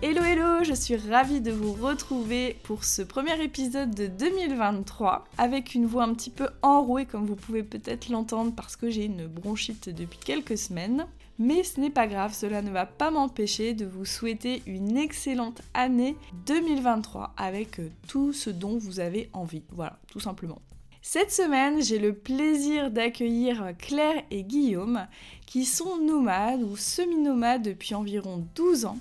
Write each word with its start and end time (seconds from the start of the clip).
Hello 0.00 0.22
hello, 0.22 0.62
je 0.62 0.74
suis 0.74 0.94
ravie 0.94 1.40
de 1.40 1.50
vous 1.50 1.72
retrouver 1.72 2.56
pour 2.62 2.84
ce 2.84 3.02
premier 3.02 3.42
épisode 3.42 3.92
de 3.92 4.06
2023 4.06 5.24
avec 5.38 5.74
une 5.74 5.86
voix 5.86 6.04
un 6.04 6.14
petit 6.14 6.30
peu 6.30 6.48
enrouée 6.62 7.04
comme 7.04 7.26
vous 7.26 7.34
pouvez 7.34 7.64
peut-être 7.64 8.08
l'entendre 8.08 8.52
parce 8.54 8.76
que 8.76 8.90
j'ai 8.90 9.06
une 9.06 9.26
bronchite 9.26 9.88
depuis 9.88 10.20
quelques 10.20 10.56
semaines. 10.56 11.08
Mais 11.40 11.64
ce 11.64 11.80
n'est 11.80 11.90
pas 11.90 12.06
grave, 12.06 12.32
cela 12.32 12.62
ne 12.62 12.70
va 12.70 12.86
pas 12.86 13.10
m'empêcher 13.10 13.74
de 13.74 13.86
vous 13.86 14.04
souhaiter 14.04 14.62
une 14.66 14.96
excellente 14.96 15.62
année 15.74 16.14
2023 16.46 17.34
avec 17.36 17.80
euh, 17.80 17.90
tout 18.06 18.32
ce 18.32 18.50
dont 18.50 18.78
vous 18.78 19.00
avez 19.00 19.30
envie. 19.32 19.64
Voilà, 19.72 19.98
tout 20.12 20.20
simplement. 20.20 20.62
Cette 21.02 21.32
semaine, 21.32 21.82
j'ai 21.82 21.98
le 21.98 22.12
plaisir 22.12 22.92
d'accueillir 22.92 23.72
Claire 23.78 24.22
et 24.30 24.44
Guillaume, 24.44 25.08
qui 25.46 25.64
sont 25.64 25.96
nomades 25.96 26.62
ou 26.62 26.76
semi-nomades 26.76 27.62
depuis 27.62 27.96
environ 27.96 28.46
12 28.54 28.84
ans. 28.84 28.98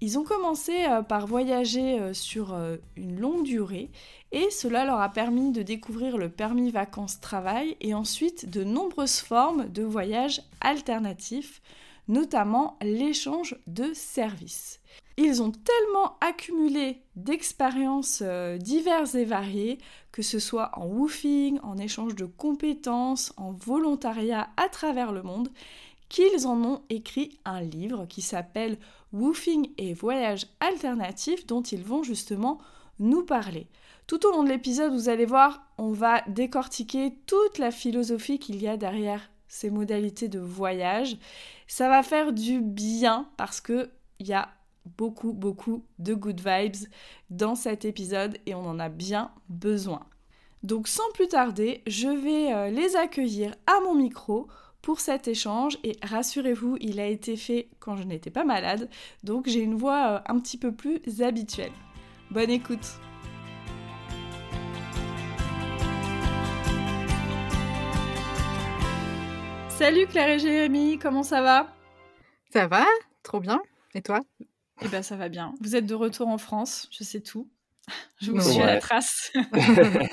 Ils 0.00 0.18
ont 0.18 0.24
commencé 0.24 0.84
euh, 0.86 1.02
par 1.02 1.26
voyager 1.26 2.00
euh, 2.00 2.14
sur 2.14 2.56
une 2.96 3.20
longue 3.20 3.44
durée 3.44 3.90
et 4.32 4.50
cela 4.50 4.84
leur 4.84 5.00
a 5.00 5.08
permis 5.08 5.50
de 5.50 5.62
découvrir 5.62 6.16
le 6.16 6.28
permis 6.28 6.70
vacances-travail 6.70 7.76
et 7.80 7.94
ensuite 7.94 8.48
de 8.48 8.64
nombreuses 8.64 9.20
formes 9.20 9.68
de 9.68 9.82
voyages 9.82 10.42
alternatifs, 10.60 11.60
notamment 12.08 12.78
l'échange 12.82 13.56
de 13.66 13.92
services. 13.92 14.80
Ils 15.16 15.42
ont 15.42 15.50
tellement 15.50 16.16
accumulé 16.20 17.02
d'expériences 17.14 18.22
euh, 18.24 18.56
diverses 18.56 19.14
et 19.14 19.24
variées, 19.24 19.78
que 20.12 20.22
ce 20.22 20.38
soit 20.38 20.70
en 20.78 20.86
woofing, 20.86 21.58
en 21.62 21.76
échange 21.76 22.14
de 22.14 22.24
compétences, 22.24 23.32
en 23.36 23.52
volontariat 23.52 24.48
à 24.56 24.68
travers 24.68 25.12
le 25.12 25.22
monde, 25.22 25.50
qu'ils 26.08 26.46
en 26.46 26.64
ont 26.64 26.80
écrit 26.88 27.38
un 27.44 27.60
livre 27.60 28.06
qui 28.06 28.22
s'appelle 28.22 28.78
Woofing 29.12 29.70
et 29.78 29.94
voyages 29.94 30.46
alternatifs 30.60 31.46
dont 31.46 31.62
ils 31.62 31.84
vont 31.84 32.02
justement 32.02 32.60
nous 32.98 33.24
parler. 33.24 33.66
Tout 34.06 34.26
au 34.26 34.32
long 34.32 34.42
de 34.42 34.48
l'épisode, 34.48 34.92
vous 34.92 35.08
allez 35.08 35.24
voir, 35.24 35.66
on 35.78 35.92
va 35.92 36.22
décortiquer 36.28 37.14
toute 37.26 37.58
la 37.58 37.70
philosophie 37.70 38.38
qu'il 38.38 38.60
y 38.60 38.68
a 38.68 38.76
derrière 38.76 39.30
ces 39.48 39.70
modalités 39.70 40.28
de 40.28 40.38
voyage. 40.38 41.16
Ça 41.66 41.88
va 41.88 42.02
faire 42.02 42.32
du 42.32 42.60
bien 42.60 43.28
parce 43.36 43.60
que 43.60 43.90
il 44.18 44.28
y 44.28 44.32
a 44.32 44.48
beaucoup 44.96 45.32
beaucoup 45.32 45.84
de 45.98 46.14
good 46.14 46.40
vibes 46.40 46.88
dans 47.30 47.54
cet 47.54 47.84
épisode 47.84 48.38
et 48.46 48.54
on 48.54 48.66
en 48.66 48.78
a 48.78 48.88
bien 48.88 49.30
besoin. 49.48 50.06
Donc 50.62 50.88
sans 50.88 51.10
plus 51.14 51.28
tarder, 51.28 51.82
je 51.86 52.08
vais 52.08 52.52
euh, 52.52 52.70
les 52.70 52.96
accueillir 52.96 53.54
à 53.66 53.80
mon 53.80 53.94
micro 53.94 54.48
pour 54.82 55.00
cet 55.00 55.28
échange 55.28 55.78
et 55.84 55.96
rassurez-vous, 56.02 56.78
il 56.80 57.00
a 57.00 57.06
été 57.06 57.36
fait 57.36 57.68
quand 57.80 57.96
je 57.96 58.04
n'étais 58.04 58.30
pas 58.30 58.44
malade, 58.44 58.88
donc 59.24 59.46
j'ai 59.46 59.60
une 59.60 59.74
voix 59.74 60.12
euh, 60.12 60.32
un 60.32 60.40
petit 60.40 60.56
peu 60.56 60.72
plus 60.72 61.22
habituelle. 61.22 61.72
Bonne 62.30 62.50
écoute 62.50 62.98
Salut 69.68 70.06
Claire 70.06 70.28
et 70.28 70.38
Jérémy, 70.38 70.98
comment 70.98 71.22
ça 71.22 71.40
va? 71.40 71.74
Ça 72.52 72.66
va, 72.66 72.84
trop 73.22 73.40
bien. 73.40 73.60
Et 73.94 74.02
toi? 74.02 74.20
Eh 74.82 74.88
ben 74.88 75.02
ça 75.02 75.16
va 75.16 75.28
bien. 75.28 75.54
Vous 75.60 75.76
êtes 75.76 75.86
de 75.86 75.94
retour 75.94 76.28
en 76.28 76.38
France, 76.38 76.88
je 76.90 77.04
sais 77.04 77.20
tout. 77.20 77.48
Je 78.20 78.30
vous 78.30 78.40
suis 78.40 78.60
à 78.60 78.66
la 78.66 78.78
trace. 78.78 79.32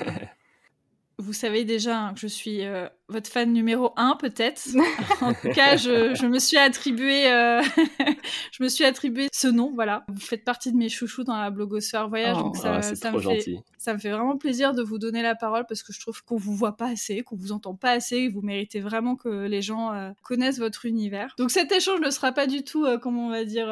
vous 1.18 1.32
savez 1.32 1.64
déjà 1.64 2.12
que 2.14 2.20
je 2.20 2.26
suis 2.26 2.64
euh, 2.64 2.88
votre 3.08 3.30
fan 3.30 3.52
numéro 3.52 3.92
un, 3.96 4.16
peut-être. 4.16 4.68
en 5.22 5.32
tout 5.32 5.48
cas, 5.50 5.76
je, 5.76 6.26
me 6.26 6.38
suis 6.38 6.58
attribué, 6.58 7.30
euh, 7.30 7.62
je 8.52 8.62
me 8.62 8.68
suis 8.68 8.84
attribué 8.84 9.28
ce 9.32 9.48
nom, 9.48 9.72
voilà. 9.74 10.04
Vous 10.08 10.20
faites 10.20 10.44
partie 10.44 10.72
de 10.72 10.76
mes 10.76 10.88
chouchous 10.88 11.24
dans 11.24 11.36
la 11.36 11.50
blogosphère 11.50 12.08
voyage, 12.08 12.36
oh, 12.38 12.44
donc 12.44 12.56
ça, 12.56 12.76
ah, 12.76 12.82
ça 12.82 13.10
me 13.10 13.20
fait, 13.20 13.56
ça 13.78 13.94
me 13.94 13.98
fait 13.98 14.10
vraiment 14.10 14.36
plaisir 14.36 14.74
de 14.74 14.82
vous 14.82 14.98
donner 14.98 15.22
la 15.22 15.34
parole 15.34 15.64
parce 15.66 15.82
que 15.82 15.92
je 15.92 16.00
trouve 16.00 16.22
qu'on 16.22 16.36
vous 16.36 16.54
voit 16.54 16.76
pas 16.76 16.88
assez, 16.88 17.22
qu'on 17.22 17.36
vous 17.36 17.52
entend 17.52 17.74
pas 17.74 17.92
assez, 17.92 18.16
et 18.16 18.28
vous 18.28 18.42
méritez 18.42 18.80
vraiment 18.80 19.16
que 19.16 19.46
les 19.46 19.62
gens 19.62 19.92
euh, 19.92 20.10
connaissent 20.22 20.58
votre 20.58 20.84
univers. 20.84 21.34
Donc 21.38 21.50
cet 21.50 21.72
échange 21.72 22.00
ne 22.00 22.10
sera 22.10 22.32
pas 22.32 22.46
du 22.46 22.62
tout, 22.62 22.86
comment 23.00 23.28
on 23.28 23.30
va 23.30 23.44
dire, 23.44 23.68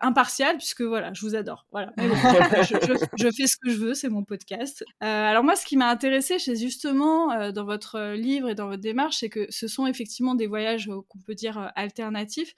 impartial 0.00 0.56
puisque 0.56 0.82
voilà, 0.82 1.12
je 1.12 1.20
vous 1.20 1.36
adore, 1.36 1.66
voilà. 1.70 1.92
je, 1.96 3.30
fais 3.30 3.46
ce 3.46 3.56
que 3.56 3.70
je 3.70 3.76
veux, 3.76 3.94
c'est 3.94 4.08
mon 4.08 4.24
podcast. 4.24 4.84
alors 5.00 5.44
moi, 5.44 5.54
ce 5.54 5.64
qui 5.64 5.76
m'a 5.76 5.88
intéressé, 5.88 6.38
c'est 6.38 6.56
justement 6.56 7.50
dans 7.52 7.64
votre 7.64 8.14
livre 8.14 8.48
et 8.48 8.54
dans 8.54 8.63
votre 8.66 8.82
démarche, 8.82 9.18
c'est 9.18 9.28
que 9.28 9.46
ce 9.50 9.68
sont 9.68 9.86
effectivement 9.86 10.34
des 10.34 10.46
voyages 10.46 10.88
euh, 10.88 11.00
qu'on 11.08 11.18
peut 11.20 11.34
dire 11.34 11.58
euh, 11.58 11.68
alternatifs 11.74 12.54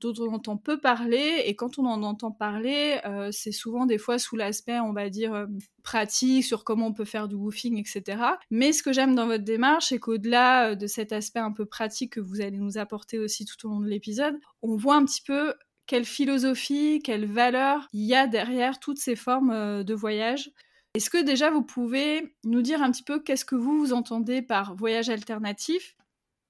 dont 0.00 0.12
on 0.18 0.34
entend 0.34 0.58
peu 0.58 0.78
parler 0.78 1.44
et 1.46 1.56
quand 1.56 1.78
on 1.78 1.86
en 1.86 2.02
entend 2.02 2.30
parler, 2.30 2.98
euh, 3.06 3.30
c'est 3.32 3.52
souvent 3.52 3.86
des 3.86 3.96
fois 3.96 4.18
sous 4.18 4.36
l'aspect, 4.36 4.78
on 4.80 4.92
va 4.92 5.08
dire, 5.08 5.46
pratique 5.82 6.44
sur 6.44 6.62
comment 6.64 6.88
on 6.88 6.92
peut 6.92 7.06
faire 7.06 7.26
du 7.26 7.36
woofing, 7.36 7.78
etc. 7.78 8.22
Mais 8.50 8.72
ce 8.72 8.82
que 8.82 8.92
j'aime 8.92 9.14
dans 9.14 9.26
votre 9.26 9.44
démarche, 9.44 9.86
c'est 9.86 9.98
qu'au-delà 9.98 10.74
de 10.74 10.86
cet 10.86 11.12
aspect 11.12 11.38
un 11.38 11.52
peu 11.52 11.64
pratique 11.64 12.14
que 12.14 12.20
vous 12.20 12.42
allez 12.42 12.58
nous 12.58 12.76
apporter 12.76 13.18
aussi 13.18 13.46
tout 13.46 13.66
au 13.66 13.70
long 13.70 13.80
de 13.80 13.88
l'épisode, 13.88 14.34
on 14.60 14.76
voit 14.76 14.96
un 14.96 15.06
petit 15.06 15.22
peu 15.22 15.54
quelle 15.86 16.04
philosophie, 16.04 17.00
quelle 17.02 17.24
valeur 17.24 17.88
il 17.94 18.04
y 18.04 18.14
a 18.14 18.26
derrière 18.26 18.80
toutes 18.80 18.98
ces 18.98 19.16
formes 19.16 19.84
de 19.84 19.94
voyage. 19.94 20.50
Est-ce 20.94 21.10
que 21.10 21.22
déjà 21.22 21.50
vous 21.50 21.62
pouvez 21.62 22.36
nous 22.44 22.62
dire 22.62 22.80
un 22.80 22.92
petit 22.92 23.02
peu 23.02 23.20
qu'est-ce 23.20 23.44
que 23.44 23.56
vous, 23.56 23.92
entendez 23.92 24.42
par 24.42 24.76
voyage 24.76 25.08
alternatif? 25.08 25.96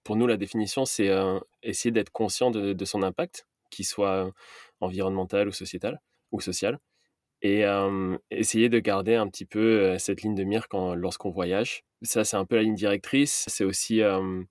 Pour 0.05 0.16
nous, 0.16 0.27
la 0.27 0.37
définition, 0.37 0.84
c'est 0.84 1.09
euh, 1.09 1.41
essayer 1.62 1.91
d'être 1.91 2.10
conscient 2.10 2.50
de, 2.50 2.75
de, 2.75 2.84
son 2.84 3.03
impact, 3.03 3.47
qu'il 3.71 3.87
soit 3.87 4.31
environnemental 4.81 5.49
ou 5.49 5.53
sociétal 5.53 5.99
ou 6.31 6.43
social, 6.43 6.78
et 7.44 7.65
essayer 8.31 8.71
de 8.71 8.78
garder 8.78 9.15
un 9.15 9.28
petit 9.28 9.44
peu 9.44 9.99
cette 9.99 10.22
ligne 10.22 10.34
de 10.34 10.44
mire 10.44 10.66
quand, 10.66 10.94
lorsqu'on 10.94 11.31
voyage. 11.31 11.84
Ça, 12.00 12.25
c'est 12.25 12.37
un 12.37 12.44
peu 12.44 12.56
la 12.56 12.62
ligne 12.62 12.75
directrice. 12.75 13.44
C'est 13.49 13.65
aussi 13.65 14.00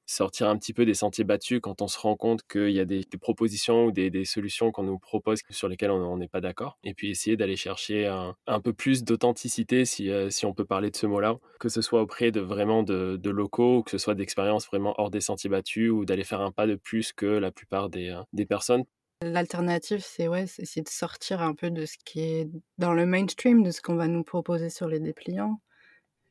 sortir 0.06 0.48
un 0.48 0.58
petit 0.58 0.74
peu 0.74 0.86
des 0.86 0.94
sentiers 0.94 1.24
battus 1.24 1.60
quand 1.60 1.82
on 1.82 1.88
se 1.88 1.98
rend 1.98 2.16
compte 2.16 2.42
qu'il 2.48 2.70
y 2.70 2.80
a 2.80 2.86
des, 2.86 3.04
propositions 3.20 3.86
ou 3.86 3.92
des, 3.92 4.26
solutions 4.26 4.72
qu'on 4.72 4.84
nous 4.84 5.00
propose 5.00 5.40
sur 5.50 5.68
lesquelles 5.68 5.90
on 5.90 6.18
n'est 6.18 6.28
pas 6.28 6.40
d'accord. 6.40 6.78
Et 6.84 6.94
puis 6.94 7.10
essayer 7.10 7.36
d'aller 7.36 7.56
chercher 7.56 8.06
un, 8.06 8.60
peu 8.62 8.74
plus 8.74 9.04
d'authenticité, 9.04 9.86
si, 9.86 10.12
si, 10.30 10.46
on 10.46 10.54
peut 10.54 10.66
parler 10.66 10.92
de 10.92 10.96
ce 10.96 11.08
mot-là, 11.08 11.38
que 11.60 11.70
ce 11.70 11.82
soit 11.82 12.02
auprès 12.02 12.30
de 12.30 12.42
vraiment 12.42 12.84
de, 12.84 13.30
locaux, 13.30 13.78
ou 13.80 13.84
que 13.84 13.90
ce 13.90 13.98
soit 13.98 14.14
d'expériences 14.14 14.68
vraiment 14.68 14.94
hors 15.00 15.10
des 15.10 15.22
sentiers 15.22 15.50
battus, 15.50 15.90
ou 15.90 16.06
d'aller 16.06 16.24
faire 16.24 16.42
un 16.42 16.52
pas 16.52 16.68
de 16.68 16.76
plus 16.76 17.12
que 17.12 17.26
la 17.26 17.52
plupart 17.52 17.90
des, 17.90 18.16
des 18.34 18.46
personnes 18.46 18.84
L'alternative, 19.32 20.04
c'est 20.04 20.28
ouais, 20.28 20.44
essayer 20.44 20.82
de 20.82 20.90
sortir 20.90 21.42
un 21.42 21.54
peu 21.54 21.70
de 21.72 21.86
ce 21.86 21.98
qui 22.06 22.22
est 22.22 22.50
dans 22.78 22.94
le 22.94 23.06
mainstream, 23.06 23.64
de 23.64 23.72
ce 23.72 23.82
qu'on 23.82 23.96
va 23.96 24.08
nous 24.08 24.24
proposer 24.24 24.70
sur 24.70 24.88
les 24.88 25.00
dépliants. 25.00 25.60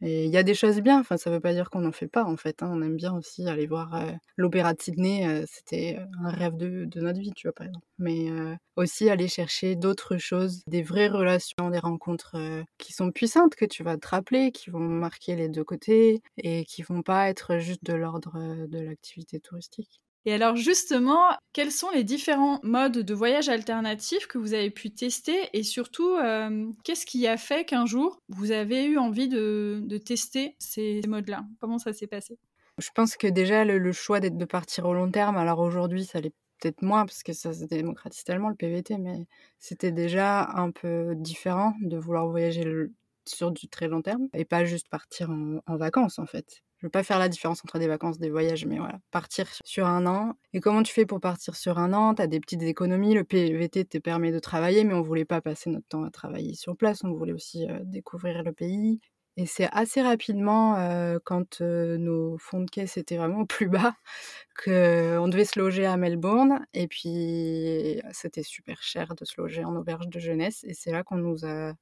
Et 0.04 0.24
il 0.24 0.32
y 0.32 0.36
a 0.36 0.42
des 0.42 0.54
choses 0.54 0.80
bien, 0.80 0.98
enfin, 0.98 1.16
ça 1.16 1.30
veut 1.30 1.38
pas 1.38 1.52
dire 1.52 1.70
qu'on 1.70 1.82
n'en 1.82 1.92
fait 1.92 2.08
pas, 2.08 2.24
en 2.24 2.36
fait. 2.36 2.62
Hein. 2.62 2.70
On 2.72 2.82
aime 2.82 2.96
bien 2.96 3.14
aussi 3.14 3.48
aller 3.48 3.68
voir 3.68 3.94
euh, 3.94 4.10
l'Opéra 4.36 4.74
de 4.74 4.82
Sydney, 4.82 5.28
euh, 5.28 5.44
c'était 5.48 6.00
un 6.24 6.30
rêve 6.30 6.56
de, 6.56 6.86
de, 6.86 7.00
notre 7.00 7.20
vie, 7.20 7.30
tu 7.36 7.46
vois, 7.46 7.52
par 7.52 7.68
exemple. 7.68 7.86
Mais 7.98 8.28
euh, 8.30 8.56
aussi 8.74 9.08
aller 9.10 9.28
chercher 9.28 9.76
d'autres 9.76 10.18
choses, 10.18 10.62
des 10.66 10.82
vraies 10.82 11.06
relations, 11.08 11.70
des 11.70 11.78
rencontres 11.78 12.36
qui 12.78 12.92
sont 12.92 13.12
puissantes, 13.12 13.54
que 13.54 13.64
tu 13.64 13.84
vas 13.84 13.96
te 13.96 14.08
rappeler, 14.08 14.50
qui 14.50 14.70
vont 14.70 14.80
marquer 14.80 15.36
les 15.36 15.48
deux 15.48 15.64
côtés 15.64 16.20
et 16.36 16.64
qui 16.64 16.82
vont 16.82 17.02
pas 17.02 17.28
être 17.28 17.58
juste 17.58 17.84
de 17.84 17.94
l'ordre 17.94 18.66
de 18.66 18.80
l'activité 18.80 19.38
touristique. 19.38 20.00
Et 20.24 20.32
alors 20.32 20.54
justement, 20.54 21.30
quels 21.52 21.72
sont 21.72 21.90
les 21.90 22.04
différents 22.04 22.60
modes 22.62 22.98
de 22.98 23.14
voyage 23.14 23.48
alternatifs 23.48 24.26
que 24.26 24.38
vous 24.38 24.54
avez 24.54 24.70
pu 24.70 24.90
tester 24.90 25.36
et 25.52 25.64
surtout, 25.64 26.14
euh, 26.14 26.70
qu'est-ce 26.84 27.06
qui 27.06 27.26
a 27.26 27.36
fait 27.36 27.64
qu'un 27.64 27.86
jour, 27.86 28.20
vous 28.28 28.52
avez 28.52 28.84
eu 28.84 28.98
envie 28.98 29.28
de, 29.28 29.84
tester 30.04 30.54
ces 30.58 31.00
modes-là? 31.08 31.44
Comment 31.60 31.78
ça 31.78 31.92
s'est 31.92 32.06
passé? 32.06 32.38
Je 32.78 32.88
pense 32.94 33.16
que 33.16 33.26
déjà, 33.26 33.64
le, 33.64 33.92
choix 33.92 34.20
d'être 34.20 34.38
de 34.38 34.44
partir 34.44 34.86
au 34.86 34.94
long 34.94 35.10
terme, 35.10 35.36
alors 35.36 35.58
aujourd'hui, 35.58 36.04
ça 36.04 36.20
l'est 36.20 36.32
peut-être 36.60 36.82
moins 36.82 37.04
parce 37.04 37.24
que 37.24 37.32
ça 37.32 37.52
se 37.52 37.64
démocratise 37.64 38.22
tellement 38.22 38.48
le 38.48 38.54
PVT, 38.54 38.98
mais 38.98 39.26
c'était 39.58 39.90
déjà 39.90 40.48
un 40.54 40.70
peu 40.70 41.14
différent 41.16 41.74
de 41.80 41.98
vouloir 41.98 42.28
voyager 42.28 42.64
sur 43.26 43.50
du 43.50 43.68
très 43.68 43.88
long 43.88 44.02
terme 44.02 44.28
et 44.32 44.44
pas 44.44 44.64
juste 44.64 44.88
partir 44.88 45.30
en, 45.30 45.76
vacances 45.76 46.18
en 46.18 46.26
fait. 46.26 46.62
Je 46.78 46.86
veux 46.86 46.90
pas 46.90 47.04
faire 47.04 47.18
la 47.18 47.28
différence 47.28 47.60
entre 47.64 47.78
des 47.78 47.86
vacances, 47.86 48.18
des 48.18 48.30
voyages, 48.30 48.66
mais 48.66 48.78
voilà, 48.78 48.98
partir 49.12 49.46
sur 49.64 49.86
un 49.86 50.04
an. 50.06 50.34
Et 50.52 50.60
comment 50.60 50.82
tu 50.82 50.92
fais 50.92 51.06
pour 51.06 51.20
partir 51.20 51.54
sur 51.54 51.78
un 51.78 51.92
an? 51.92 52.14
Tu 52.14 52.22
as 52.22 52.26
des 52.26 52.40
petites 52.40 52.62
économies, 52.62 53.14
le 53.14 53.22
PVT 53.22 53.84
te 53.84 53.98
permet 53.98 54.32
de 54.32 54.40
travailler, 54.40 54.82
mais 54.84 54.94
on 54.94 55.02
voulait 55.02 55.24
pas 55.24 55.40
passer 55.40 55.70
notre 55.70 55.86
temps 55.86 56.02
à 56.02 56.10
travailler 56.10 56.54
sur 56.54 56.76
place, 56.76 57.04
on 57.04 57.12
voulait 57.12 57.32
aussi 57.32 57.68
euh, 57.70 57.78
découvrir 57.84 58.42
le 58.42 58.52
pays. 58.52 59.00
Et 59.38 59.46
c'est 59.46 59.68
assez 59.72 60.02
rapidement, 60.02 60.76
euh, 60.76 61.18
quand 61.24 61.62
euh, 61.62 61.96
nos 61.96 62.36
fonds 62.38 62.60
de 62.60 62.70
caisse 62.70 62.98
étaient 62.98 63.16
vraiment 63.16 63.46
plus 63.46 63.68
bas, 63.68 63.94
qu'on 64.64 65.28
devait 65.28 65.44
se 65.44 65.58
loger 65.58 65.86
à 65.86 65.96
Melbourne. 65.96 66.66
Et 66.74 66.86
puis, 66.88 68.00
c'était 68.12 68.42
super 68.42 68.82
cher 68.82 69.14
de 69.14 69.24
se 69.24 69.40
loger 69.40 69.64
en 69.64 69.74
auberge 69.76 70.08
de 70.08 70.18
jeunesse. 70.20 70.64
Et 70.64 70.74
c'est 70.74 70.92
là 70.92 71.02
qu'on 71.02 71.16
nous 71.16 71.46
a 71.46 71.72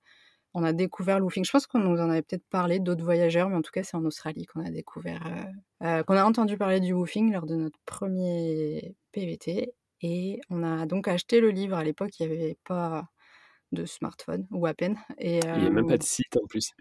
on 0.54 0.64
a 0.64 0.72
découvert 0.72 1.20
l'oofing. 1.20 1.44
Je 1.44 1.50
pense 1.50 1.66
qu'on 1.66 1.78
nous 1.78 2.00
en 2.00 2.10
avait 2.10 2.22
peut-être 2.22 2.46
parlé, 2.50 2.80
d'autres 2.80 3.04
voyageurs, 3.04 3.48
mais 3.48 3.56
en 3.56 3.62
tout 3.62 3.70
cas, 3.70 3.82
c'est 3.82 3.96
en 3.96 4.04
Australie 4.04 4.46
qu'on 4.46 4.64
a 4.64 4.70
découvert, 4.70 5.24
euh, 5.26 5.86
euh, 5.86 6.02
qu'on 6.02 6.16
a 6.16 6.24
entendu 6.24 6.56
parler 6.56 6.80
du 6.80 6.92
woofing 6.92 7.32
lors 7.32 7.46
de 7.46 7.54
notre 7.54 7.78
premier 7.86 8.96
PVT. 9.12 9.72
Et 10.02 10.40
on 10.48 10.62
a 10.62 10.86
donc 10.86 11.08
acheté 11.08 11.40
le 11.40 11.50
livre. 11.50 11.76
À 11.76 11.84
l'époque, 11.84 12.18
il 12.18 12.28
n'y 12.28 12.34
avait 12.34 12.58
pas 12.64 13.08
de 13.72 13.84
smartphone, 13.84 14.46
ou 14.50 14.66
à 14.66 14.74
peine. 14.74 14.98
Et, 15.18 15.38
il 15.38 15.60
n'y 15.60 15.66
a 15.66 15.70
même 15.70 15.86
pas 15.86 15.98
de 15.98 16.02
site 16.02 16.36
en 16.36 16.46
plus. 16.46 16.72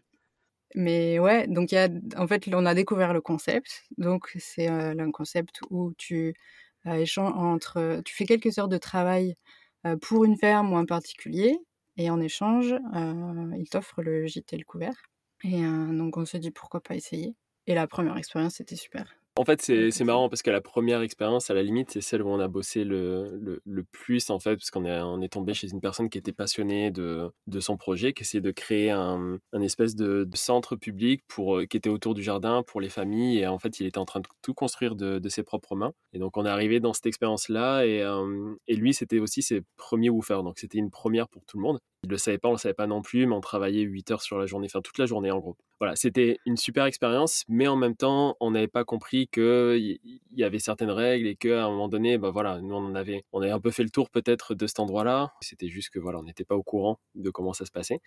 Mais 0.75 1.19
ouais, 1.19 1.47
donc 1.47 1.71
y 1.71 1.77
a, 1.77 1.89
en 2.17 2.27
fait, 2.27 2.47
on 2.53 2.65
a 2.65 2.73
découvert 2.73 3.13
le 3.13 3.21
concept. 3.21 3.83
Donc, 3.97 4.31
c'est 4.39 4.69
euh, 4.69 4.95
un 4.97 5.11
concept 5.11 5.59
où 5.69 5.93
tu 5.97 6.33
échanges 6.85 7.33
entre. 7.35 8.01
Tu 8.05 8.15
fais 8.15 8.25
quelques 8.25 8.57
heures 8.57 8.67
de 8.67 8.77
travail 8.77 9.35
pour 10.01 10.25
une 10.25 10.37
ferme 10.37 10.73
ou 10.73 10.77
un 10.77 10.85
particulier 10.85 11.59
et 11.99 12.09
en 12.09 12.21
échange, 12.21 12.71
euh, 12.71 13.51
il 13.57 13.67
t'offre 13.69 14.01
le 14.01 14.25
gîte 14.25 14.53
et 14.53 14.57
le 14.57 14.63
couvert. 14.63 14.95
Et 15.43 15.65
euh, 15.65 15.97
donc 15.97 16.15
on 16.15 16.23
se 16.25 16.37
dit 16.37 16.49
pourquoi 16.49 16.79
pas 16.79 16.95
essayer. 16.95 17.35
Et 17.67 17.75
la 17.75 17.87
première 17.87 18.15
expérience, 18.15 18.55
c'était 18.55 18.77
super. 18.77 19.19
En 19.35 19.45
fait, 19.45 19.61
c'est 19.61 20.03
marrant 20.03 20.27
parce 20.27 20.41
que 20.41 20.49
la 20.49 20.59
première 20.59 21.01
expérience, 21.01 21.49
à 21.49 21.53
la 21.53 21.63
limite, 21.63 21.91
c'est 21.91 22.01
celle 22.01 22.23
où 22.23 22.27
on 22.27 22.41
a 22.41 22.49
bossé 22.49 22.83
le, 22.83 23.37
le, 23.39 23.61
le 23.63 23.83
plus, 23.83 24.29
en 24.31 24.39
fait, 24.39 24.57
parce 24.57 24.69
qu'on 24.69 24.83
est, 24.83 24.99
on 24.99 25.21
est 25.21 25.29
tombé 25.31 25.53
chez 25.53 25.69
une 25.69 25.79
personne 25.79 26.09
qui 26.09 26.17
était 26.17 26.33
passionnée 26.33 26.91
de, 26.91 27.31
de 27.47 27.59
son 27.61 27.77
projet, 27.77 28.11
qui 28.11 28.23
essayait 28.23 28.41
de 28.41 28.51
créer 28.51 28.91
un, 28.91 29.37
un 29.53 29.61
espèce 29.61 29.95
de, 29.95 30.27
centre 30.33 30.75
public 30.75 31.23
pour, 31.29 31.59
euh, 31.59 31.65
qui 31.65 31.77
était 31.77 31.89
autour 31.89 32.15
du 32.15 32.23
jardin 32.23 32.63
pour 32.63 32.81
les 32.81 32.89
familles. 32.89 33.39
Et 33.39 33.47
en 33.47 33.59
fait, 33.59 33.79
il 33.79 33.85
était 33.85 33.97
en 33.97 34.03
train 34.05 34.19
de 34.19 34.27
tout 34.41 34.53
construire 34.53 34.95
de, 34.95 35.19
de 35.19 35.29
ses 35.29 35.43
propres 35.43 35.75
mains. 35.77 35.93
Et 36.11 36.19
donc, 36.19 36.35
on 36.35 36.45
est 36.45 36.49
arrivé 36.49 36.81
dans 36.81 36.91
cette 36.91 37.05
expérience-là. 37.05 37.85
Et, 37.85 38.01
euh, 38.01 38.55
et 38.67 38.75
lui, 38.75 38.93
c'était 38.93 39.19
aussi 39.19 39.41
ses 39.41 39.61
premiers 39.77 40.09
woofers. 40.09 40.43
Donc, 40.43 40.59
c'était 40.59 40.79
une 40.79 40.91
première 40.91 41.29
pour 41.29 41.45
tout 41.45 41.55
le 41.55 41.63
monde. 41.63 41.79
Il 42.03 42.09
le 42.09 42.17
savait 42.17 42.37
pas, 42.37 42.47
on 42.47 42.53
le 42.53 42.57
savait 42.57 42.73
pas 42.73 42.87
non 42.87 43.01
plus, 43.01 43.25
mais 43.25 43.35
on 43.35 43.41
travaillait 43.41 43.81
8 43.81 44.11
heures 44.11 44.21
sur 44.21 44.39
la 44.39 44.45
journée, 44.45 44.67
enfin 44.69 44.81
toute 44.81 44.97
la 44.97 45.05
journée 45.05 45.31
en 45.31 45.39
gros. 45.39 45.57
Voilà, 45.79 45.97
c'était 45.97 46.39
une 46.45 46.55
super 46.55 46.85
expérience, 46.85 47.43
mais 47.49 47.67
en 47.67 47.75
même 47.75 47.95
temps, 47.95 48.37
on 48.39 48.51
n'avait 48.51 48.67
pas 48.67 48.85
compris 48.85 49.27
qu'il 49.27 49.99
y 50.31 50.43
avait 50.43 50.59
certaines 50.59 50.91
règles 50.91 51.27
et 51.27 51.35
qu'à 51.35 51.65
un 51.65 51.69
moment 51.69 51.89
donné, 51.89 52.17
bah 52.17 52.29
voilà, 52.29 52.61
nous 52.61 52.73
on 52.73 52.95
avait, 52.95 53.25
on 53.33 53.41
avait 53.41 53.51
un 53.51 53.59
peu 53.59 53.71
fait 53.71 53.83
le 53.83 53.89
tour 53.89 54.09
peut-être 54.09 54.55
de 54.55 54.65
cet 54.65 54.79
endroit-là. 54.79 55.33
C'était 55.41 55.67
juste 55.67 55.89
que 55.89 55.99
voilà, 55.99 56.19
on 56.19 56.23
n'était 56.23 56.45
pas 56.45 56.55
au 56.55 56.63
courant 56.63 56.99
de 57.15 57.29
comment 57.31 57.53
ça 57.53 57.65
se 57.65 57.71
passait. 57.71 57.99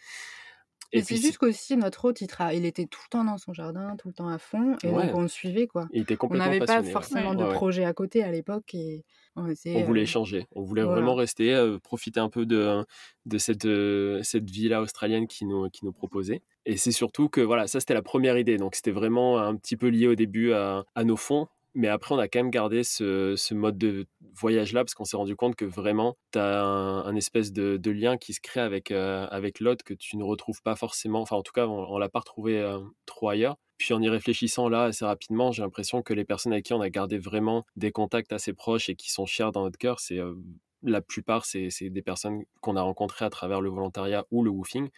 Et 0.92 1.02
c'est 1.02 1.16
juste 1.16 1.38
qu'aussi 1.38 1.76
notre 1.76 2.04
hôte, 2.04 2.20
il, 2.20 2.28
il, 2.52 2.66
était 2.66 2.86
tout 2.86 3.00
le 3.06 3.10
temps 3.10 3.24
dans 3.24 3.38
son 3.38 3.52
jardin, 3.52 3.96
tout 3.96 4.08
le 4.08 4.14
temps 4.14 4.28
à 4.28 4.38
fond, 4.38 4.76
et 4.82 4.88
donc 4.88 5.14
on 5.14 5.22
le 5.22 5.28
suivait 5.28 5.66
quoi. 5.66 5.88
Il 5.92 6.02
était 6.02 6.16
on 6.20 6.34
n'avait 6.34 6.60
pas 6.60 6.82
forcément 6.82 7.34
de 7.34 7.44
projet 7.52 7.84
à 7.84 7.92
côté 7.92 8.22
à 8.22 8.30
l'époque 8.30 8.74
et 8.74 9.04
on, 9.34 9.44
voulait 9.84 10.02
échanger. 10.02 10.46
On 10.54 10.62
voulait 10.62 10.82
vraiment 10.82 11.14
rester, 11.14 11.54
euh, 11.54 11.78
profiter 11.78 12.20
un 12.20 12.28
peu 12.28 12.44
de, 12.44 12.84
de 13.24 13.38
cette, 13.38 13.64
euh, 13.64 14.22
cette 14.22 14.50
vie-là 14.50 14.82
australienne 14.82 15.26
qui 15.26 15.46
nous, 15.46 15.70
qui 15.70 15.86
nous 15.86 15.92
proposait. 15.92 16.42
Et 16.66 16.76
c'est 16.76 16.92
surtout 16.92 17.30
que 17.30 17.40
voilà, 17.40 17.66
ça 17.66 17.80
c'était 17.80 17.94
la 17.94 18.02
première 18.02 18.36
idée. 18.36 18.58
Donc 18.58 18.74
c'était 18.74 18.90
vraiment 18.90 19.38
un 19.38 19.56
petit 19.56 19.76
peu 19.76 19.88
lié 19.88 20.06
au 20.06 20.14
début 20.14 20.52
à, 20.52 20.84
à 20.94 21.04
nos 21.04 21.16
fonds 21.16 21.48
mais 21.74 21.88
après, 21.88 22.14
on 22.14 22.18
a 22.18 22.28
quand 22.28 22.40
même 22.40 22.50
gardé 22.50 22.84
ce, 22.84 23.54
mode 23.54 23.78
de 23.78 24.06
voyage-là 24.34 24.84
parce 24.84 24.94
qu'on 24.94 25.04
s'est 25.04 25.16
rendu 25.16 25.36
compte 25.36 25.56
que 25.56 25.64
vraiment, 25.64 26.16
tu 26.32 26.38
as 26.38 26.62
un, 26.62 27.16
espèce 27.16 27.52
de, 27.52 27.90
lien 27.90 28.18
qui 28.18 28.34
se 28.34 28.40
crée 28.40 28.60
avec, 28.60 28.90
euh, 28.90 29.26
avec 29.30 29.60
l'autre 29.60 29.84
que 29.84 29.94
tu 29.94 30.16
ne 30.16 30.24
retrouves 30.24 30.62
pas 30.62 30.76
forcément. 30.76 31.20
Enfin, 31.22 31.36
en 31.36 31.42
tout 31.42 31.52
cas, 31.52 31.66
on, 31.66 31.94
ne 31.94 32.00
l'a 32.00 32.08
pas 32.08 32.20
retrouvé 32.20 32.58
euh, 32.58 32.80
trop 33.06 33.30
ailleurs. 33.30 33.56
Puis 33.78 33.94
en 33.94 34.02
y 34.02 34.08
réfléchissant 34.08 34.68
là 34.68 34.84
assez 34.84 35.04
rapidement, 35.04 35.50
j'ai 35.50 35.62
l'impression 35.62 36.02
que 36.02 36.14
les 36.14 36.24
personnes 36.24 36.52
avec 36.52 36.66
qui 36.66 36.72
on 36.74 36.80
a 36.80 36.90
gardé 36.90 37.18
vraiment 37.18 37.64
des 37.74 37.90
contacts 37.90 38.32
assez 38.32 38.52
proches 38.52 38.88
et 38.88 38.94
qui 38.94 39.10
sont 39.10 39.26
chères 39.26 39.50
dans 39.50 39.64
notre 39.64 39.78
cœur, 39.78 39.98
c'est 39.98 40.18
euh, 40.18 40.34
la 40.82 41.00
plupart, 41.00 41.44
c'est 41.46 41.70
des 41.80 42.02
personnes 42.02 42.44
qu'on 42.60 42.76
a 42.76 42.82
rencontrées 42.82 43.24
à 43.24 43.30
travers 43.30 43.60
le 43.60 43.70
volontariat 43.70 44.26
ou 44.30 44.44
le 44.44 44.50
woofing. 44.50 44.90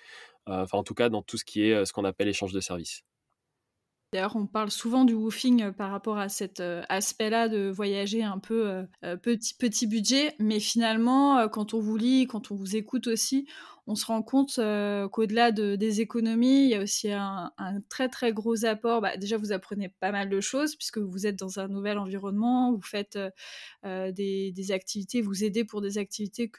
Enfin, 0.46 0.78
en 0.78 0.82
tout 0.82 0.94
cas, 0.94 1.08
dans 1.08 1.22
tout 1.22 1.38
ce 1.38 1.44
qui 1.44 1.62
est 1.62 1.84
ce 1.86 1.92
qu'on 1.92 2.04
appelle 2.04 2.28
échange 2.28 2.52
de 2.52 2.60
services. 2.60 3.02
D'ailleurs, 4.14 4.36
on 4.36 4.46
parle 4.46 4.70
souvent 4.70 5.04
du 5.04 5.12
woofing 5.12 5.64
euh, 5.64 5.72
par 5.72 5.90
rapport 5.90 6.18
à 6.18 6.28
cet 6.28 6.60
euh, 6.60 6.82
aspect-là 6.88 7.48
de 7.48 7.68
voyager 7.68 8.22
un 8.22 8.38
peu 8.38 8.84
euh, 9.02 9.16
petit, 9.16 9.54
petit 9.54 9.88
budget, 9.88 10.36
mais 10.38 10.60
finalement, 10.60 11.48
quand 11.48 11.74
on 11.74 11.80
vous 11.80 11.96
lit, 11.96 12.28
quand 12.28 12.52
on 12.52 12.54
vous 12.54 12.76
écoute 12.76 13.08
aussi, 13.08 13.48
on 13.86 13.94
se 13.94 14.06
rend 14.06 14.22
compte 14.22 14.58
euh, 14.58 15.08
qu'au-delà 15.08 15.52
de, 15.52 15.76
des 15.76 16.00
économies, 16.00 16.64
il 16.64 16.70
y 16.70 16.74
a 16.74 16.80
aussi 16.80 17.12
un, 17.12 17.52
très 17.90 18.08
très 18.08 18.32
gros 18.32 18.64
apport. 18.64 19.02
Bah, 19.02 19.16
déjà, 19.16 19.36
vous 19.36 19.52
apprenez 19.52 19.88
pas 19.88 20.10
mal 20.10 20.30
de 20.30 20.40
choses 20.40 20.74
puisque 20.74 20.98
vous 20.98 21.26
êtes 21.26 21.36
dans 21.36 21.60
un 21.60 21.68
nouvel 21.68 21.98
environnement, 21.98 22.72
vous 22.72 22.80
faites 22.80 23.16
euh, 23.16 23.30
euh, 23.84 24.10
des, 24.10 24.72
activités, 24.72 25.20
vous 25.20 25.44
aidez 25.44 25.64
pour 25.64 25.82
des 25.82 25.98
activités 25.98 26.50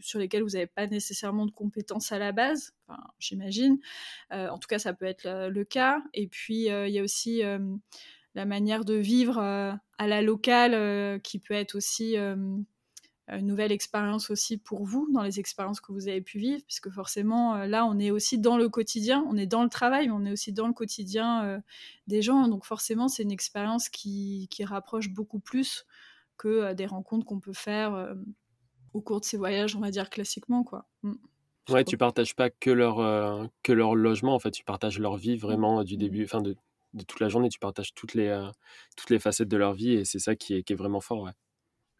sur 0.00 0.18
lesquelles 0.20 0.42
vous 0.42 0.50
n'avez 0.50 0.68
pas 0.68 0.86
nécessairement 0.86 1.46
de 1.46 1.50
compétences 1.50 2.12
à 2.12 2.18
la 2.18 2.30
base, 2.30 2.72
enfin, 2.86 3.02
j'imagine. 3.18 3.78
en 4.30 4.58
tout 4.58 4.68
cas, 4.68 4.78
ça 4.78 4.92
peut 4.92 5.06
être 5.06 5.48
le, 5.48 5.64
cas. 5.64 6.02
Et 6.14 6.28
puis, 6.28 6.66
il 6.66 6.90
y 6.90 6.98
a 6.98 7.02
aussi 7.02 7.42
la 8.34 8.44
manière 8.44 8.84
de 8.84 8.94
vivre 8.94 9.38
à 9.38 10.06
la 10.06 10.22
locale 10.22 11.20
qui 11.22 11.40
peut 11.40 11.54
être 11.54 11.74
aussi 11.74 12.16
une 13.30 13.46
nouvelle 13.46 13.72
expérience 13.72 14.30
aussi 14.30 14.56
pour 14.56 14.84
vous 14.84 15.08
dans 15.12 15.22
les 15.22 15.38
expériences 15.38 15.80
que 15.80 15.92
vous 15.92 16.08
avez 16.08 16.20
pu 16.20 16.38
vivre, 16.38 16.62
puisque 16.64 16.90
forcément 16.90 17.56
euh, 17.56 17.66
là 17.66 17.84
on 17.84 17.98
est 17.98 18.10
aussi 18.10 18.38
dans 18.38 18.56
le 18.56 18.68
quotidien, 18.68 19.24
on 19.28 19.36
est 19.36 19.46
dans 19.46 19.62
le 19.62 19.68
travail, 19.68 20.06
mais 20.06 20.14
on 20.14 20.24
est 20.24 20.32
aussi 20.32 20.52
dans 20.52 20.66
le 20.66 20.72
quotidien 20.72 21.44
euh, 21.44 21.60
des 22.06 22.22
gens, 22.22 22.48
donc 22.48 22.64
forcément 22.64 23.08
c'est 23.08 23.22
une 23.22 23.32
expérience 23.32 23.88
qui, 23.88 24.48
qui, 24.50 24.64
rapproche 24.64 25.10
beaucoup 25.10 25.40
plus 25.40 25.86
que 26.36 26.48
euh, 26.48 26.74
des 26.74 26.86
rencontres 26.86 27.26
qu'on 27.26 27.40
peut 27.40 27.52
faire 27.52 28.14
au 28.94 29.00
cours 29.00 29.20
de 29.20 29.24
ces 29.24 29.36
voyages, 29.36 29.76
on 29.76 29.80
va 29.80 29.90
dire 29.90 30.08
classiquement 30.08 30.64
quoi. 30.64 30.86
Mm. 31.02 31.14
Ouais, 31.68 31.84
tu 31.84 31.98
partages 31.98 32.34
pas 32.34 32.48
que 32.48 32.70
leur 32.70 33.50
que 33.62 33.72
leur 33.72 33.94
logement, 33.94 34.34
en 34.34 34.38
fait, 34.38 34.50
tu 34.50 34.64
partages 34.64 34.98
leur 34.98 35.18
vie 35.18 35.36
vraiment 35.36 35.84
du 35.84 35.96
mm. 35.96 35.98
début, 35.98 36.24
enfin 36.24 36.40
de, 36.40 36.56
de, 36.94 37.04
toute 37.04 37.20
la 37.20 37.28
journée, 37.28 37.50
tu 37.50 37.58
partages 37.58 37.92
toutes 37.92 38.14
les 38.14 38.48
toutes 38.96 39.10
les 39.10 39.18
facettes 39.18 39.48
de 39.48 39.56
leur 39.58 39.74
vie 39.74 39.92
et 39.92 40.06
c'est 40.06 40.18
ça 40.18 40.34
qui 40.34 40.54
est, 40.54 40.62
qui 40.62 40.72
est 40.72 40.76
vraiment 40.76 41.02
fort, 41.02 41.20
ouais 41.20 41.32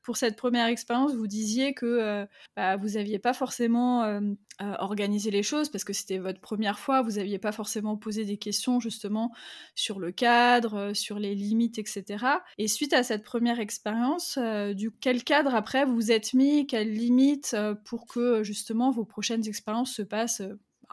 pour 0.09 0.17
cette 0.17 0.37
première 0.37 0.69
expérience, 0.69 1.15
vous 1.15 1.27
disiez 1.27 1.75
que 1.75 1.85
euh, 1.85 2.25
bah, 2.57 2.79
vous 2.79 2.93
n'aviez 2.93 3.19
pas 3.19 3.35
forcément 3.35 4.05
euh, 4.05 4.21
euh, 4.63 4.75
organisé 4.79 5.31
les 5.31 5.43
choses 5.43 5.69
parce 5.69 5.85
que 5.85 5.93
c'était 5.93 6.17
votre 6.17 6.41
première 6.41 6.79
fois, 6.79 7.03
vous 7.03 7.17
n'aviez 7.19 7.39
pas 7.39 7.53
forcément 7.53 7.95
posé 7.99 8.25
des 8.25 8.39
questions 8.39 8.81
justement 8.81 9.35
sur 9.75 9.99
le 9.99 10.11
cadre, 10.11 10.95
sur 10.95 11.19
les 11.19 11.35
limites, 11.35 11.79
etc. 11.79 12.25
Et 12.57 12.69
suite 12.69 12.95
à 12.95 13.03
cette 13.03 13.23
première 13.23 13.61
expérience, 13.61 14.39
du 14.75 14.91
quel 14.91 15.25
cadre 15.25 15.55
après 15.55 15.85
vous 15.85 15.97
vous 15.97 16.11
êtes 16.11 16.33
mis, 16.33 16.67
quelles 16.67 16.95
limites 16.95 17.55
pour 17.85 18.07
que 18.07 18.43
justement 18.43 18.91
vos 18.91 19.05
prochaines 19.05 19.47
expériences 19.47 19.93
se 19.93 20.01
passent 20.01 20.41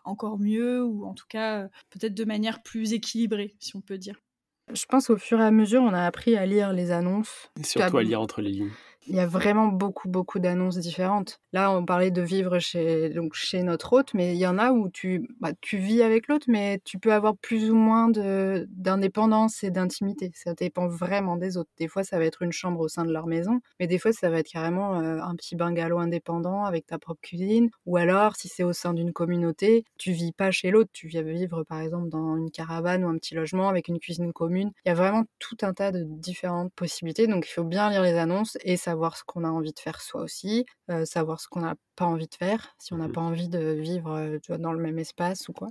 encore 0.04 0.40
mieux 0.40 0.84
ou 0.84 1.06
en 1.06 1.14
tout 1.14 1.28
cas 1.30 1.70
peut-être 1.90 2.16
de 2.16 2.26
manière 2.26 2.62
plus 2.64 2.92
équilibrée, 2.92 3.56
si 3.62 3.78
on 3.78 3.82
peut 3.82 3.98
dire? 3.98 4.20
Je 4.74 4.86
pense 4.86 5.10
au 5.10 5.18
fur 5.18 5.40
et 5.40 5.44
à 5.44 5.52
mesure, 5.52 5.84
on 5.84 5.94
a 5.94 6.04
appris 6.04 6.36
à 6.36 6.46
lire 6.46 6.74
les 6.74 6.92
annonces. 6.92 7.52
surtout 7.64 7.98
à 7.98 8.04
lire 8.04 8.20
entre 8.20 8.42
les 8.42 8.50
lignes. 8.50 8.72
Il 9.08 9.16
y 9.16 9.20
a 9.20 9.28
vraiment 9.28 9.68
beaucoup, 9.68 10.10
beaucoup 10.10 10.40
d'annonces 10.40 10.78
différentes. 10.80 11.40
Là, 11.54 11.72
on 11.72 11.86
parlait 11.86 12.10
de 12.10 12.24
vivre 12.24 12.58
chez, 12.58 13.10
donc 13.10 13.36
chez 13.36 13.62
notre 13.62 13.94
hôte, 13.94 14.16
mais 14.16 14.34
il 14.34 14.40
y 14.40 14.48
en 14.48 14.58
a 14.58 14.72
où 14.72 14.90
tu, 14.90 15.30
bah, 15.40 15.52
tu 15.62 15.78
vis 15.78 16.02
avec 16.02 16.28
l'autre, 16.28 16.48
mais 16.50 16.80
tu 16.86 16.98
peux 16.98 17.14
avoir 17.14 17.38
plus 17.38 17.70
ou 17.70 17.76
moins 17.76 18.10
d'indépendance 18.10 19.64
et 19.64 19.70
d'intimité. 19.70 20.32
Ça 20.34 20.56
dépend 20.56 20.88
vraiment 20.88 21.36
des 21.36 21.56
autres. 21.58 21.70
Des 21.78 21.88
fois, 21.88 22.04
ça 22.04 22.18
va 22.18 22.26
être 22.26 22.42
une 22.42 22.52
chambre 22.52 22.80
au 22.80 22.88
sein 22.88 23.06
de 23.06 23.12
leur 23.12 23.28
maison, 23.28 23.62
mais 23.80 23.86
des 23.86 24.00
fois, 24.00 24.12
ça 24.12 24.30
va 24.32 24.40
être 24.40 24.50
carrément 24.50 25.00
euh, 25.00 25.20
un 25.22 25.36
petit 25.36 25.56
bungalow 25.56 26.00
indépendant 26.00 26.66
avec 26.66 26.88
ta 26.88 26.98
propre 26.98 27.22
cuisine. 27.22 27.70
Ou 27.86 27.98
alors, 27.98 28.36
si 28.36 28.48
c'est 28.48 28.64
au 28.64 28.74
sein 28.74 28.94
d'une 28.96 29.14
communauté, 29.14 29.86
tu 30.00 30.14
vis 30.14 30.32
pas 30.32 30.50
chez 30.50 30.72
l'autre. 30.72 30.90
Tu 30.94 31.08
viens 31.08 31.22
vivre, 31.22 31.64
par 31.64 31.80
exemple, 31.80 32.10
dans 32.10 32.38
une 32.38 32.50
caravane 32.50 33.04
ou 33.06 33.10
un 33.10 33.18
petit 33.18 33.36
logement 33.36 33.70
avec 33.70 33.88
une 33.88 34.00
cuisine 34.00 34.34
commune. 34.34 34.72
Il 34.84 34.90
y 34.90 34.92
a 34.92 34.96
vraiment 34.96 35.26
tout 35.38 35.58
un 35.62 35.74
tas 35.74 35.92
de 35.92 36.04
différentes 36.04 36.74
possibilités. 36.74 37.28
Donc, 37.28 37.48
il 37.48 37.52
faut 37.52 37.64
bien 37.64 37.92
lire 37.92 38.02
les 38.02 38.16
annonces 38.16 38.58
et 38.64 38.78
ça 38.78 38.95
savoir 38.96 39.18
ce 39.18 39.26
qu'on 39.26 39.44
a 39.44 39.50
envie 39.50 39.74
de 39.74 39.80
faire 39.80 40.00
soi 40.00 40.22
aussi, 40.22 40.66
euh, 40.90 41.04
savoir 41.04 41.42
ce 41.42 41.50
qu'on 41.50 41.60
n'a 41.60 41.76
pas 41.98 42.06
envie 42.06 42.28
de 42.28 42.36
faire, 42.36 42.74
si 42.80 42.94
on 42.94 42.98
n'a 42.98 43.10
mmh 43.10 43.12
pas 43.12 43.22
envie 43.22 43.50
de 43.50 43.74
vivre 43.74 44.40
dans 44.58 44.72
le 44.72 44.80
même 44.80 45.00
espace 45.00 45.50
ou 45.50 45.54
quoi. 45.54 45.68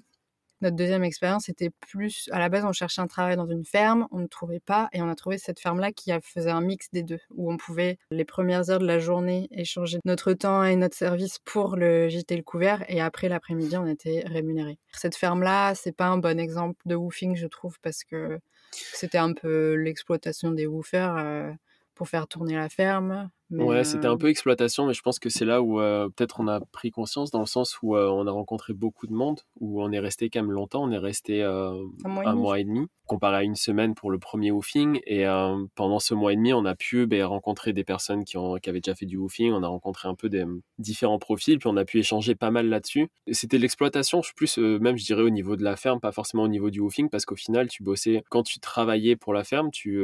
Notre 0.61 0.77
deuxième 0.77 1.05
expérience 1.05 1.49
était 1.49 1.71
plus. 1.81 2.29
À 2.33 2.39
la 2.39 2.51
base, 2.51 2.65
on 2.65 2.73
cherchait 2.73 3.01
un 3.01 3.07
travail 3.07 3.37
dans 3.37 3.47
une 3.47 3.65
ferme, 3.65 4.07
on 4.11 4.19
ne 4.19 4.27
trouvait 4.27 4.61
pas, 4.61 4.89
et 4.93 5.01
on 5.01 5.09
a 5.09 5.15
trouvé 5.15 5.39
cette 5.39 5.59
ferme-là 5.59 5.93
qui 5.93 6.11
faisait 6.23 6.51
un 6.51 6.61
mix 6.61 6.91
des 6.93 7.03
deux, 7.03 7.19
où 7.35 7.51
on 7.51 7.57
pouvait, 7.57 7.99
les 8.11 8.25
premières 8.25 8.71
heures 8.71 8.79
de 8.79 8.87
la 8.87 8.99
journée, 8.99 9.49
échanger 9.51 9.99
notre 10.05 10.33
temps 10.35 10.65
et 10.65 10.77
notre 10.77 10.97
service 10.97 11.39
pour 11.45 11.77
le 11.77 12.09
et 12.09 12.37
le 12.37 12.43
couvert, 12.43 12.85
et 12.89 13.01
après 13.01 13.29
l'après-midi, 13.29 13.77
on 13.77 13.87
était 13.87 14.23
rémunéré. 14.27 14.79
Cette 14.93 15.17
ferme-là, 15.17 15.75
c'est 15.75 15.97
pas 15.97 16.09
un 16.09 16.19
bon 16.19 16.39
exemple 16.39 16.81
de 16.85 16.95
woofing, 16.95 17.37
je 17.37 17.47
trouve, 17.47 17.79
parce 17.81 18.05
que 18.05 18.39
c'était 18.71 19.19
un 19.19 19.33
peu 19.33 19.75
l'exploitation 19.75 20.51
des 20.51 20.67
woofers 20.67 21.57
pour 21.95 22.09
faire 22.09 22.27
tourner 22.29 22.57
la 22.57 22.69
ferme. 22.69 23.31
Ouais, 23.59 23.85
c'était 23.85 24.07
un 24.07 24.17
peu 24.17 24.29
exploitation, 24.29 24.87
mais 24.87 24.95
je 24.95 25.03
pense 25.03 25.19
que 25.19 25.29
c'est 25.29 25.45
là 25.45 25.63
où 25.63 25.77
peut-être 25.77 26.41
on 26.41 26.49
a 26.49 26.61
pris 26.61 26.91
conscience, 26.91 27.31
dans 27.31 27.41
le 27.41 27.47
sens 27.47 27.79
où 27.83 27.97
on 27.97 28.27
a 28.27 28.31
rencontré 28.31 28.73
beaucoup 28.73 29.07
de 29.07 29.13
monde, 29.13 29.41
où 29.61 29.83
on 29.83 29.93
est 29.93 29.99
resté 29.99 30.31
quand 30.31 30.43
même 30.43 30.53
longtemps, 30.53 30.83
on 30.83 30.91
est 30.91 30.99
resté 30.99 31.43
un, 31.43 31.75
mois 32.05 32.61
et 32.61 32.65
demi, 32.65 32.87
comparé 33.07 33.37
à 33.37 33.43
une 33.43 33.55
semaine 33.55 33.95
pour 33.95 34.11
le 34.11 34.19
premier 34.19 34.51
woofing. 34.51 35.01
Et 35.07 35.25
pendant 35.75 35.99
ce 35.99 36.15
mois 36.15 36.33
et 36.33 36.37
demi, 36.37 36.53
on 36.53 36.65
a 36.65 36.75
pu 36.75 37.07
ben, 37.07 37.25
rencontrer 37.25 37.73
des 37.73 37.85
personnes 37.85 38.25
qui, 38.25 38.37
ont, 38.37 38.57
qui 38.57 38.71
avaient 38.71 38.81
déjà 38.81 38.95
fait 38.95 39.07
du 39.07 39.17
woofing, 39.17 39.53
on 39.53 39.63
a 39.63 39.69
rencontré 39.69 40.09
un 40.09 40.15
peu 40.15 40.29
des 40.29 40.45
différents 40.79 41.19
profils, 41.19 41.59
puis 41.59 41.69
on 41.69 41.77
a 41.77 41.85
pu 41.85 41.99
échanger 41.99 42.35
pas 42.35 42.51
mal 42.51 42.69
là-dessus. 42.69 43.09
C'était 43.31 43.59
l'exploitation, 43.59 44.21
plus 44.37 44.59
même 44.59 44.97
je 44.97 45.05
dirais 45.05 45.23
au 45.23 45.31
niveau 45.31 45.57
de 45.57 45.63
la 45.63 45.77
ferme, 45.77 46.01
pas 46.01 46.13
forcément 46.13 46.45
au 46.45 46.49
niveau 46.49 46.71
du 46.71 46.81
woofing, 46.81 47.09
parce 47.09 47.25
qu'au 47.25 47.37
final, 47.37 47.69
tu 47.69 47.83
bossais, 47.83 48.25
quand 48.31 48.43
tu 48.43 48.59
travaillais 48.59 49.17
pour 49.17 49.33
la 49.33 49.45
ferme, 49.45 49.71
tu, 49.71 50.03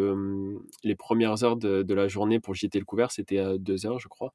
les 0.84 0.94
premières 0.94 1.42
heures 1.44 1.56
de, 1.56 1.82
de 1.82 1.94
la 1.94 2.08
journée 2.08 2.40
pour 2.40 2.54
jeter 2.54 2.78
le 2.78 2.84
couvert, 2.84 3.10
c'était 3.10 3.39
deux 3.58 3.86
heures, 3.86 3.98
je 3.98 4.08
crois. 4.08 4.32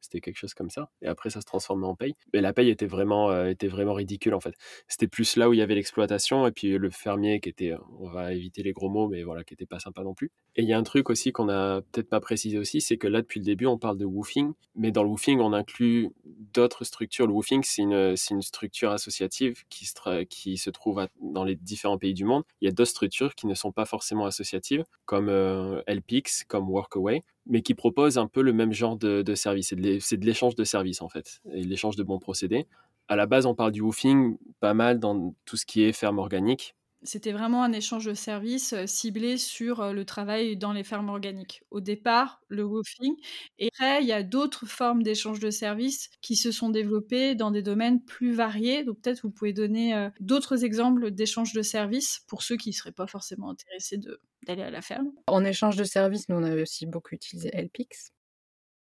C'était 0.00 0.20
quelque 0.20 0.36
chose 0.36 0.54
comme 0.54 0.70
ça. 0.70 0.90
Et 1.02 1.06
après, 1.06 1.30
ça 1.30 1.40
se 1.40 1.46
transformait 1.46 1.86
en 1.86 1.94
paye. 1.94 2.14
Mais 2.32 2.40
la 2.40 2.52
paye 2.52 2.70
était 2.70 2.86
vraiment, 2.86 3.30
euh, 3.30 3.46
était 3.46 3.66
vraiment 3.66 3.94
ridicule, 3.94 4.34
en 4.34 4.40
fait. 4.40 4.54
C'était 4.86 5.08
plus 5.08 5.36
là 5.36 5.48
où 5.48 5.52
il 5.52 5.58
y 5.58 5.62
avait 5.62 5.74
l'exploitation 5.74 6.46
et 6.46 6.52
puis 6.52 6.78
le 6.78 6.90
fermier 6.90 7.40
qui 7.40 7.48
était, 7.48 7.74
on 7.98 8.08
va 8.08 8.32
éviter 8.32 8.62
les 8.62 8.72
gros 8.72 8.88
mots, 8.88 9.08
mais 9.08 9.22
voilà, 9.22 9.44
qui 9.44 9.54
était 9.54 9.66
pas 9.66 9.80
sympa 9.80 10.02
non 10.02 10.14
plus. 10.14 10.30
Et 10.56 10.62
il 10.62 10.68
y 10.68 10.72
a 10.72 10.78
un 10.78 10.82
truc 10.82 11.10
aussi 11.10 11.32
qu'on 11.32 11.48
a 11.48 11.82
peut-être 11.82 12.08
pas 12.08 12.20
précisé 12.20 12.58
aussi, 12.58 12.80
c'est 12.80 12.96
que 12.96 13.08
là, 13.08 13.22
depuis 13.22 13.40
le 13.40 13.44
début, 13.44 13.66
on 13.66 13.78
parle 13.78 13.98
de 13.98 14.04
woofing. 14.04 14.52
Mais 14.76 14.92
dans 14.92 15.02
le 15.02 15.08
woofing, 15.08 15.40
on 15.40 15.52
inclut 15.52 16.10
d'autres 16.54 16.84
structures. 16.84 17.26
Le 17.26 17.32
woofing, 17.32 17.62
c'est 17.64 17.82
une, 17.82 18.14
une 18.30 18.42
structure 18.42 18.92
associative 18.92 19.64
qui 19.68 19.86
se, 19.86 20.22
qui 20.24 20.58
se 20.58 20.70
trouve 20.70 21.06
dans 21.20 21.44
les 21.44 21.56
différents 21.56 21.98
pays 21.98 22.14
du 22.14 22.24
monde. 22.24 22.44
Il 22.60 22.66
y 22.66 22.68
a 22.68 22.72
d'autres 22.72 22.90
structures 22.90 23.34
qui 23.34 23.46
ne 23.46 23.54
sont 23.54 23.72
pas 23.72 23.84
forcément 23.84 24.26
associatives, 24.26 24.84
comme 25.06 25.28
euh, 25.28 25.82
LPX, 25.88 26.44
comme 26.46 26.68
Workaway, 26.70 27.24
mais 27.48 27.62
qui 27.62 27.74
proposent 27.74 28.18
un 28.18 28.26
peu 28.26 28.42
le 28.42 28.52
même 28.52 28.72
genre 28.72 28.96
de, 28.96 29.22
de 29.22 29.34
service. 29.34 29.74
C'est 30.00 30.16
de 30.16 30.26
l'échange 30.26 30.54
de 30.54 30.64
services, 30.64 31.02
en 31.02 31.08
fait, 31.08 31.40
et 31.52 31.64
l'échange 31.64 31.96
de 31.96 32.02
bons 32.02 32.18
procédés. 32.18 32.66
À 33.08 33.16
la 33.16 33.26
base, 33.26 33.46
on 33.46 33.54
parle 33.54 33.72
du 33.72 33.80
woofing 33.80 34.36
pas 34.60 34.74
mal 34.74 35.00
dans 35.00 35.34
tout 35.44 35.56
ce 35.56 35.64
qui 35.64 35.82
est 35.82 35.92
ferme 35.92 36.18
organique, 36.18 36.76
c'était 37.02 37.32
vraiment 37.32 37.62
un 37.62 37.72
échange 37.72 38.04
de 38.06 38.14
services 38.14 38.74
ciblé 38.86 39.38
sur 39.38 39.92
le 39.92 40.04
travail 40.04 40.56
dans 40.56 40.72
les 40.72 40.84
fermes 40.84 41.08
organiques. 41.08 41.62
Au 41.70 41.80
départ, 41.80 42.40
le 42.48 42.64
woofing. 42.64 43.14
Et 43.58 43.68
après, 43.68 44.02
il 44.02 44.08
y 44.08 44.12
a 44.12 44.22
d'autres 44.22 44.66
formes 44.66 45.02
d'échange 45.02 45.40
de 45.40 45.50
services 45.50 46.10
qui 46.20 46.36
se 46.36 46.50
sont 46.50 46.70
développées 46.70 47.34
dans 47.34 47.50
des 47.50 47.62
domaines 47.62 48.02
plus 48.02 48.32
variés. 48.32 48.84
Donc 48.84 49.00
peut-être 49.00 49.22
vous 49.22 49.30
pouvez 49.30 49.52
donner 49.52 50.08
d'autres 50.20 50.64
exemples 50.64 51.10
d'échange 51.10 51.52
de 51.52 51.62
services 51.62 52.20
pour 52.26 52.42
ceux 52.42 52.56
qui 52.56 52.70
ne 52.70 52.74
seraient 52.74 52.92
pas 52.92 53.06
forcément 53.06 53.50
intéressés 53.50 53.98
d'aller 54.46 54.62
à 54.62 54.70
la 54.70 54.82
ferme. 54.82 55.12
En 55.26 55.44
échange 55.44 55.76
de 55.76 55.84
services, 55.84 56.28
nous, 56.28 56.36
on 56.36 56.62
aussi 56.62 56.86
beaucoup 56.86 57.14
utilisé 57.14 57.50
LPix. 57.52 58.12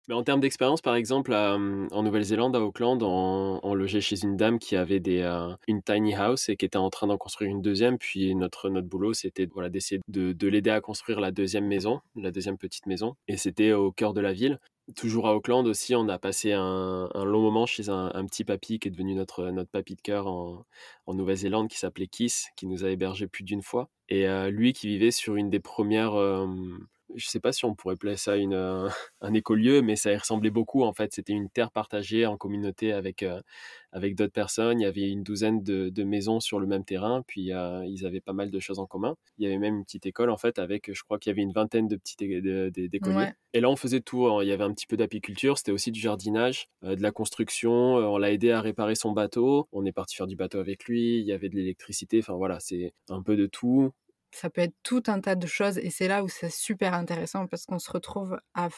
Mais 0.08 0.15
en 0.15 0.24
termes 0.24 0.39
d'expérience, 0.39 0.81
par 0.81 0.96
exemple, 0.96 1.34
en 1.34 2.03
Nouvelle-Zélande, 2.03 2.55
à 2.55 2.62
Auckland, 2.62 3.01
on, 3.03 3.74
logeait 3.74 4.01
chez 4.01 4.24
une 4.24 4.36
dame 4.36 4.60
qui 4.60 4.75
avait 4.75 5.00
des, 5.00 5.22
euh, 5.22 5.53
une 5.67 5.81
tiny 5.81 6.13
house 6.13 6.50
et 6.50 6.55
qui 6.55 6.65
était 6.65 6.77
en 6.77 6.89
train 6.89 7.08
d'en 7.08 7.17
construire 7.17 7.50
une 7.50 7.62
deuxième. 7.62 7.98
Puis 7.98 8.36
notre, 8.36 8.70
notre 8.70 8.88
boulot, 8.88 9.13
c'était 9.13 9.48
voilà, 9.53 9.70
d'essayer 9.70 10.01
de, 10.08 10.34
de 10.34 10.48
l'aider 10.48 10.70
à 10.70 10.81
construire 10.81 11.20
la 11.20 11.31
deuxième 11.31 11.65
maison, 11.65 12.01
la 12.15 12.31
deuxième 12.31 12.58
petite 12.58 12.86
maison. 12.86 13.15
Et 13.27 13.38
c'était 13.38 13.74
au 13.74 13.91
cœur 13.91 14.13
de 14.13 14.22
la 14.22 14.34
ville. 14.34 14.60
Toujours 14.96 15.27
à 15.27 15.36
Auckland 15.36 15.65
aussi, 15.67 15.96
on 15.96 16.10
a 16.10 16.17
passé 16.20 16.51
un, 16.51 17.08
long 17.13 17.41
moment 17.41 17.65
chez 17.65 17.89
un, 17.89 18.25
petit 18.25 18.43
papy 18.43 18.79
qui 18.79 18.89
est 18.89 18.91
devenu 18.91 19.13
notre, 19.13 19.50
notre 19.51 19.70
papy 19.70 19.96
de 19.96 20.01
cœur 20.01 20.27
en, 20.27 20.65
en 21.05 21.13
Nouvelle-Zélande, 21.13 21.70
qui 21.70 21.77
s'appelait 21.77 22.08
Kiss, 22.08 22.48
qui 22.58 22.67
nous 22.67 22.84
a 22.84 22.89
hébergés 22.89 23.27
plus 23.27 23.43
d'une 23.43 23.62
fois. 23.62 23.89
Et 24.10 24.27
euh, 24.27 24.50
lui 24.50 24.74
qui 24.74 24.88
vivait 24.88 25.12
sur 25.12 25.36
une 25.36 25.50
des 25.50 25.60
premières... 25.60 26.15
Euh, 26.15 26.48
je 27.15 27.27
sais 27.27 27.39
pas 27.39 27.51
si 27.51 27.65
on 27.65 27.75
pourrait 27.75 27.96
placer 27.96 28.24
ça 28.24 28.36
une, 28.36 28.53
euh, 28.53 28.88
un 29.22 29.34
écolieu, 29.34 29.82
mais 29.82 29.96
ça 29.96 30.12
y 30.12 30.18
ressemblait 30.18 30.50
beaucoup 30.50 30.84
en 30.84 30.94
fait. 30.94 31.13
C'était 31.13 31.34
une 31.34 31.50
terre 31.50 31.72
partagée 31.72 32.25
en 32.25 32.38
communauté 32.38 32.94
avec, 32.94 33.24
euh, 33.24 33.41
avec 33.91 34.15
d'autres 34.15 34.34
personnes. 34.34 34.80
Il 34.80 34.84
y 34.84 34.88
avait 34.88 35.10
une 35.10 35.24
douzaine 35.24 35.63
de, 35.63 35.89
de 35.89 36.03
maisons 36.03 36.39
sur 36.39 36.60
le 36.60 36.68
même 36.68 36.84
terrain, 36.84 37.24
puis 37.27 37.53
euh, 37.53 37.86
ils 37.86 38.06
avaient 38.06 38.22
pas 38.22 38.34
mal 38.34 38.51
de 38.51 38.60
choses 38.60 38.80
en 38.80 38.86
commun. 38.86 39.15
Il 39.38 39.44
y 39.44 39.48
avait 39.48 39.58
même 39.58 39.77
une 39.77 39.86
petite 39.86 40.06
école 40.06 40.30
en 40.30 40.38
fait 40.38 40.60
avec, 40.60 40.94
je 40.94 41.03
crois 41.03 41.20
qu'il 41.20 41.30
y 41.30 41.34
avait 41.34 41.41
une 41.41 41.53
vingtaine 41.53 41.88
de 41.88 41.96
petits 41.96 42.15
d'écoliers. 42.18 43.32
Et 43.53 43.60
là, 43.60 43.70
on 43.70 43.75
faisait 43.75 44.01
tout. 44.01 44.27
Hein. 44.27 44.44
Il 44.44 44.48
y 44.48 44.51
avait 44.51 44.63
un 44.63 44.74
petit 44.74 44.88
peu 44.88 44.96
d'apiculture, 44.96 45.58
c'était 45.58 45.74
aussi 45.74 45.91
du 45.91 46.00
jardinage, 46.00 46.70
de 46.84 47.01
la 47.01 47.12
construction. 47.12 47.72
on 47.96 48.18
l'a 48.18 48.32
aidé 48.32 48.51
à 48.51 48.62
réparer 48.62 48.96
son 48.96 49.12
bateau. 49.12 49.68
On 49.74 49.86
est 49.86 49.91
parti 49.91 50.15
faire 50.15 50.27
du 50.27 50.36
bateau 50.36 50.60
avec 50.60 50.86
lui. 50.86 51.20
Il 51.20 51.25
y 51.25 51.34
avait 51.34 51.50
de 51.50 51.56
l'électricité. 51.56 52.20
Enfin 52.20 52.34
voilà, 52.34 52.60
c'est 52.60 52.94
un 53.10 53.22
peu 53.22 53.36
de 53.36 53.48
tout 53.48 53.91
ça 54.32 54.50
peut 54.50 54.62
être 54.62 54.76
tout 54.84 55.04
un 55.08 55.20
tas 55.20 55.36
de 55.36 55.48
choses 55.48 55.78
et 55.78 55.90
c'est 55.90 56.08
là 56.08 56.24
où 56.24 56.30
c'est 56.30 56.50
super 56.50 56.94
intéressant 56.94 57.48
parce 57.48 57.66
qu'on 57.66 57.80
se 57.80 57.92
retrouve 57.92 58.40
à, 58.54 58.70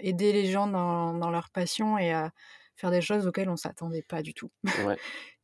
aider 0.00 0.32
les 0.32 0.50
gens 0.50 0.66
dans, 0.66 1.30
leur 1.30 1.50
passion 1.50 1.98
et 1.98 2.12
à 2.12 2.32
faire 2.76 2.90
des 2.90 3.02
choses 3.02 3.26
auxquelles 3.26 3.50
on 3.50 3.56
s'attendait 3.56 4.02
pas 4.02 4.22
du 4.22 4.32
tout. 4.32 4.50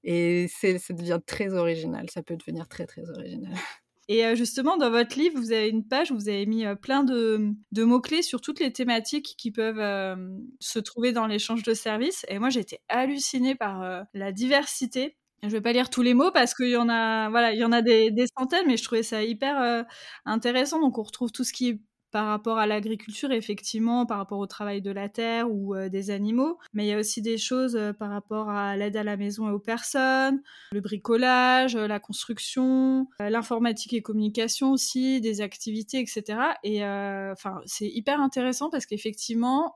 et 0.04 0.48
ça 0.48 0.94
devient 0.94 1.20
très 1.26 1.52
original, 1.54 2.08
ça 2.10 2.22
peut 2.22 2.36
devenir 2.36 2.68
très 2.68 2.86
très 2.86 3.08
original. 3.10 3.54
Et 4.06 4.36
justement, 4.36 4.76
dans 4.76 4.90
votre 4.90 5.18
livre, 5.18 5.40
vous 5.40 5.52
avez 5.52 5.70
une 5.70 5.88
page 5.88 6.10
où 6.10 6.14
vous 6.14 6.28
avez 6.28 6.44
mis 6.44 6.66
plein 6.82 7.04
de, 7.04 7.54
mots-clés 7.74 8.20
sur 8.20 8.42
toutes 8.42 8.60
les 8.60 8.70
thématiques 8.70 9.34
qui 9.38 9.50
peuvent 9.50 10.18
se 10.60 10.78
trouver 10.78 11.12
dans 11.12 11.26
l'échange 11.26 11.62
de 11.62 11.72
services. 11.72 12.26
Et 12.28 12.38
moi, 12.38 12.50
été 12.54 12.80
hallucinée 12.90 13.54
par 13.54 14.04
la 14.12 14.30
diversité 14.30 15.16
je 15.48 15.50
vais 15.50 15.60
pas 15.60 15.72
lire 15.72 15.90
tous 15.90 16.02
les 16.02 16.14
mots 16.14 16.30
parce 16.32 16.54
qu'il 16.54 16.70
y 16.70 16.76
en 16.76 16.88
a, 16.88 17.28
voilà, 17.30 17.52
il 17.52 17.58
y 17.58 17.64
en 17.64 17.72
a 17.72 17.82
des, 17.82 18.12
centaines, 18.38 18.66
mais 18.66 18.76
je 18.76 18.84
trouvais 18.84 19.02
ça 19.02 19.22
hyper 19.22 19.60
euh, 19.60 19.82
intéressant. 20.24 20.80
Donc 20.80 20.98
on 20.98 21.02
retrouve 21.02 21.32
tout 21.32 21.44
ce 21.44 21.52
qui 21.52 21.68
est 21.70 21.80
par 22.10 22.26
rapport 22.26 22.58
à 22.58 22.68
l'agriculture, 22.68 23.32
effectivement, 23.32 24.06
par 24.06 24.18
rapport 24.18 24.38
au 24.38 24.46
travail 24.46 24.80
de 24.80 24.92
la 24.92 25.08
terre 25.08 25.50
ou 25.50 25.74
euh, 25.74 25.88
des 25.88 26.12
animaux. 26.12 26.58
Mais 26.72 26.84
il 26.84 26.88
y 26.88 26.92
a 26.92 26.98
aussi 26.98 27.22
des 27.22 27.38
choses 27.38 27.74
euh, 27.74 27.92
par 27.92 28.08
rapport 28.08 28.50
à 28.50 28.76
l'aide 28.76 28.96
à 28.96 29.02
la 29.02 29.16
maison 29.16 29.48
et 29.48 29.50
aux 29.50 29.58
personnes, 29.58 30.40
le 30.70 30.80
bricolage, 30.80 31.74
la 31.74 31.98
construction, 31.98 33.08
l'informatique 33.18 33.94
et 33.94 34.00
communication 34.00 34.70
aussi, 34.70 35.20
des 35.20 35.40
activités, 35.40 35.98
etc. 35.98 36.38
Et 36.62 36.84
enfin, 36.84 37.60
c'est 37.66 37.88
hyper 37.88 38.20
intéressant 38.20 38.70
parce 38.70 38.86
qu'effectivement, 38.86 39.74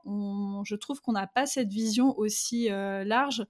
je 0.63 0.75
trouve 0.75 1.01
qu'on 1.01 1.11
n'a 1.11 1.27
pas 1.27 1.45
cette 1.45 1.73
vision 1.73 2.17
aussi 2.17 2.69
large 2.69 3.45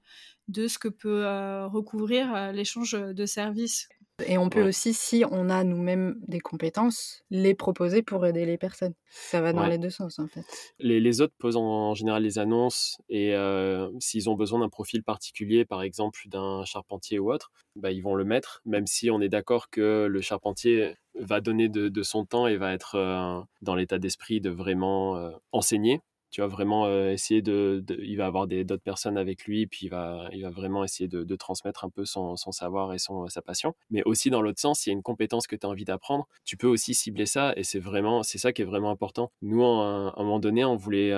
de 0.49 0.67
ce 0.67 0.79
que 0.79 0.87
peut 0.87 1.25
euh, 1.25 1.67
recouvrir 1.67 2.33
euh, 2.35 2.51
l'échange 2.51 2.93
de 2.93 3.25
services. 3.25 3.87
Et 4.25 4.37
on 4.37 4.49
peut 4.49 4.67
aussi, 4.67 4.93
si 4.93 5.23
on 5.31 5.49
a 5.49 5.63
nous-mêmes 5.63 6.19
des 6.27 6.41
compétences, 6.41 7.23
les 7.29 7.53
proposer 7.53 8.01
pour 8.01 8.25
aider 8.25 8.45
les 8.45 8.57
personnes. 8.57 8.93
Ça 9.11 9.39
va 9.39 9.53
dans 9.53 9.65
les 9.65 9.77
deux 9.77 9.89
sens, 9.89 10.19
en 10.19 10.27
fait. 10.27 10.43
Les, 10.77 11.21
autres 11.21 11.35
posent 11.37 11.55
en, 11.55 11.93
général 11.93 12.23
les 12.23 12.37
annonces 12.37 12.97
et 13.07 13.33
euh, 13.33 13.89
s'ils 14.01 14.29
ont 14.29 14.35
besoin 14.35 14.59
d'un 14.59 14.67
profil 14.67 15.03
particulier, 15.03 15.63
par 15.63 15.83
exemple 15.83 16.19
d'un 16.25 16.65
charpentier 16.65 17.17
ou 17.17 17.31
autre, 17.31 17.49
bah, 17.77 17.91
ils 17.91 18.01
vont 18.01 18.13
le 18.13 18.25
mettre, 18.25 18.61
même 18.65 18.87
si 18.87 19.09
on 19.09 19.21
est 19.21 19.29
d'accord 19.29 19.69
que 19.69 20.07
le 20.09 20.19
charpentier 20.19 20.95
va 21.15 21.39
donner 21.39 21.69
de, 21.69 22.03
son 22.03 22.25
temps 22.25 22.45
et 22.45 22.57
va 22.57 22.73
être 22.73 23.47
dans 23.61 23.75
l'état 23.75 23.99
d'esprit 23.99 24.41
de 24.41 24.49
vraiment 24.49 25.31
enseigner 25.53 26.01
tu 26.31 26.41
vas 26.41 26.47
vraiment 26.47 26.89
essayer 27.09 27.41
de, 27.41 27.83
il 28.01 28.15
va 28.17 28.25
avoir 28.25 28.47
d'autres 28.47 28.83
personnes 28.83 29.17
avec 29.17 29.45
lui 29.45 29.67
puis 29.67 29.87
il 29.87 29.89
va 29.89 30.29
il 30.31 30.43
va 30.43 30.49
vraiment 30.49 30.83
essayer 30.83 31.07
de, 31.07 31.35
transmettre 31.35 31.85
un 31.85 31.89
peu 31.89 32.05
son, 32.05 32.35
savoir 32.35 32.93
et 32.93 32.99
son 32.99 33.27
sa 33.27 33.41
passion. 33.41 33.75
Mais 33.89 34.03
aussi 34.03 34.29
dans 34.29 34.41
l'autre 34.41 34.59
sens 34.59 34.79
s'il 34.79 34.91
y 34.91 34.93
a 34.93 34.97
une 34.97 35.03
compétence 35.03 35.47
que 35.47 35.55
tu 35.55 35.65
as 35.65 35.69
envie 35.69 35.85
d'apprendre 35.85 36.27
tu 36.45 36.57
peux 36.57 36.67
aussi 36.67 36.93
cibler 36.93 37.25
ça 37.25 37.53
et 37.55 37.63
c'est 37.63 37.79
vraiment 37.79 38.23
c'est 38.23 38.37
ça 38.37 38.51
qui 38.53 38.61
est 38.61 38.65
vraiment 38.65 38.91
important. 38.91 39.31
Nous 39.41 39.63
à 39.63 40.13
un, 40.15 40.23
moment 40.23 40.39
donné 40.39 40.65
on 40.65 40.75
voulait 40.75 41.13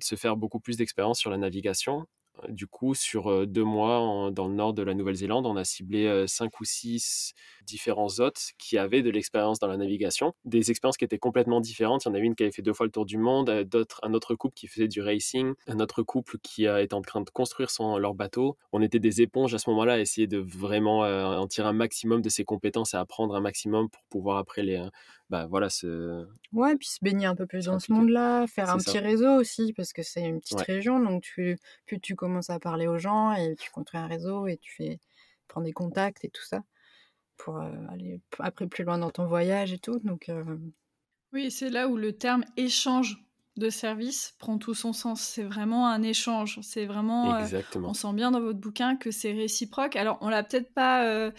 se 0.00 0.14
faire 0.16 0.36
beaucoup 0.36 0.60
plus 0.60 0.76
d'expérience 0.76 1.18
sur 1.18 1.30
la 1.30 1.38
navigation 1.38 2.06
du 2.48 2.66
coup, 2.66 2.94
sur 2.94 3.46
deux 3.46 3.64
mois 3.64 4.30
dans 4.30 4.48
le 4.48 4.54
nord 4.54 4.72
de 4.72 4.82
la 4.82 4.94
Nouvelle-Zélande, 4.94 5.46
on 5.46 5.56
a 5.56 5.64
ciblé 5.64 6.24
cinq 6.26 6.60
ou 6.60 6.64
six 6.64 7.32
différents 7.64 8.20
hôtes 8.20 8.52
qui 8.58 8.78
avaient 8.78 9.02
de 9.02 9.10
l'expérience 9.10 9.58
dans 9.58 9.66
la 9.66 9.76
navigation, 9.76 10.34
des 10.44 10.70
expériences 10.70 10.96
qui 10.96 11.04
étaient 11.04 11.18
complètement 11.18 11.60
différentes. 11.60 12.04
Il 12.04 12.08
y 12.08 12.10
en 12.10 12.14
avait 12.14 12.24
une 12.24 12.34
qui 12.34 12.42
avait 12.42 12.52
fait 12.52 12.62
deux 12.62 12.72
fois 12.72 12.86
le 12.86 12.92
tour 12.92 13.06
du 13.06 13.18
monde, 13.18 13.50
un 14.02 14.14
autre 14.14 14.34
couple 14.34 14.54
qui 14.54 14.66
faisait 14.66 14.88
du 14.88 15.00
racing, 15.00 15.54
un 15.66 15.80
autre 15.80 16.02
couple 16.02 16.38
qui 16.42 16.66
été 16.66 16.94
en 16.94 17.02
train 17.02 17.20
de 17.20 17.30
construire 17.30 17.70
son, 17.70 17.98
leur 17.98 18.14
bateau. 18.14 18.56
On 18.72 18.82
était 18.82 19.00
des 19.00 19.22
éponges 19.22 19.54
à 19.54 19.58
ce 19.58 19.70
moment-là, 19.70 19.94
à 19.94 19.98
essayer 19.98 20.26
de 20.26 20.38
vraiment 20.38 21.00
en 21.00 21.46
tirer 21.46 21.68
un 21.68 21.72
maximum 21.72 22.22
de 22.22 22.28
ses 22.28 22.44
compétences 22.44 22.94
et 22.94 22.96
apprendre 22.96 23.34
un 23.34 23.40
maximum 23.40 23.88
pour 23.88 24.02
pouvoir 24.10 24.38
après 24.38 24.62
les, 24.62 24.82
bah 25.30 25.46
voilà, 25.46 25.68
se... 25.70 26.26
Ouais, 26.52 26.76
puis 26.76 26.88
se 26.88 26.98
baigner 27.02 27.26
un 27.26 27.34
peu 27.34 27.46
plus 27.46 27.66
dans 27.66 27.78
ce 27.78 27.92
monde-là, 27.92 28.46
faire 28.46 28.70
un 28.70 28.78
petit 28.78 28.98
réseau 28.98 29.30
aussi, 29.40 29.72
parce 29.72 29.92
que 29.92 30.02
c'est 30.02 30.22
une 30.22 30.40
petite 30.40 30.60
région, 30.60 31.00
donc 31.00 31.22
tu, 31.22 31.58
plus 31.86 32.00
tu 32.00 32.14
commences 32.14 32.50
à 32.50 32.60
parler 32.60 32.86
aux 32.86 32.98
gens 32.98 33.32
et 33.32 33.56
tu 33.56 33.70
construis 33.70 34.00
un 34.00 34.06
réseau 34.06 34.46
et 34.46 34.56
tu 34.56 34.72
fais, 34.72 35.00
prends 35.48 35.60
des 35.60 35.72
contacts 35.72 36.24
et 36.24 36.30
tout 36.30 36.44
ça 36.44 36.62
pour 37.36 37.58
aller 37.58 38.20
après 38.38 38.66
plus 38.66 38.84
loin 38.84 38.98
dans 38.98 39.10
ton 39.10 39.26
voyage 39.26 39.72
et 39.72 39.78
tout. 39.78 39.98
Donc 39.98 40.30
oui, 41.32 41.50
c'est 41.50 41.70
là 41.70 41.88
où 41.88 41.96
le 41.96 42.12
terme 42.12 42.44
échange 42.56 43.25
de 43.56 43.70
service 43.70 44.34
prend 44.38 44.58
tout 44.58 44.74
son 44.74 44.92
sens. 44.92 45.22
C'est 45.22 45.42
vraiment 45.42 45.88
un 45.88 46.02
échange. 46.02 46.58
C'est 46.62 46.84
vraiment. 46.84 47.36
Euh, 47.36 47.62
on 47.76 47.94
sent 47.94 48.12
bien 48.12 48.30
dans 48.30 48.40
votre 48.40 48.58
bouquin 48.58 48.96
que 48.96 49.10
c'est 49.10 49.32
réciproque. 49.32 49.96
Alors, 49.96 50.18
on 50.20 50.28
l'a 50.28 50.42
peut-être 50.42 50.74
pas 50.74 51.06
euh, 51.06 51.30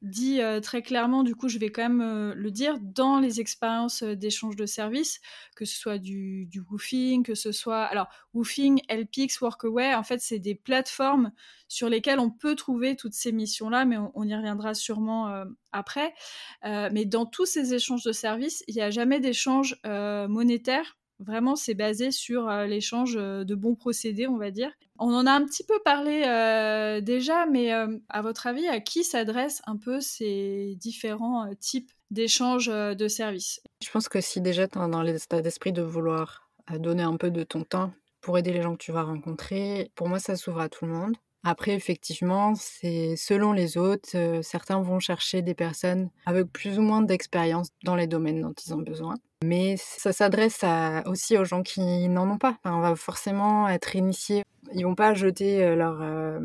dit 0.00 0.40
euh, 0.40 0.60
très 0.60 0.80
clairement, 0.80 1.22
du 1.22 1.34
coup, 1.34 1.48
je 1.48 1.58
vais 1.58 1.70
quand 1.70 1.82
même 1.88 2.32
le 2.32 2.50
dire. 2.50 2.78
Dans 2.80 3.20
les 3.20 3.40
expériences 3.40 4.02
d'échange 4.02 4.56
de 4.56 4.64
services, 4.64 5.20
que 5.54 5.66
ce 5.66 5.76
soit 5.76 5.98
du, 5.98 6.46
du, 6.46 6.60
woofing, 6.60 7.22
que 7.22 7.34
ce 7.34 7.52
soit. 7.52 7.84
Alors, 7.84 8.08
woofing, 8.32 8.80
LPX, 8.88 9.40
Workaway, 9.42 9.94
en 9.94 10.02
fait, 10.02 10.20
c'est 10.20 10.38
des 10.38 10.54
plateformes 10.54 11.30
sur 11.68 11.90
lesquelles 11.90 12.20
on 12.20 12.30
peut 12.30 12.54
trouver 12.54 12.96
toutes 12.96 13.14
ces 13.14 13.32
missions-là, 13.32 13.84
mais 13.84 13.96
on, 14.14 14.22
y 14.24 14.34
reviendra 14.34 14.72
sûrement 14.74 15.44
après. 15.72 16.14
mais 16.62 17.04
dans 17.04 17.26
tous 17.26 17.46
ces 17.46 17.74
échanges 17.74 18.04
de 18.04 18.12
services, 18.12 18.64
il 18.68 18.76
n'y 18.76 18.82
a 18.82 18.90
jamais 18.90 19.20
d'échange 19.20 19.76
monétaire 19.84 20.96
Vraiment, 21.18 21.56
c'est 21.56 21.74
basé 21.74 22.10
sur 22.10 22.48
euh, 22.48 22.66
l'échange 22.66 23.16
euh, 23.16 23.44
de 23.44 23.54
bons 23.54 23.74
procédés, 23.74 24.26
on 24.26 24.36
va 24.36 24.50
dire. 24.50 24.70
On 24.98 25.14
en 25.14 25.26
a 25.26 25.32
un 25.32 25.44
petit 25.44 25.64
peu 25.64 25.78
parlé 25.84 26.24
euh, 26.26 27.00
déjà, 27.00 27.46
mais 27.46 27.70
à 27.70 28.22
votre 28.22 28.46
avis, 28.46 28.66
à 28.66 28.80
qui 28.80 29.04
s'adressent 29.04 29.62
un 29.66 29.76
peu 29.76 30.00
ces 30.00 30.74
différents 30.78 31.50
types 31.60 31.90
d'échanges 32.10 32.68
de 32.68 33.08
services? 33.08 33.60
Je 33.82 33.90
pense 33.90 34.08
que 34.08 34.22
si 34.22 34.40
déjà 34.40 34.66
tu 34.68 34.78
es 34.78 34.88
dans 34.88 35.02
l'état 35.02 35.42
d'esprit 35.42 35.72
de 35.72 35.82
vouloir 35.82 36.48
donner 36.78 37.02
un 37.02 37.16
peu 37.16 37.30
de 37.30 37.42
ton 37.42 37.62
temps 37.62 37.92
pour 38.22 38.38
aider 38.38 38.52
les 38.52 38.62
gens 38.62 38.72
que 38.72 38.82
tu 38.82 38.92
vas 38.92 39.02
rencontrer, 39.02 39.90
pour 39.96 40.08
moi, 40.08 40.18
ça 40.18 40.34
s'ouvre 40.34 40.60
à 40.60 40.70
tout 40.70 40.86
le 40.86 40.92
monde. 40.92 41.14
Après, 41.44 41.72
effectivement, 41.72 42.54
c'est 42.54 43.14
selon 43.16 43.52
les 43.52 43.76
autres. 43.76 44.40
certains 44.42 44.80
vont 44.80 44.98
chercher 44.98 45.42
des 45.42 45.54
personnes 45.54 46.08
avec 46.24 46.50
plus 46.50 46.78
ou 46.78 46.82
moins 46.82 47.02
d'expérience 47.02 47.68
dans 47.84 47.96
les 47.96 48.06
domaines 48.06 48.40
dont 48.40 48.54
ils 48.64 48.72
ont 48.72 48.82
besoin. 48.82 49.16
Mais 49.46 49.76
ça 49.78 50.12
s'adresse 50.12 50.64
aussi 51.04 51.38
aux 51.38 51.44
gens 51.44 51.62
qui 51.62 52.08
n'en 52.08 52.28
ont 52.28 52.38
pas. 52.38 52.58
on 52.64 52.80
va 52.80 52.96
forcément 52.96 53.68
être 53.68 53.94
initiés. 53.94 54.42
Ils 54.74 54.82
vont 54.82 54.96
pas 54.96 55.14
jeter 55.14 55.62
euh, 55.62 55.76
leur, 55.76 56.02
euh, 56.02 56.40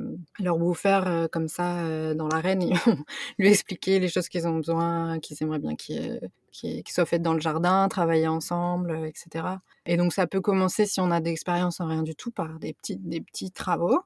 euh, 0.86 1.28
comme 1.28 1.48
ça 1.48 2.14
dans 2.14 2.28
l'arène. 2.28 2.62
Ils 2.62 2.78
vont 2.78 3.04
lui 3.40 3.50
expliquer 3.50 4.00
les 4.00 4.08
choses 4.08 4.30
qu'ils 4.30 4.48
ont 4.48 4.56
besoin, 4.56 5.20
qu'ils 5.20 5.42
aimeraient 5.42 5.58
bien 5.58 5.76
qu'ils 5.76 6.84
soient 6.88 7.08
faites 7.08 7.24
dans 7.24 7.34
le 7.34 7.40
jardin, 7.40 7.88
travailler 7.88 8.28
ensemble, 8.28 9.08
etc. 9.08 9.46
Et 9.88 9.98
donc 9.98 10.14
ça 10.14 10.28
peut 10.28 10.42
commencer, 10.42 10.86
si 10.86 11.00
on 11.00 11.10
a 11.10 11.22
d'expérience 11.22 11.80
en 11.80 11.88
rien 11.88 12.04
du 12.04 12.16
tout, 12.16 12.30
par 12.30 12.60
des 12.60 12.74
petits, 12.74 13.52
travaux. 13.52 14.00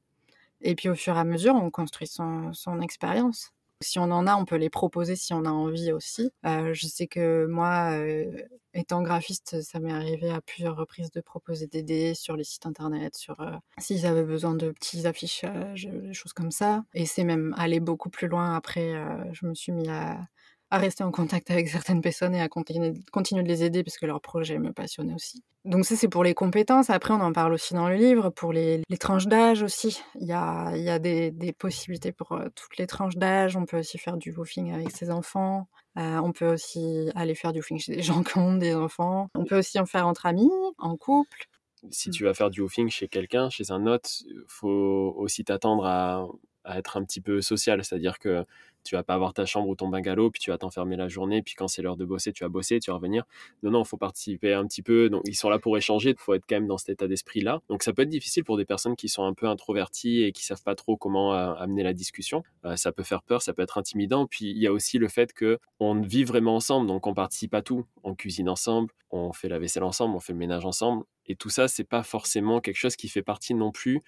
Et 0.62 0.74
puis 0.75 0.88
au 0.88 0.96
fur 0.96 1.18
et 1.18 1.20
à 1.20 1.25
mesure, 1.25 1.56
on 1.56 1.70
construit 1.70 2.08
son 2.08 2.80
expérience. 2.82 3.52
Si 3.82 4.00
on 4.00 4.03
en 4.03 4.25
a, 4.25 4.36
on 4.36 4.46
peut 4.46 4.55
les 4.55 4.70
proposer 4.70 5.15
si 5.15 5.34
on 5.34 5.46
a 5.46 5.50
envie 5.50 5.91
aussi. 5.91 6.32
Euh, 6.46 6.74
je 6.74 6.88
sais 6.88 7.08
que 7.08 7.46
moi, 7.46 7.91
euh, 7.91 8.32
étant 8.74 9.01
graphiste, 9.01 9.62
ça 9.62 9.79
m'est 9.79 9.91
arrivé 9.91 10.29
à 10.32 10.41
plusieurs 10.41 10.77
reprises 10.77 11.12
de 11.12 11.22
proposer 11.22 11.67
d'aider 11.67 12.13
sur 12.15 12.38
les 12.38 12.46
sites 12.46 12.65
internet, 12.65 13.15
sur 13.15 13.39
euh, 13.41 13.51
s'ils 13.77 14.05
avaient 14.05 14.24
besoin 14.24 14.55
de 14.55 14.72
petits 14.72 15.05
affichages, 15.08 15.88
des 15.91 16.13
choses 16.13 16.34
comme 16.34 16.51
ça. 16.51 16.84
Et 16.94 17.05
c'est 17.05 17.25
même 17.25 17.53
aller 17.58 17.82
beaucoup 17.82 18.10
plus 18.10 18.27
loin. 18.27 18.55
Après, 18.55 18.94
je 19.34 19.46
me 19.46 19.53
suis 19.53 19.74
mis 19.74 19.89
à, 19.89 20.25
à 20.72 20.78
rester 20.78 21.04
en 21.04 21.12
contact 21.12 21.52
avec 21.52 21.70
certaines 21.70 22.02
personnes 22.02 22.34
et 22.36 22.42
à 22.42 22.50
continuer, 22.50 22.94
continuer 23.12 23.44
de 23.44 23.48
les 23.48 23.64
aider 23.64 23.84
parce 23.84 23.98
que 23.98 24.06
leur 24.06 24.20
projet 24.20 24.58
me 24.58 24.74
passionnait 24.74 25.14
aussi. 25.14 25.44
Donc 25.64 25.86
ça, 25.86 25.96
c'est 25.96 26.10
pour 26.10 26.24
les 26.24 26.34
compétences. 26.34 26.90
Après, 26.90 27.14
on 27.14 27.22
en 27.22 27.32
parle 27.34 27.54
aussi 27.54 27.74
dans 27.74 27.88
le 27.88 27.96
livre, 27.96 28.30
pour 28.30 28.54
les, 28.54 28.82
les 28.88 28.98
tranches 28.98 29.28
d'âge 29.28 29.64
aussi. 29.64 30.02
Il 30.20 30.28
y 30.28 30.32
a, 30.34 30.72
il 30.76 30.84
y 30.84 30.90
a 30.90 31.00
des, 31.00 31.32
des 31.32 31.54
possibilités 31.54 32.12
pour 32.12 32.34
euh, 32.34 32.50
toutes 32.56 32.78
les 32.78 32.88
tranches 32.88 33.16
d'âge. 33.16 33.58
On 33.58 33.66
peut 33.66 33.80
aussi 33.80 33.98
faire 33.98 34.18
du 34.18 34.32
woofing 34.32 34.74
avec 34.74 34.92
ses 34.92 35.10
enfants. 35.12 35.68
Euh, 35.98 36.18
on 36.18 36.32
peut 36.34 36.54
aussi 36.54 37.10
aller 37.16 37.36
faire 37.36 37.54
du 37.54 37.60
woofing 37.60 37.80
chez 37.80 37.96
des 37.96 38.02
gens 38.02 38.22
qui 38.22 38.38
ont 38.38 38.56
des 38.56 38.76
enfants. 38.76 39.30
On 39.36 39.46
peut 39.46 39.58
aussi 39.58 39.80
en 39.80 39.86
faire 39.86 40.08
entre 40.08 40.26
amis, 40.26 40.52
en 40.78 40.98
couple. 40.98 41.48
Si 41.90 42.10
tu 42.10 42.24
vas 42.26 42.34
faire 42.34 42.50
du 42.50 42.62
woofing 42.62 42.90
chez 42.90 43.08
quelqu'un, 43.08 43.50
chez 43.50 43.72
un 43.72 43.86
autre, 43.88 44.10
faut 44.48 45.14
aussi 45.18 45.44
t'attendre 45.44 45.86
à, 45.86 46.28
à 46.64 46.80
être 46.80 46.98
un 46.98 47.04
petit 47.04 47.22
peu 47.22 47.42
social. 47.42 47.84
C'est-à-dire 47.84 48.20
que 48.20 48.46
tu 48.86 48.96
vas 48.96 49.04
pas 49.04 49.15
avoir 49.15 49.34
ta 49.34 49.46
chambre 49.46 49.68
ou 49.68 49.75
ton 49.75 49.89
bungalow, 49.89 50.30
puis 50.30 50.39
tu 50.39 50.51
vas 50.51 50.58
t'enfermer 50.58 50.96
la 50.96 51.08
journée, 51.08 51.42
puis 51.42 51.56
quand 51.56 51.68
c'est 51.68 51.82
l'heure 51.82 51.98
de 51.98 52.06
bosser, 52.06 52.32
tu 52.32 52.44
vas 52.44 52.50
bosser, 52.50 52.80
tu 52.80 52.92
vas 52.92 52.96
revenir. 52.96 53.24
Non, 53.63 53.72
non, 53.72 53.84
il 53.84 53.88
faut 53.88 53.98
participer 53.98 54.54
un 54.54 54.65
petit 54.65 54.82
peu. 54.82 55.10
Donc, 55.10 55.24
ils 55.25 55.36
sont 55.36 55.50
là 55.50 55.60
pour 55.60 55.75
échanger, 55.77 56.12
il 56.12 56.18
faut 56.18 56.34
être 56.34 56.46
quand 56.48 56.56
même 56.56 56.68
dans 56.68 56.77
cet 56.77 56.89
état 56.89 57.08
d'esprit-là. 57.08 57.62
Donc, 57.68 57.84
ça 57.84 57.92
peut 57.92 58.04
être 58.04 58.10
difficile 58.10 58.44
pour 58.44 58.58
des 58.58 58.65
personnes 58.65 58.96
qui 58.96 59.10
sont 59.10 59.25
un 59.25 59.34
peu 59.34 59.48
introverties 59.48 60.24
et 60.24 60.32
qui 60.32 60.46
savent 60.46 60.63
pas 60.63 60.75
trop 60.75 60.96
comment 60.96 61.34
euh, 61.34 61.54
amener 61.56 61.84
la 61.84 61.94
discussion. 61.94 62.44
Euh, 62.64 62.75
ça 62.75 62.92
peut 62.92 63.03
faire 63.03 63.24
peur, 63.24 63.42
ça 63.42 63.53
peut 63.53 63.64
être 63.64 63.77
intimidant. 63.77 64.27
Puis, 64.27 64.51
il 64.51 64.57
y 64.57 64.68
a 64.68 64.72
aussi 64.72 65.00
le 65.00 65.07
fait 65.07 65.33
que 65.33 65.60
on 65.79 66.00
vit 66.01 66.24
vraiment 66.24 66.55
ensemble, 66.55 66.88
donc 66.88 67.07
on 67.07 67.14
participe 67.14 67.53
à 67.53 67.62
tout. 67.62 67.86
On 68.03 68.14
cuisine 68.14 68.50
ensemble, 68.50 68.92
on 69.10 69.33
fait 69.33 69.50
la 69.50 69.60
vaisselle 69.60 69.83
ensemble, 69.83 70.16
on 70.16 70.20
fait 70.20 70.33
le 70.33 70.40
ménage 70.40 70.66
ensemble. 70.66 71.03
Et 71.27 71.36
tout 71.36 71.50
ça, 71.50 71.68
c'est 71.68 71.83
pas 71.83 72.03
forcément 72.03 72.62
quelque 72.62 72.77
chose 72.77 72.96
qui 72.96 73.07
fait 73.07 73.24
partie 73.24 73.55
non 73.55 73.72
plus 73.72 74.01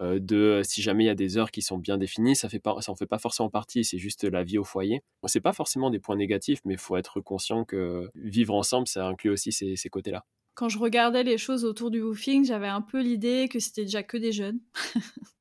euh, 0.00 0.18
de 0.18 0.62
si 0.64 0.80
jamais 0.80 1.04
il 1.04 1.06
y 1.08 1.10
a 1.10 1.14
des 1.14 1.36
heures 1.36 1.50
qui 1.50 1.60
sont 1.60 1.76
bien 1.76 1.98
définies, 1.98 2.34
ça 2.34 2.48
fait 2.48 2.58
pas, 2.58 2.80
ça 2.80 2.92
en 2.92 2.96
fait 2.96 3.06
pas 3.06 3.18
forcément 3.18 3.50
partie. 3.50 3.84
C'est 3.84 3.98
juste 3.98 4.21
la 4.28 4.42
vie 4.42 4.58
au 4.58 4.64
foyer. 4.64 5.02
C'est 5.26 5.40
pas 5.40 5.52
forcément 5.52 5.90
des 5.90 5.98
points 5.98 6.16
négatifs, 6.16 6.60
mais 6.64 6.74
il 6.74 6.80
faut 6.80 6.96
être 6.96 7.20
conscient 7.20 7.64
que 7.64 8.10
vivre 8.14 8.54
ensemble, 8.54 8.86
ça 8.88 9.06
inclut 9.06 9.30
aussi 9.30 9.52
ces, 9.52 9.88
côtés-là. 9.88 10.24
Quand 10.54 10.68
je 10.68 10.78
regardais 10.78 11.22
les 11.22 11.38
choses 11.38 11.64
autour 11.64 11.90
du 11.90 12.02
woofing, 12.02 12.44
j'avais 12.44 12.68
un 12.68 12.82
peu 12.82 13.00
l'idée 13.00 13.48
que 13.50 13.58
c'était 13.58 13.84
déjà 13.84 14.02
que 14.02 14.16
des 14.16 14.32
jeunes. 14.32 14.60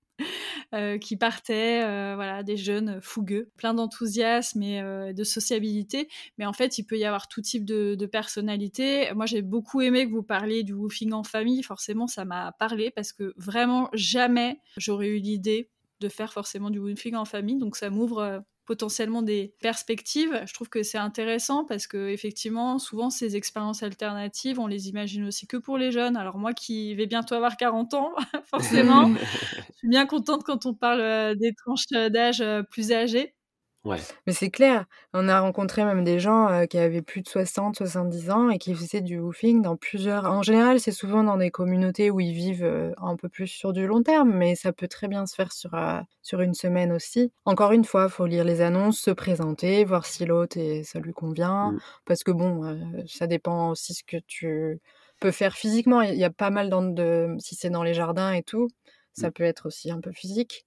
Euh, 0.74 0.98
qui 0.98 1.18
partaient, 1.18 1.84
euh, 1.84 2.14
voilà, 2.16 2.44
des 2.44 2.56
jeunes 2.56 3.02
fougueux, 3.02 3.52
pleins 3.58 3.74
d'enthousiasme 3.74 4.64
et 4.64 4.80
euh, 4.80 5.12
de 5.12 5.24
sociabilité. 5.26 6.08
Mais 6.38 6.46
en 6.46 6.54
fait, 6.54 6.78
il 6.78 6.86
peut 6.86 6.98
y 6.98 7.04
avoir 7.04 7.28
tout 7.28 7.42
type 7.42 7.66
de, 7.66 7.96
de 7.96 8.06
personnalité. 8.06 9.12
Moi, 9.14 9.26
j'ai 9.26 9.42
beaucoup 9.42 9.82
aimé 9.82 10.06
que 10.06 10.12
vous 10.12 10.24
parliez 10.24 10.64
du 10.64 10.72
woofing 10.72 11.12
en 11.12 11.24
famille. 11.24 11.62
Forcément, 11.62 12.08
ça 12.08 12.24
m'a 12.24 12.54
parlé 12.54 12.90
parce 12.90 13.12
que 13.12 13.34
vraiment, 13.36 13.90
jamais 13.92 14.62
j'aurais 14.78 15.10
eu 15.10 15.18
l'idée 15.18 15.70
de 16.00 16.08
faire 16.08 16.32
forcément 16.32 16.70
du 16.70 16.80
woofing 16.80 17.16
en 17.16 17.26
famille. 17.26 17.58
Donc, 17.58 17.76
ça 17.76 17.90
m'ouvre 17.90 18.42
potentiellement 18.66 19.22
des 19.22 19.54
perspectives. 19.62 20.42
Je 20.46 20.54
trouve 20.54 20.70
que 20.70 20.84
c'est 20.84 20.98
intéressant 20.98 21.66
parce 21.66 21.88
que 21.88 22.10
effectivement, 22.10 22.80
souvent 22.80 23.10
ces 23.10 23.36
expériences 23.36 23.84
alternatives, 23.84 24.60
on 24.60 24.68
les 24.68 24.90
imagine 24.90 25.26
aussi 25.26 25.48
que 25.48 25.58
pour 25.58 25.78
les 25.78 25.92
jeunes. 25.92 26.16
Alors 26.16 26.38
moi 26.38 26.54
qui 26.54 26.96
vais 26.96 27.08
bientôt 27.08 27.36
avoir 27.36 27.58
40 27.58 27.94
ans, 27.94 28.14
forcément, 28.46 29.14
je 29.16 29.78
suis 29.78 29.90
bien 29.90 30.06
contente 30.06 30.44
quand 30.44 30.66
on 30.66 30.74
parle 30.74 31.02
euh, 31.02 31.36
des 31.36 31.54
tranches 31.54 31.88
d'âge 32.12 32.42
euh, 32.42 32.64
plus 32.64 32.92
âgées. 32.92 33.34
Mais 33.84 34.34
c'est 34.34 34.52
clair, 34.52 34.86
on 35.14 35.28
a 35.28 35.40
rencontré 35.40 35.84
même 35.84 36.04
des 36.04 36.20
gens 36.20 36.48
euh, 36.50 36.66
qui 36.66 36.78
avaient 36.78 37.02
plus 37.02 37.22
de 37.22 37.28
60, 37.28 37.78
70 37.78 38.30
ans 38.30 38.50
et 38.50 38.60
qui 38.60 38.76
faisaient 38.76 39.02
du 39.02 39.20
woofing 39.20 39.62
dans 39.62 39.76
plusieurs. 39.76 40.26
En 40.26 40.44
général, 40.44 40.80
c'est 40.80 40.92
souvent 40.92 41.24
dans 41.24 41.38
des 41.38 41.50
communautés 41.50 42.12
où 42.12 42.20
ils 42.20 42.34
vivent 42.34 42.64
euh, 42.64 42.92
un 42.98 43.16
peu 43.16 43.28
plus 43.28 43.48
sur 43.48 43.74
du 43.74 43.88
long 43.88 44.04
terme, 44.04 44.32
mais 44.34 44.56
ça 44.56 44.72
peut 44.72 44.88
très 44.88 45.08
bien 45.08 45.26
se 45.26 45.34
faire 45.34 45.52
sur, 45.52 45.74
euh, 45.74 46.00
sur 46.22 46.42
une 46.42 46.54
semaine 46.54 46.92
aussi. 46.92 47.32
Encore 47.46 47.72
une 47.72 47.84
fois, 47.84 48.06
il 48.08 48.12
faut 48.12 48.28
lire 48.28 48.44
les 48.44 48.62
annonces, 48.62 49.00
se 49.00 49.12
présenter, 49.12 49.84
voir 49.84 50.06
si 50.06 50.26
l'autre 50.26 50.58
et 50.58 50.84
ça 50.84 51.00
lui 51.00 51.14
convient. 51.14 51.72
Mmh. 51.72 51.80
Parce 52.06 52.24
que 52.24 52.32
bon, 52.32 52.78
ça 53.08 53.26
dépend 53.26 53.72
aussi 53.72 53.96
ce 53.96 54.04
que 54.04 54.18
tu 54.28 54.80
peux 55.20 55.32
faire 55.32 55.56
physiquement. 55.56 56.02
Il 56.02 56.20
y 56.20 56.24
a 56.24 56.30
pas 56.30 56.52
mal 56.52 56.70
de. 56.70 57.36
Si 57.40 57.56
c'est 57.56 57.72
dans 57.72 57.84
les 57.84 57.96
jardins 57.96 58.32
et 58.34 58.44
tout, 58.44 58.68
ça 59.14 59.30
mmh. 59.30 59.32
peut 59.32 59.44
être 59.44 59.66
aussi 59.66 59.90
un 59.92 60.02
peu 60.02 60.12
physique. 60.12 60.66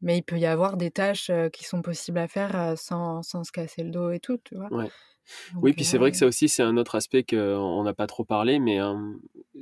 Mais 0.00 0.18
il 0.18 0.22
peut 0.22 0.38
y 0.38 0.46
avoir 0.46 0.76
des 0.76 0.90
tâches 0.90 1.30
qui 1.52 1.64
sont 1.64 1.82
possibles 1.82 2.18
à 2.18 2.28
faire 2.28 2.74
sans, 2.76 3.22
sans, 3.22 3.44
se 3.44 3.52
casser 3.52 3.82
le 3.82 3.90
dos 3.90 4.10
et 4.10 4.20
tout, 4.20 4.38
tu 4.44 4.54
vois. 4.54 4.68
oui, 5.60 5.72
puis 5.72 5.84
c'est 5.84 5.98
vrai 5.98 6.10
que 6.10 6.16
ça 6.16 6.26
aussi, 6.26 6.48
c'est 6.48 6.62
un 6.62 6.76
autre 6.76 6.94
aspect 6.94 7.22
qu'on 7.22 7.82
n'a 7.82 7.94
pas 7.94 8.06
trop 8.06 8.24
parlé, 8.24 8.58
mais 8.58 8.78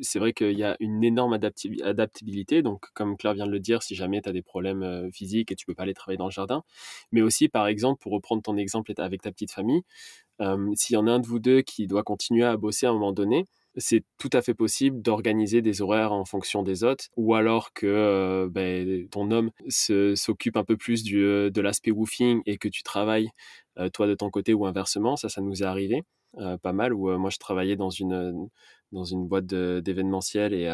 c'est 0.03 0.18
vrai 0.18 0.33
qu'il 0.33 0.59
y 0.59 0.62
a 0.62 0.77
une 0.81 1.03
énorme 1.03 1.33
adaptabilité. 1.33 2.62
Donc, 2.62 2.87
comme 2.94 3.16
Claire 3.16 3.35
vient 3.35 3.46
de 3.46 3.51
le 3.51 3.61
dire, 3.61 3.83
si 3.83 3.94
jamais 3.94 4.20
tu 4.22 4.29
as 4.29 4.33
des 4.33 4.42
problèmes 4.42 5.11
physiques 5.12 5.53
et 5.53 5.57
tu 5.57 5.66
peux 5.66 5.75
pas 5.75 5.85
aller 5.85 5.94
travailler 5.94 6.18
dans 6.18 6.27
le 6.27 6.31
jardin, 6.31 6.62
mais 7.12 7.22
aussi, 7.22 7.49
par 7.49 7.66
exemple, 7.66 8.01
pour 8.01 8.12
reprendre 8.12 8.42
ton 8.42 8.57
exemple 8.57 8.92
avec 8.99 9.22
ta 9.22 9.33
petite 9.33 9.51
famille, 9.53 9.83
s'il 10.75 10.94
y 10.94 10.96
en 10.96 11.07
a 11.07 11.12
un 11.12 11.18
de 11.18 11.27
vous 11.27 11.38
deux 11.38 11.62
qui 11.62 11.87
doit 11.87 12.03
continuer 12.03 12.44
à 12.44 12.57
bosser 12.57 12.87
à 12.87 12.90
un 12.90 12.94
moment 12.94 13.12
donné, 13.12 13.46
c'est 13.76 14.04
tout 14.18 14.30
à 14.32 14.42
fait 14.42 14.54
possible 14.54 15.02
d'organiser 15.02 15.62
des 15.62 15.82
horaires 15.82 16.12
en 16.12 16.24
fonction 16.24 16.62
des 16.62 16.84
hôtes, 16.84 17.08
ou 17.16 17.34
alors 17.34 17.72
que 17.72 17.86
euh, 17.86 18.48
ben, 18.50 19.08
ton 19.08 19.30
homme 19.30 19.50
s'occupe 19.68 20.56
un 20.56 20.64
peu 20.64 20.76
plus 20.76 21.02
du, 21.02 21.22
euh, 21.22 21.50
de 21.50 21.60
l'aspect 21.60 21.90
woofing 21.90 22.40
et 22.46 22.58
que 22.58 22.68
tu 22.68 22.82
travailles 22.82 23.28
euh, 23.78 23.88
toi 23.90 24.06
de 24.06 24.14
ton 24.14 24.30
côté 24.30 24.54
ou 24.54 24.66
inversement. 24.66 25.16
Ça, 25.16 25.28
ça 25.28 25.40
nous 25.40 25.62
est 25.62 25.66
arrivé 25.66 26.02
pas 26.62 26.74
mal, 26.74 26.92
où 26.92 27.08
moi 27.16 27.30
je 27.30 27.38
travaillais 27.38 27.76
dans 27.76 27.88
une, 27.88 28.50
dans 28.92 29.04
une 29.04 29.26
boîte 29.26 29.46
d'événementiel 29.46 30.52
et, 30.52 30.70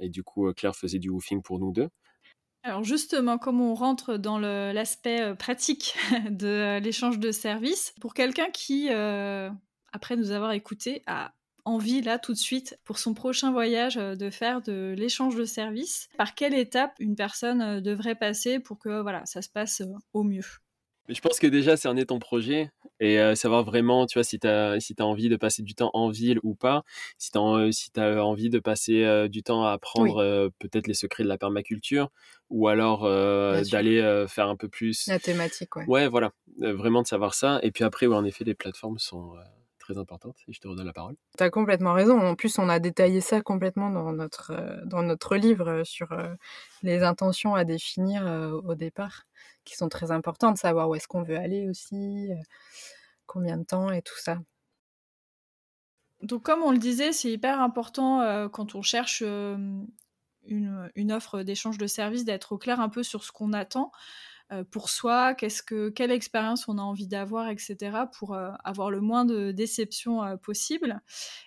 et 0.00 0.08
du 0.08 0.24
coup 0.24 0.52
Claire 0.54 0.74
faisait 0.74 0.98
du 0.98 1.08
woofing 1.08 1.40
pour 1.40 1.60
nous 1.60 1.70
deux. 1.70 1.88
Alors 2.64 2.82
justement, 2.82 3.38
comme 3.38 3.60
on 3.60 3.74
rentre 3.74 4.16
dans 4.16 4.40
l'aspect 4.40 5.36
pratique 5.36 5.94
de 6.30 6.80
l'échange 6.80 7.20
de 7.20 7.30
services, 7.30 7.94
pour 8.00 8.12
quelqu'un 8.12 8.50
qui, 8.50 8.88
après 8.88 10.16
nous 10.16 10.32
avoir 10.32 10.50
écouté, 10.50 11.04
a 11.06 11.32
envie 11.64 12.02
là 12.02 12.18
tout 12.18 12.32
de 12.32 12.38
suite 12.38 12.78
pour 12.84 12.98
son 12.98 13.14
prochain 13.14 13.52
voyage 13.52 13.96
euh, 13.96 14.14
de 14.14 14.30
faire 14.30 14.62
de 14.62 14.94
l'échange 14.96 15.36
de 15.36 15.44
services 15.44 16.08
Par 16.16 16.34
quelle 16.34 16.54
étape 16.54 16.92
une 16.98 17.16
personne 17.16 17.62
euh, 17.62 17.80
devrait 17.80 18.14
passer 18.14 18.58
pour 18.58 18.78
que 18.78 19.00
voilà 19.00 19.24
ça 19.26 19.42
se 19.42 19.48
passe 19.48 19.80
euh, 19.80 19.92
au 20.12 20.22
mieux? 20.22 20.44
Je 21.08 21.20
pense 21.20 21.38
que 21.38 21.46
déjà, 21.46 21.74
est 21.74 22.06
ton 22.06 22.18
projet 22.18 22.70
et 22.98 23.18
savoir 23.34 23.62
vraiment, 23.62 24.06
tu 24.06 24.14
vois, 24.14 24.24
si 24.24 24.38
tu 24.38 24.46
as, 24.46 24.80
si 24.80 24.94
as 24.98 25.04
envie 25.04 25.28
de 25.28 25.36
passer 25.36 25.62
du 25.62 25.74
temps 25.74 25.90
en 25.92 26.08
ville 26.08 26.40
ou 26.42 26.54
pas, 26.54 26.82
si 27.18 27.30
tu 27.30 27.36
as, 27.36 27.72
si 27.72 27.90
as 27.96 28.24
envie 28.24 28.48
de 28.48 28.58
passer 28.58 29.28
du 29.28 29.42
temps 29.42 29.66
à 29.66 29.72
apprendre 29.72 30.50
peut-être 30.58 30.86
les 30.86 30.94
secrets 30.94 31.22
de 31.22 31.28
la 31.28 31.36
permaculture 31.36 32.08
ou 32.48 32.68
alors 32.68 33.02
d'aller 33.02 34.24
faire 34.28 34.48
un 34.48 34.56
peu 34.56 34.70
plus. 34.70 35.06
La 35.06 35.18
thématique, 35.18 35.76
ouais. 35.76 35.84
Ouais, 35.86 36.08
voilà, 36.08 36.32
vraiment 36.58 37.02
de 37.02 37.06
savoir 37.06 37.34
ça. 37.34 37.60
Et 37.62 37.70
puis 37.70 37.84
après, 37.84 38.06
en 38.06 38.24
effet, 38.24 38.44
les 38.44 38.54
plateformes 38.54 38.98
sont 38.98 39.34
très 39.84 39.98
importante 39.98 40.36
et 40.48 40.52
je 40.52 40.60
te 40.60 40.66
redonne 40.66 40.86
la 40.86 40.92
parole. 40.92 41.16
Tu 41.36 41.44
as 41.44 41.50
complètement 41.50 41.92
raison. 41.92 42.18
En 42.18 42.34
plus, 42.34 42.58
on 42.58 42.68
a 42.68 42.78
détaillé 42.78 43.20
ça 43.20 43.40
complètement 43.42 43.90
dans 43.90 44.12
notre, 44.12 44.52
euh, 44.52 44.84
dans 44.86 45.02
notre 45.02 45.36
livre 45.36 45.68
euh, 45.68 45.84
sur 45.84 46.12
euh, 46.12 46.34
les 46.82 47.02
intentions 47.02 47.54
à 47.54 47.64
définir 47.64 48.24
au 48.64 48.74
départ, 48.74 49.26
qui 49.64 49.76
sont 49.76 49.88
très 49.88 50.10
importantes, 50.10 50.56
savoir 50.56 50.88
où 50.88 50.94
est-ce 50.94 51.06
qu'on 51.06 51.22
veut 51.22 51.36
aller 51.36 51.68
aussi, 51.68 52.30
combien 53.26 53.58
de 53.58 53.64
temps 53.64 53.90
et 53.90 54.02
tout 54.02 54.18
ça. 54.18 54.38
Donc, 56.22 56.42
comme 56.42 56.62
on 56.62 56.72
le 56.72 56.78
disait, 56.78 57.12
c'est 57.12 57.30
hyper 57.30 57.60
important 57.60 58.48
quand 58.50 58.74
on 58.74 58.82
cherche 58.82 59.22
une, 59.22 59.86
une, 60.46 61.12
offre 61.12 61.42
d'échange 61.42 61.78
de 61.78 61.86
services 61.86 62.24
d'être 62.24 62.52
au 62.52 62.58
clair 62.58 62.80
un 62.80 62.88
peu 62.88 63.02
sur 63.02 63.24
ce 63.24 63.32
qu'on 63.32 63.52
attend. 63.52 63.92
Euh, 64.52 64.62
pour 64.62 64.90
soi, 64.90 65.34
qu'est-ce 65.34 65.62
que, 65.62 65.88
quelle 65.88 66.10
expérience 66.10 66.68
on 66.68 66.76
a 66.76 66.82
envie 66.82 67.06
d'avoir, 67.06 67.48
etc., 67.48 67.76
pour 68.12 68.34
euh, 68.34 68.50
avoir 68.62 68.90
le 68.90 69.00
moins 69.00 69.24
de 69.24 69.52
déception 69.52 70.22
euh, 70.22 70.36
possible. 70.36 71.00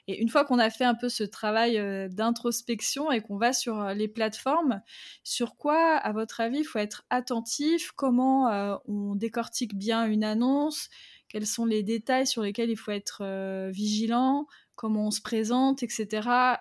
Et 0.07 0.19
une 0.19 0.29
fois 0.29 0.45
qu'on 0.45 0.57
a 0.57 0.71
fait 0.71 0.83
un 0.83 0.95
peu 0.95 1.07
ce 1.07 1.23
travail 1.23 1.79
d'introspection 2.09 3.11
et 3.11 3.21
qu'on 3.21 3.37
va 3.37 3.53
sur 3.53 3.83
les 3.89 4.07
plateformes, 4.07 4.81
sur 5.23 5.57
quoi, 5.57 5.95
à 5.97 6.11
votre 6.11 6.41
avis, 6.41 6.59
il 6.59 6.63
faut 6.63 6.79
être 6.79 7.05
attentif? 7.09 7.91
Comment 7.95 8.79
on 8.87 9.15
décortique 9.15 9.77
bien 9.77 10.05
une 10.05 10.23
annonce? 10.23 10.89
Quels 11.27 11.45
sont 11.45 11.65
les 11.65 11.83
détails 11.83 12.25
sur 12.25 12.41
lesquels 12.41 12.69
il 12.69 12.77
faut 12.77 12.91
être 12.91 13.69
vigilant? 13.69 14.47
Comment 14.75 15.07
on 15.07 15.11
se 15.11 15.21
présente, 15.21 15.83
etc. 15.83 16.07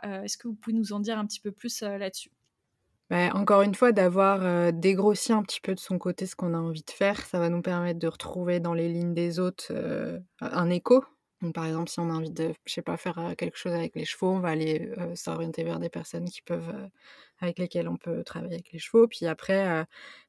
Est-ce 0.02 0.36
que 0.36 0.48
vous 0.48 0.54
pouvez 0.54 0.76
nous 0.76 0.92
en 0.92 1.00
dire 1.00 1.18
un 1.18 1.26
petit 1.26 1.40
peu 1.40 1.52
plus 1.52 1.82
là-dessus? 1.82 2.35
Bah, 3.10 3.30
encore 3.34 3.62
une 3.62 3.74
fois, 3.74 3.92
d'avoir 3.92 4.72
dégrossi 4.72 5.32
un 5.32 5.42
petit 5.42 5.60
peu 5.60 5.74
de 5.74 5.80
son 5.80 5.98
côté 5.98 6.26
ce 6.26 6.36
qu'on 6.36 6.54
a 6.54 6.58
envie 6.58 6.82
de 6.82 6.90
faire, 6.90 7.24
ça 7.24 7.38
va 7.38 7.48
nous 7.48 7.62
permettre 7.62 7.98
de 8.00 8.08
retrouver 8.08 8.60
dans 8.60 8.74
les 8.74 8.88
lignes 8.88 9.14
des 9.14 9.38
autres 9.38 9.72
un 10.40 10.70
écho. 10.70 11.04
Par 11.54 11.66
exemple, 11.66 11.90
si 11.90 12.00
on 12.00 12.08
a 12.08 12.14
envie 12.14 12.30
de, 12.30 12.54
je 12.64 12.72
sais 12.72 12.82
pas, 12.82 12.96
faire 12.96 13.34
quelque 13.36 13.58
chose 13.58 13.74
avec 13.74 13.94
les 13.94 14.04
chevaux, 14.04 14.30
on 14.30 14.40
va 14.40 14.48
aller 14.48 14.90
s'orienter 15.14 15.64
vers 15.64 15.78
des 15.78 15.90
personnes 15.90 16.28
qui 16.28 16.42
peuvent, 16.42 16.74
avec 17.40 17.58
lesquelles 17.58 17.88
on 17.88 17.96
peut 17.96 18.24
travailler 18.24 18.54
avec 18.54 18.72
les 18.72 18.78
chevaux. 18.78 19.06
Puis 19.06 19.26
après, 19.26 19.86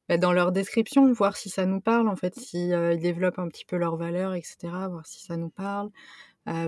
bah, 0.08 0.18
dans 0.18 0.32
leur 0.32 0.52
description, 0.52 1.10
voir 1.12 1.36
si 1.36 1.48
ça 1.48 1.66
nous 1.66 1.80
parle, 1.80 2.08
en 2.08 2.16
fait, 2.16 2.38
s'ils 2.38 2.70
ils 2.92 3.00
développent 3.00 3.38
un 3.38 3.48
petit 3.48 3.64
peu 3.64 3.76
leurs 3.76 3.96
valeurs, 3.96 4.34
etc., 4.34 4.56
voir 4.88 5.06
si 5.06 5.24
ça 5.24 5.36
nous 5.36 5.50
parle 5.50 5.90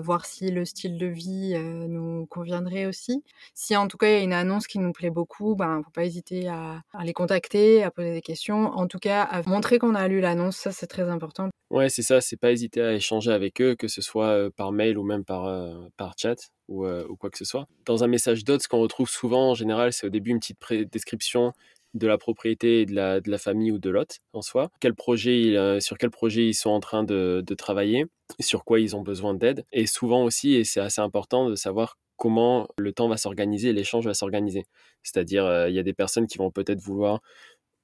voir 0.02 0.26
si 0.26 0.50
le 0.50 0.64
style 0.64 0.98
de 0.98 1.06
vie 1.06 1.54
nous 1.88 2.26
conviendrait 2.26 2.86
aussi. 2.86 3.22
Si 3.54 3.76
en 3.76 3.88
tout 3.88 3.96
cas 3.96 4.08
il 4.08 4.12
y 4.12 4.16
a 4.16 4.22
une 4.22 4.32
annonce 4.32 4.66
qui 4.66 4.78
nous 4.78 4.92
plaît 4.92 5.10
beaucoup, 5.10 5.54
ben 5.54 5.82
faut 5.84 5.90
pas 5.90 6.04
hésiter 6.04 6.48
à, 6.48 6.82
les 7.02 7.12
contacter, 7.12 7.82
à 7.82 7.90
poser 7.90 8.12
des 8.12 8.22
questions. 8.22 8.66
En 8.66 8.86
tout 8.86 8.98
cas, 8.98 9.22
à 9.22 9.42
montrer 9.42 9.78
qu'on 9.78 9.94
a 9.94 10.06
lu 10.08 10.20
l'annonce, 10.20 10.56
ça 10.56 10.72
c'est 10.72 10.86
très 10.86 11.08
important. 11.08 11.48
Ouais, 11.70 11.88
c'est 11.88 12.02
ça, 12.02 12.20
c'est 12.20 12.36
pas 12.36 12.50
hésiter 12.50 12.82
à 12.82 12.92
échanger 12.94 13.30
avec 13.30 13.60
eux, 13.60 13.76
que 13.76 13.86
ce 13.86 14.02
soit 14.02 14.50
par 14.56 14.72
mail 14.72 14.98
ou 14.98 15.04
même 15.04 15.24
par, 15.24 15.48
par 15.96 16.14
chat 16.16 16.50
ou, 16.68 16.86
ou, 16.86 17.16
quoi 17.16 17.30
que 17.30 17.38
ce 17.38 17.44
soit. 17.44 17.66
Dans 17.84 18.02
un 18.04 18.08
message 18.08 18.44
d'autres, 18.44 18.64
ce 18.64 18.68
qu'on 18.68 18.80
retrouve 18.80 19.08
souvent 19.08 19.50
en 19.50 19.54
général, 19.54 19.92
c'est 19.92 20.06
au 20.06 20.10
début 20.10 20.30
une 20.30 20.40
petite 20.40 20.58
description 20.92 21.52
de 21.94 22.06
la 22.06 22.18
propriété 22.18 22.86
de 22.86 22.94
la, 22.94 23.20
de 23.20 23.30
la 23.30 23.38
famille 23.38 23.72
ou 23.72 23.78
de 23.78 23.90
l'hôte 23.90 24.18
en 24.32 24.42
soi, 24.42 24.70
quel 24.80 24.94
projet 24.94 25.56
euh, 25.56 25.80
sur 25.80 25.98
quel 25.98 26.10
projet 26.10 26.46
ils 26.46 26.54
sont 26.54 26.70
en 26.70 26.80
train 26.80 27.02
de, 27.04 27.42
de 27.44 27.54
travailler, 27.54 28.06
sur 28.38 28.64
quoi 28.64 28.80
ils 28.80 28.96
ont 28.96 29.02
besoin 29.02 29.34
d'aide. 29.34 29.64
Et 29.72 29.86
souvent 29.86 30.24
aussi, 30.24 30.54
et 30.54 30.64
c'est 30.64 30.80
assez 30.80 31.00
important 31.00 31.48
de 31.48 31.56
savoir 31.56 31.96
comment 32.20 32.68
le 32.76 32.92
temps 32.92 33.08
va 33.08 33.16
s'organiser, 33.16 33.72
l'échange 33.72 34.04
va 34.04 34.12
s'organiser. 34.12 34.64
C'est-à-dire, 35.02 35.46
euh, 35.46 35.70
il 35.70 35.74
y 35.74 35.78
a 35.78 35.82
des 35.82 35.94
personnes 35.94 36.26
qui 36.26 36.36
vont 36.36 36.50
peut-être 36.50 36.80
vouloir 36.80 37.20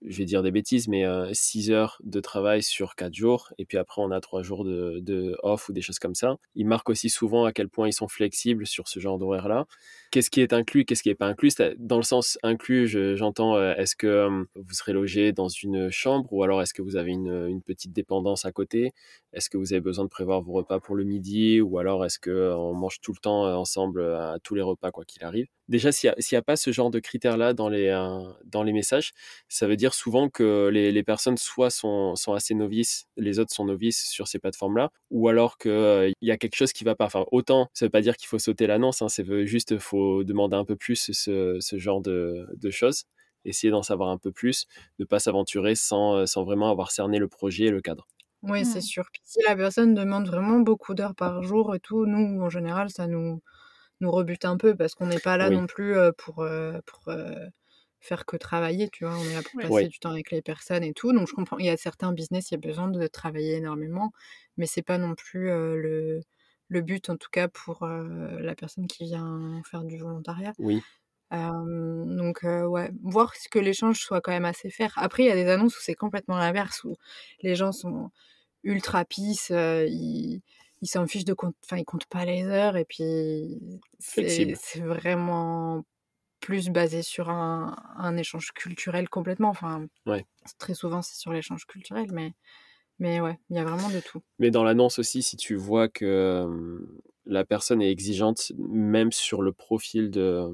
je 0.04 0.18
vais 0.18 0.24
dire 0.24 0.42
des 0.42 0.50
bêtises, 0.50 0.88
mais 0.88 1.04
6 1.32 1.70
heures 1.70 1.98
de 2.04 2.20
travail 2.20 2.62
sur 2.62 2.94
4 2.94 3.14
jours, 3.14 3.52
et 3.58 3.64
puis 3.64 3.78
après 3.78 4.02
on 4.02 4.10
a 4.10 4.20
3 4.20 4.42
jours 4.42 4.64
de, 4.64 5.36
off 5.42 5.68
ou 5.68 5.72
des 5.72 5.80
choses 5.80 5.98
comme 5.98 6.14
ça. 6.14 6.36
Ils 6.54 6.66
marquent 6.66 6.90
aussi 6.90 7.08
souvent 7.08 7.44
à 7.44 7.52
quel 7.52 7.68
point 7.68 7.88
ils 7.88 7.92
sont 7.92 8.08
flexibles 8.08 8.66
sur 8.66 8.88
ce 8.88 9.00
genre 9.00 9.18
d'horaire-là. 9.18 9.66
Qu'est-ce 10.10 10.30
qui 10.30 10.40
est 10.40 10.52
inclus, 10.52 10.84
qu'est-ce 10.84 11.02
qui 11.02 11.08
n'est 11.08 11.14
pas 11.14 11.26
inclus? 11.26 11.52
Dans 11.78 11.96
le 11.96 12.02
sens 12.02 12.38
inclus, 12.42 12.88
j'entends, 13.16 13.60
est-ce 13.74 13.96
que 13.96 14.28
vous 14.54 14.74
serez 14.74 14.92
logé 14.92 15.32
dans 15.32 15.48
une 15.48 15.90
chambre, 15.90 16.32
ou 16.32 16.42
alors 16.42 16.62
est-ce 16.62 16.74
que 16.74 16.82
vous 16.82 16.96
avez 16.96 17.12
une, 17.12 17.60
petite 17.66 17.92
dépendance 17.92 18.44
à 18.44 18.52
côté? 18.52 18.92
Est-ce 19.36 19.50
que 19.50 19.58
vous 19.58 19.74
avez 19.74 19.82
besoin 19.82 20.04
de 20.04 20.08
prévoir 20.08 20.40
vos 20.40 20.54
repas 20.54 20.80
pour 20.80 20.96
le 20.96 21.04
midi, 21.04 21.60
ou 21.60 21.78
alors 21.78 22.06
est-ce 22.06 22.18
qu'on 22.18 22.72
mange 22.72 23.00
tout 23.02 23.12
le 23.12 23.18
temps 23.18 23.44
ensemble 23.54 24.02
à 24.02 24.38
tous 24.42 24.54
les 24.54 24.62
repas, 24.62 24.90
quoi 24.90 25.04
qu'il 25.04 25.22
arrive? 25.24 25.46
Déjà, 25.68 25.92
s'il 25.92 26.14
n'y 26.32 26.38
a, 26.38 26.42
pas 26.42 26.56
ce 26.56 26.72
genre 26.72 26.90
de 26.90 27.00
critères-là 27.00 27.52
dans 27.52 27.68
les, 27.68 27.90
dans 28.46 28.62
les 28.62 28.72
messages, 28.72 29.12
ça 29.48 29.66
veut 29.66 29.76
dire 29.76 29.92
souvent 29.92 30.30
que 30.30 30.68
les, 30.72 31.02
personnes 31.02 31.36
soit 31.36 31.68
sont, 31.68 32.14
assez 32.34 32.54
novices, 32.54 33.04
les 33.18 33.38
autres 33.38 33.52
sont 33.52 33.66
novices 33.66 34.08
sur 34.08 34.26
ces 34.26 34.38
plateformes-là, 34.38 34.90
ou 35.10 35.28
alors 35.28 35.58
qu'il 35.58 35.70
euh, 35.70 36.10
y 36.22 36.30
a 36.30 36.38
quelque 36.38 36.56
chose 36.56 36.72
qui 36.72 36.84
va 36.84 36.94
pas. 36.94 37.04
Enfin, 37.04 37.26
autant, 37.30 37.68
ça 37.74 37.84
veut 37.84 37.90
pas 37.90 38.00
dire 38.00 38.16
qu'il 38.16 38.28
faut 38.28 38.38
sauter 38.38 38.66
l'annonce, 38.66 39.02
hein, 39.02 39.08
c'est 39.10 39.46
juste 39.46 39.78
faut 39.78 40.24
demander 40.24 40.56
un 40.56 40.64
peu 40.64 40.76
plus 40.76 41.10
ce, 41.12 41.58
genre 41.72 42.00
de, 42.00 42.46
choses, 42.70 43.04
essayer 43.44 43.70
d'en 43.70 43.82
savoir 43.82 44.08
un 44.08 44.18
peu 44.18 44.32
plus, 44.32 44.66
ne 44.98 45.04
pas 45.04 45.18
s'aventurer 45.18 45.74
sans, 45.74 46.14
euh, 46.14 46.26
sans 46.26 46.44
vraiment 46.44 46.70
avoir 46.70 46.90
cerné 46.90 47.18
le 47.18 47.28
projet 47.28 47.64
et 47.64 47.70
le 47.70 47.82
cadre. 47.82 48.06
Oui, 48.42 48.64
c'est 48.64 48.80
sûr. 48.80 49.04
si 49.24 49.40
la 49.46 49.56
personne 49.56 49.94
demande 49.94 50.28
vraiment 50.28 50.60
beaucoup 50.60 50.94
d'heures 50.94 51.14
par 51.14 51.42
jour 51.42 51.74
et 51.74 51.80
tout, 51.80 52.06
nous, 52.06 52.40
en 52.42 52.50
général, 52.50 52.90
ça 52.90 53.06
nous, 53.06 53.42
nous 54.00 54.10
rebute 54.10 54.44
un 54.44 54.56
peu 54.56 54.76
parce 54.76 54.94
qu'on 54.94 55.06
n'est 55.06 55.18
pas 55.18 55.36
là 55.36 55.50
non 55.50 55.66
plus 55.66 55.96
euh, 55.96 56.12
pour, 56.16 56.46
pour 56.86 57.14
faire 58.00 58.26
que 58.26 58.36
travailler, 58.36 58.88
tu 58.90 59.04
vois. 59.04 59.16
On 59.16 59.24
est 59.24 59.34
là 59.34 59.42
pour 59.42 59.60
passer 59.60 59.88
du 59.88 59.98
temps 59.98 60.10
avec 60.10 60.30
les 60.30 60.42
personnes 60.42 60.84
et 60.84 60.92
tout. 60.92 61.12
Donc 61.12 61.28
je 61.28 61.34
comprends, 61.34 61.58
il 61.58 61.66
y 61.66 61.70
a 61.70 61.76
certains 61.76 62.12
business, 62.12 62.50
il 62.50 62.54
y 62.54 62.56
a 62.56 62.60
besoin 62.60 62.88
de 62.88 63.06
travailler 63.06 63.54
énormément, 63.54 64.12
mais 64.56 64.66
c'est 64.66 64.82
pas 64.82 64.98
non 64.98 65.14
plus 65.14 65.46
le, 65.46 66.20
le, 66.68 66.80
but, 66.82 67.10
en 67.10 67.16
tout 67.16 67.30
cas 67.30 67.48
pour 67.48 67.86
la 67.86 68.54
personne 68.54 68.86
qui 68.86 69.04
vient 69.04 69.60
faire 69.70 69.82
du 69.82 69.98
volontariat. 69.98 70.52
Oui. 70.58 70.82
Donc 71.30 72.40
ouais, 72.42 72.90
voir 73.02 73.34
que 73.50 73.58
l'échange 73.58 74.00
soit 74.00 74.20
quand 74.20 74.32
même 74.32 74.44
assez 74.44 74.70
fair. 74.70 74.92
Après, 74.96 75.24
il 75.24 75.26
y 75.26 75.32
a 75.32 75.34
des 75.34 75.48
annonces 75.48 75.76
où 75.76 75.80
c'est 75.82 75.94
complètement 75.94 76.36
l'inverse, 76.36 76.84
où 76.84 76.94
les 77.42 77.56
gens 77.56 77.72
sont 77.72 78.10
ultra 78.62 79.04
pisse, 79.04 79.50
ils 79.50 80.42
ils 80.82 80.88
s'en 80.88 81.06
fichent 81.06 81.24
de 81.24 81.34
compte, 81.34 81.56
enfin 81.64 81.78
ils 81.78 81.84
comptent 81.84 82.06
pas 82.06 82.24
les 82.24 82.44
heures 82.44 82.76
et 82.76 82.84
puis 82.84 83.80
c'est 83.98 84.80
vraiment 84.80 85.84
plus 86.40 86.68
basé 86.68 87.02
sur 87.02 87.30
un, 87.30 87.76
un, 87.96 88.16
échange 88.16 88.52
culturel 88.52 89.08
complètement. 89.08 89.48
Enfin, 89.48 89.86
très 90.58 90.74
souvent, 90.74 91.02
c'est 91.02 91.16
sur 91.16 91.32
l'échange 91.32 91.66
culturel, 91.66 92.08
mais, 92.12 92.34
mais 92.98 93.20
ouais, 93.20 93.38
il 93.50 93.56
y 93.56 93.58
a 93.58 93.64
vraiment 93.64 93.88
de 93.88 94.00
tout. 94.00 94.22
Mais 94.38 94.50
dans 94.50 94.62
l'annonce 94.62 94.98
aussi, 94.98 95.22
si 95.22 95.36
tu 95.36 95.56
vois 95.56 95.88
que 95.88 96.86
la 97.26 97.44
personne 97.44 97.82
est 97.82 97.90
exigeante, 97.90 98.52
même 98.56 99.12
sur 99.12 99.42
le 99.42 99.52
profil 99.52 100.10
de, 100.10 100.48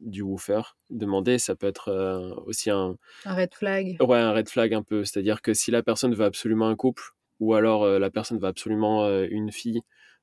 du 0.00 0.22
woofer, 0.22 0.62
demander, 0.90 1.38
ça 1.38 1.54
peut 1.54 1.66
être 1.66 2.42
aussi 2.46 2.70
un... 2.70 2.96
Un 3.24 3.34
red 3.34 3.54
flag. 3.54 3.96
Ouais, 4.00 4.18
un 4.18 4.32
red 4.32 4.48
flag 4.48 4.74
un 4.74 4.82
peu. 4.82 5.04
C'est-à-dire 5.04 5.42
que 5.42 5.54
si 5.54 5.70
la 5.70 5.82
personne 5.82 6.14
veut 6.14 6.24
absolument 6.24 6.68
un 6.68 6.76
couple, 6.76 7.12
ou 7.40 7.54
alors 7.54 7.86
la 7.86 8.10
personne 8.10 8.38
veut 8.38 8.48
absolument 8.48 9.06
une 9.22 9.52
fille 9.52 9.82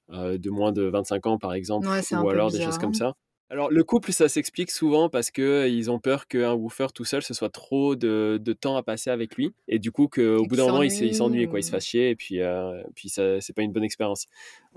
de 0.10 0.50
moins 0.50 0.72
de 0.72 0.84
25 0.84 1.28
ans, 1.28 1.38
par 1.38 1.54
exemple, 1.54 1.88
ou 1.88 2.30
alors 2.30 2.52
des 2.52 2.62
choses 2.62 2.78
comme 2.78 2.94
ça, 2.94 3.14
alors, 3.52 3.70
le 3.70 3.84
couple, 3.84 4.14
ça 4.14 4.30
s'explique 4.30 4.72
souvent 4.72 5.10
parce 5.10 5.30
qu'ils 5.30 5.92
ont 5.92 6.00
peur 6.00 6.30
qu'un 6.30 6.54
woofer 6.54 6.88
tout 6.96 7.04
seul, 7.04 7.22
ce 7.22 7.34
soit 7.34 7.50
trop 7.50 7.98
de, 7.98 8.40
temps 8.54 8.78
à 8.78 8.82
passer 8.82 9.10
avec 9.10 9.36
lui. 9.36 9.54
Et 9.68 9.78
du 9.78 9.92
coup, 9.92 10.08
qu'au 10.08 10.46
bout 10.46 10.56
d'un 10.56 10.68
moment, 10.68 10.84
il 10.84 11.14
s'ennuie, 11.14 11.50
quoi. 11.50 11.60
Il 11.60 11.64
se 11.64 11.70
fasse 11.70 11.86
chier 11.86 12.12
et 12.12 12.16
puis, 12.16 12.40
euh, 12.40 12.82
puis 12.96 13.10
ça, 13.10 13.42
c'est 13.42 13.52
pas 13.52 13.64
une 13.64 13.74
bonne 13.74 13.84
expérience. 13.84 14.28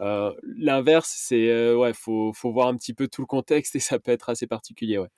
Euh, 0.01 0.33
l'inverse, 0.43 1.15
c'est, 1.17 1.51
euh, 1.51 1.77
ouais, 1.77 1.93
faut, 1.95 2.33
faut 2.33 2.51
voir 2.51 2.67
un 2.67 2.77
petit 2.77 2.95
peu 2.95 3.07
tout 3.07 3.23
le 3.23 3.29
contexte 3.29 3.77
et 3.77 3.81
ça 3.81 4.01
peut 4.01 4.11
être 4.11 4.29
assez 4.29 4.49
particulier, 4.49 4.99
ouais. 4.99 5.09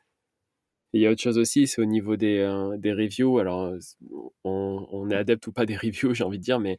il 0.92 1.01
y 1.01 1.07
a 1.07 1.11
autre 1.11 1.23
chose 1.23 1.38
aussi, 1.38 1.66
c'est 1.66 1.81
au 1.81 1.87
niveau 1.87 2.16
des, 2.16 2.37
des 2.77 2.92
reviews. 2.92 3.38
Alors, 3.38 3.73
on, 4.45 4.87
on, 4.92 5.11
est 5.11 5.16
adepte 5.16 5.47
ou 5.47 5.53
pas 5.53 5.64
des 5.64 5.77
reviews, 5.79 6.12
j'ai 6.14 6.25
envie 6.25 6.38
de 6.38 6.45
dire, 6.45 6.61
mais 6.61 6.77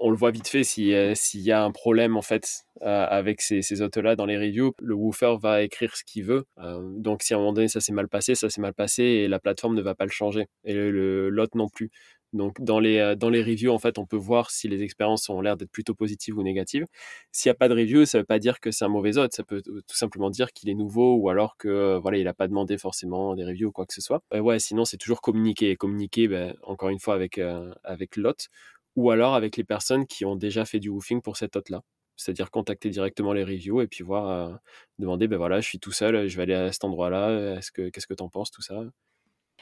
on 0.00 0.10
le 0.10 0.16
voit 0.16 0.30
vite 0.30 0.48
fait 0.48 0.62
euh, 0.78 1.14
s'il 1.14 1.40
y 1.42 1.52
a 1.52 1.62
un 1.62 1.70
problème 1.70 2.16
en 2.16 2.22
fait 2.22 2.64
euh, 2.82 3.06
avec 3.08 3.42
ces, 3.42 3.62
ces 3.62 3.76
là 3.76 4.16
dans 4.16 4.26
les 4.26 4.38
reviews, 4.38 4.72
le 4.80 4.94
woofer 4.94 5.36
va 5.40 5.62
écrire 5.62 5.94
ce 5.94 6.02
qu'il 6.04 6.24
veut. 6.24 6.46
Euh, 6.58 6.80
donc 6.96 7.22
si 7.22 7.34
à 7.34 7.36
un 7.36 7.40
moment 7.40 7.52
donné 7.52 7.68
ça 7.68 7.80
s'est 7.80 7.92
mal 7.92 8.08
passé, 8.08 8.34
ça 8.34 8.48
s'est 8.48 8.62
mal 8.62 8.72
passé 8.72 9.02
et 9.02 9.28
la 9.28 9.38
plateforme 9.38 9.74
ne 9.76 9.82
va 9.82 9.94
pas 9.94 10.06
le 10.06 10.10
changer 10.10 10.46
et 10.64 10.74
l'autre 10.74 11.56
non 11.56 11.68
plus. 11.68 11.90
Donc 12.32 12.60
dans 12.60 12.78
les, 12.78 13.14
dans 13.16 13.28
les 13.28 13.42
reviews, 13.42 13.72
en 13.72 13.80
fait, 13.80 13.98
on 13.98 14.06
peut 14.06 14.16
voir 14.16 14.52
si 14.52 14.68
les 14.68 14.82
expériences 14.84 15.28
ont 15.28 15.40
l'air 15.40 15.56
d'être 15.56 15.72
plutôt 15.72 15.94
positives 15.94 16.38
ou 16.38 16.44
négatives. 16.44 16.86
S'il 17.32 17.50
n'y 17.50 17.54
a 17.54 17.56
pas 17.56 17.68
de 17.68 17.74
review, 17.74 18.04
ça 18.04 18.18
ne 18.18 18.22
veut 18.22 18.26
pas 18.26 18.38
dire 18.38 18.60
que 18.60 18.70
c'est 18.70 18.84
un 18.84 18.88
mauvais 18.88 19.18
hôte, 19.18 19.32
ça 19.32 19.42
peut 19.42 19.60
tout 19.62 19.96
simplement 19.96 20.30
dire 20.30 20.52
qu'il 20.52 20.70
est 20.70 20.74
nouveau 20.74 21.16
ou 21.16 21.28
alors 21.28 21.56
que 21.56 21.98
voilà, 22.00 22.18
il 22.18 22.24
n'a 22.24 22.32
pas 22.32 22.46
demandé 22.46 22.78
forcément 22.78 23.34
des 23.34 23.44
reviews 23.44 23.70
ou 23.70 23.72
quoi 23.72 23.84
que 23.84 23.94
ce 23.94 24.00
soit. 24.00 24.22
ouais, 24.32 24.60
sinon 24.60 24.84
c'est 24.84 24.96
toujours 24.96 25.20
communiquer. 25.20 25.74
Communiquer, 25.74 26.28
ben, 26.28 26.54
encore 26.62 26.90
une 26.90 27.00
fois, 27.00 27.14
avec, 27.14 27.40
avec 27.82 28.14
l'hôte 28.14 28.48
ou 28.96 29.10
alors 29.10 29.34
avec 29.34 29.56
les 29.56 29.64
personnes 29.64 30.06
qui 30.06 30.24
ont 30.24 30.36
déjà 30.36 30.64
fait 30.64 30.80
du 30.80 30.88
woofing 30.90 31.22
pour 31.22 31.36
cet 31.36 31.56
hôte-là. 31.56 31.82
C'est-à-dire 32.16 32.50
contacter 32.50 32.90
directement 32.90 33.32
les 33.32 33.44
reviews 33.44 33.80
et 33.80 33.88
puis 33.88 34.04
voir, 34.04 34.60
demander, 34.98 35.28
ben 35.28 35.38
voilà, 35.38 35.60
je 35.60 35.66
suis 35.68 35.78
tout 35.80 35.92
seul, 35.92 36.28
je 36.28 36.36
vais 36.36 36.42
aller 36.44 36.54
à 36.54 36.72
cet 36.72 36.84
endroit-là, 36.84 37.56
est-ce 37.58 37.72
que, 37.72 37.88
qu'est-ce 37.90 38.06
que 38.06 38.14
tu 38.14 38.22
en 38.22 38.28
penses, 38.28 38.50
tout 38.50 38.62
ça? 38.62 38.82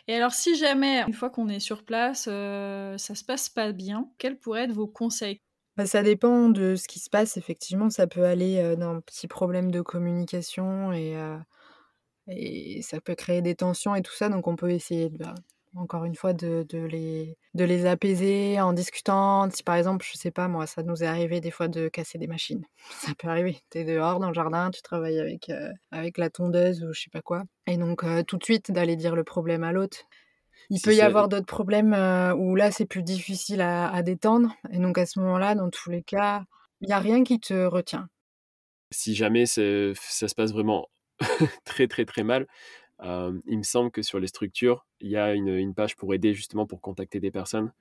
Et 0.06 0.14
alors, 0.14 0.32
si 0.32 0.56
jamais, 0.56 1.02
une 1.02 1.12
fois 1.12 1.30
qu'on 1.30 1.48
est 1.48 1.60
sur 1.60 1.84
place, 1.84 2.22
ça 2.24 2.96
se 3.14 3.24
passe 3.24 3.48
pas 3.48 3.72
bien, 3.72 4.10
quels 4.18 4.38
pourraient 4.38 4.64
être 4.64 4.72
vos 4.72 4.88
conseils? 4.88 5.42
Bah, 5.76 5.86
ça 5.86 6.02
dépend 6.02 6.48
de 6.48 6.74
ce 6.76 6.88
qui 6.88 6.98
se 6.98 7.10
passe. 7.10 7.36
Effectivement, 7.36 7.90
ça 7.90 8.06
peut 8.06 8.24
aller 8.24 8.76
d'un 8.76 9.00
petit 9.00 9.28
problème 9.28 9.70
de 9.70 9.80
communication 9.80 10.92
et, 10.92 11.14
et 12.28 12.82
ça 12.82 13.00
peut 13.00 13.14
créer 13.14 13.42
des 13.42 13.54
tensions 13.54 13.94
et 13.94 14.02
tout 14.02 14.12
ça. 14.12 14.28
Donc, 14.28 14.46
on 14.46 14.56
peut 14.56 14.70
essayer, 14.70 15.08
bah, 15.10 15.34
encore 15.78 16.04
une 16.04 16.14
fois, 16.14 16.32
de, 16.32 16.66
de, 16.68 16.78
les, 16.78 17.36
de 17.54 17.64
les 17.64 17.86
apaiser 17.86 18.60
en 18.60 18.72
discutant. 18.72 19.50
Si 19.50 19.62
par 19.62 19.76
exemple, 19.76 20.06
je 20.10 20.16
sais 20.18 20.30
pas, 20.30 20.48
moi, 20.48 20.66
ça 20.66 20.82
nous 20.82 21.02
est 21.02 21.06
arrivé 21.06 21.40
des 21.40 21.50
fois 21.50 21.68
de 21.68 21.88
casser 21.88 22.18
des 22.18 22.26
machines. 22.26 22.64
Ça 23.00 23.12
peut 23.18 23.28
arriver. 23.28 23.58
Tu 23.70 23.78
es 23.78 23.84
dehors 23.84 24.20
dans 24.20 24.28
le 24.28 24.34
jardin, 24.34 24.70
tu 24.70 24.82
travailles 24.82 25.20
avec, 25.20 25.50
avec 25.90 26.18
la 26.18 26.30
tondeuse 26.30 26.82
ou 26.84 26.92
je 26.92 27.02
sais 27.02 27.10
pas 27.10 27.22
quoi. 27.22 27.42
Et 27.66 27.76
donc, 27.76 28.04
tout 28.26 28.36
de 28.36 28.44
suite, 28.44 28.70
d'aller 28.70 28.96
dire 28.96 29.14
le 29.14 29.24
problème 29.24 29.64
à 29.64 29.72
l'autre. 29.72 29.98
Il 30.70 30.80
peut 30.80 30.94
y 30.94 31.00
avoir 31.00 31.28
d'autres 31.28 31.46
problèmes 31.46 31.94
où 32.38 32.54
là, 32.54 32.70
c'est 32.70 32.86
plus 32.86 33.02
difficile 33.02 33.60
à, 33.60 34.02
détendre. 34.02 34.54
Et 34.70 34.78
donc, 34.78 34.98
à 34.98 35.06
ce 35.06 35.18
moment-là, 35.20 35.54
dans 35.54 35.70
tous 35.70 35.90
les 35.90 36.02
cas, 36.02 36.44
il 36.80 36.88
n'y 36.88 36.92
a 36.92 36.98
rien 36.98 37.24
qui 37.24 37.40
te 37.40 37.66
retient. 37.66 38.08
Si 38.90 39.14
jamais 39.14 39.46
ça 39.46 39.62
se 39.94 40.34
passe 40.34 40.52
vraiment 40.52 40.88
très, 41.64 41.88
très, 41.88 42.04
très 42.04 42.22
mal, 42.22 42.46
il 43.02 43.58
me 43.58 43.62
semble 43.62 43.90
que 43.90 44.02
sur 44.02 44.20
les 44.20 44.26
structures, 44.26 44.86
il 45.00 45.10
y 45.10 45.16
a 45.16 45.34
une, 45.34 45.74
page 45.74 45.96
pour 45.96 46.14
aider 46.14 46.34
justement 46.34 46.66
pour 46.66 46.80
contacter 46.80 47.20
des 47.20 47.30
personnes, 47.30 47.72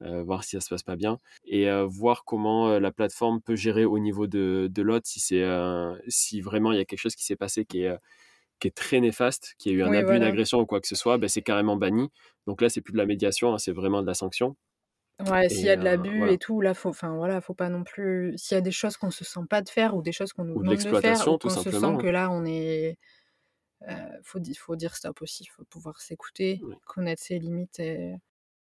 voir 0.00 0.44
si 0.44 0.50
ça 0.52 0.60
se 0.60 0.68
passe 0.68 0.82
pas 0.82 0.96
bien 0.96 1.18
et 1.46 1.68
voir 1.86 2.24
comment 2.24 2.78
la 2.78 2.92
plateforme 2.92 3.40
peut 3.40 3.56
gérer 3.56 3.84
au 3.84 3.98
niveau 3.98 4.26
de, 4.26 4.68
de 4.70 4.82
l'autre 4.82 5.06
si, 5.06 5.20
c'est 5.20 5.44
si 6.08 6.40
vraiment 6.40 6.72
il 6.72 6.78
y 6.78 6.80
a 6.80 6.84
quelque 6.84 6.98
chose 6.98 7.14
qui 7.14 7.24
s'est 7.24 7.36
passé 7.36 7.64
qui 7.64 7.82
est 7.82 7.96
qui 8.60 8.68
est 8.68 8.74
très 8.74 9.00
néfaste, 9.00 9.54
qui 9.58 9.70
a 9.70 9.72
eu 9.72 9.82
un 9.82 9.92
abus, 9.92 10.16
une 10.16 10.22
agression 10.22 10.60
ou 10.60 10.66
quoi 10.66 10.80
que 10.80 10.88
ce 10.88 10.94
soit, 10.94 11.18
ben, 11.18 11.28
c'est 11.28 11.42
carrément 11.42 11.76
banni. 11.76 12.10
Donc 12.46 12.62
là, 12.62 12.68
c'est 12.68 12.80
plus 12.80 12.92
de 12.92 12.98
la 12.98 13.06
médiation, 13.06 13.52
hein, 13.52 13.58
c'est 13.58 13.72
vraiment 13.72 14.00
de 14.02 14.06
la 14.06 14.14
sanction. 14.14 14.56
Ouais, 15.30 15.48
s'il 15.48 15.64
y 15.64 15.70
a 15.70 15.76
de 15.76 15.84
l'abus 15.84 16.28
et 16.28 16.38
tout, 16.38 16.60
là, 16.60 16.74
faut, 16.74 16.88
enfin 16.88 17.14
voilà, 17.14 17.40
faut 17.40 17.54
pas 17.54 17.68
non 17.68 17.84
plus. 17.84 18.32
S'il 18.36 18.56
y 18.56 18.58
a 18.58 18.60
des 18.60 18.72
choses 18.72 18.96
qu'on 18.96 19.12
se 19.12 19.24
sent 19.24 19.40
pas 19.48 19.62
de 19.62 19.68
faire 19.68 19.94
ou 19.94 20.02
des 20.02 20.12
choses 20.12 20.32
qu'on 20.32 20.44
nous 20.44 20.60
demande 20.60 20.76
de 20.76 21.00
faire, 21.00 21.28
ou 21.28 21.38
qu'on 21.38 21.48
se 21.50 21.70
sent 21.70 21.96
que 22.00 22.08
là, 22.08 22.30
on 22.30 22.44
est, 22.44 22.98
euh, 23.88 24.18
faut, 24.22 24.40
faut 24.56 24.76
dire 24.76 24.96
stop 24.96 25.22
aussi. 25.22 25.44
Il 25.44 25.48
faut 25.48 25.64
pouvoir 25.64 26.00
s'écouter, 26.00 26.60
connaître 26.86 27.22
ses 27.22 27.38
limites. 27.38 27.80
Et... 27.80 28.16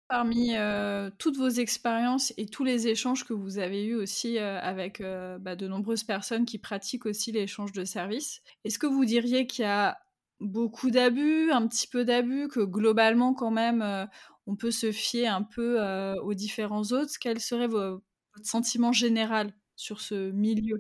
Parmi 0.08 0.56
euh, 0.56 1.10
toutes 1.18 1.36
vos 1.36 1.50
expériences 1.50 2.34
et 2.38 2.46
tous 2.46 2.64
les 2.64 2.88
échanges 2.88 3.26
que 3.26 3.34
vous 3.34 3.58
avez 3.58 3.84
eus 3.86 3.96
aussi 3.96 4.38
euh, 4.38 4.58
avec 4.62 5.02
euh, 5.02 5.38
bah, 5.38 5.58
de 5.58 5.68
nombreuses 5.68 6.06
personnes 6.06 6.46
qui 6.46 6.60
pratiquent 6.60 7.06
aussi 7.06 7.34
l'échange 7.34 7.74
de 7.74 7.84
services, 7.84 8.42
est-ce 8.64 8.80
que 8.80 8.88
vous 8.88 9.04
diriez 9.04 9.48
qu'il 9.48 9.64
y 9.64 9.68
a 9.68 9.98
beaucoup 10.40 10.92
d'abus, 10.92 11.52
un 11.52 11.68
petit 11.68 11.88
peu 11.88 12.06
d'abus, 12.06 12.48
que 12.48 12.62
globalement 12.62 13.34
quand 13.34 13.52
même 13.52 14.08
on 14.46 14.56
peut 14.56 14.72
se 14.72 14.94
fier 14.94 15.28
un 15.28 15.44
peu 15.44 15.82
aux 16.22 16.36
différents 16.36 16.84
autres? 16.84 17.14
Quel 17.20 17.42
serait 17.42 17.68
votre 17.68 18.02
sentiment 18.44 18.94
général 18.94 19.52
sur 19.76 20.00
ce 20.00 20.32
milieu? 20.32 20.80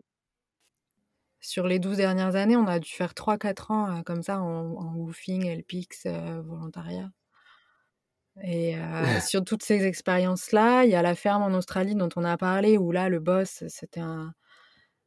Sur 1.39 1.67
les 1.67 1.79
12 1.79 1.97
dernières 1.97 2.35
années, 2.35 2.57
on 2.57 2.67
a 2.67 2.79
dû 2.79 2.89
faire 2.89 3.13
3-4 3.13 3.71
ans 3.71 4.03
comme 4.03 4.23
ça 4.23 4.39
en, 4.41 4.75
en 4.75 4.95
woofing, 4.95 5.47
LPX, 5.59 6.07
volontariat. 6.43 7.09
Et 8.43 8.75
sur 9.21 9.43
toutes 9.43 9.63
ces 9.63 9.85
expériences-là, 9.85 10.83
il 10.85 10.91
y 10.91 10.95
a 10.95 11.01
la 11.01 11.15
ferme 11.15 11.41
en 11.41 11.57
Australie 11.57 11.95
dont 11.95 12.09
on 12.15 12.23
a 12.23 12.37
parlé, 12.37 12.77
où 12.77 12.91
là, 12.91 13.09
le 13.09 13.19
boss, 13.19 13.63
c'était 13.67 13.99
un, 13.99 14.33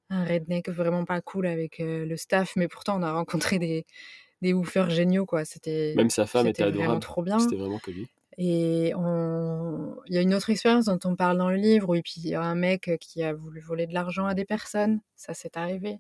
un 0.09 0.25
redneck 0.25 0.69
vraiment 0.69 1.05
pas 1.05 1.21
cool 1.21 1.47
avec 1.47 1.77
le 1.79 2.17
staff, 2.17 2.55
mais 2.57 2.69
pourtant, 2.69 2.99
on 2.99 3.03
a 3.03 3.13
rencontré 3.13 3.59
des, 3.59 3.87
des 4.43 4.53
woofers 4.53 4.91
géniaux, 4.91 5.27
quoi. 5.27 5.45
C'était 5.45 5.95
Même 5.97 6.11
sa 6.11 6.27
femme 6.27 6.47
était 6.47 6.63
adorable. 6.63 6.85
Vraiment 6.85 7.01
trop 7.01 7.23
bien. 7.23 7.39
C'était 7.39 7.57
vraiment 7.57 7.79
que 7.79 7.91
lui. 7.91 8.09
Et 8.43 8.95
on... 8.97 9.97
il 10.07 10.15
y 10.15 10.19
a 10.19 10.23
une 10.23 10.33
autre 10.33 10.49
expérience 10.49 10.87
dont 10.87 10.99
on 11.05 11.15
parle 11.15 11.37
dans 11.37 11.51
le 11.51 11.57
livre, 11.57 11.91
où 11.91 11.95
il 11.95 12.27
y 12.27 12.35
a 12.35 12.41
un 12.43 12.55
mec 12.55 12.91
qui 12.99 13.23
a 13.23 13.35
voulu 13.35 13.61
voler 13.61 13.87
de 13.87 13.93
l'argent 13.93 14.25
à 14.25 14.33
des 14.33 14.47
personnes. 14.47 15.03
Ça, 15.15 15.35
s'est 15.35 15.59
arrivé. 15.59 15.99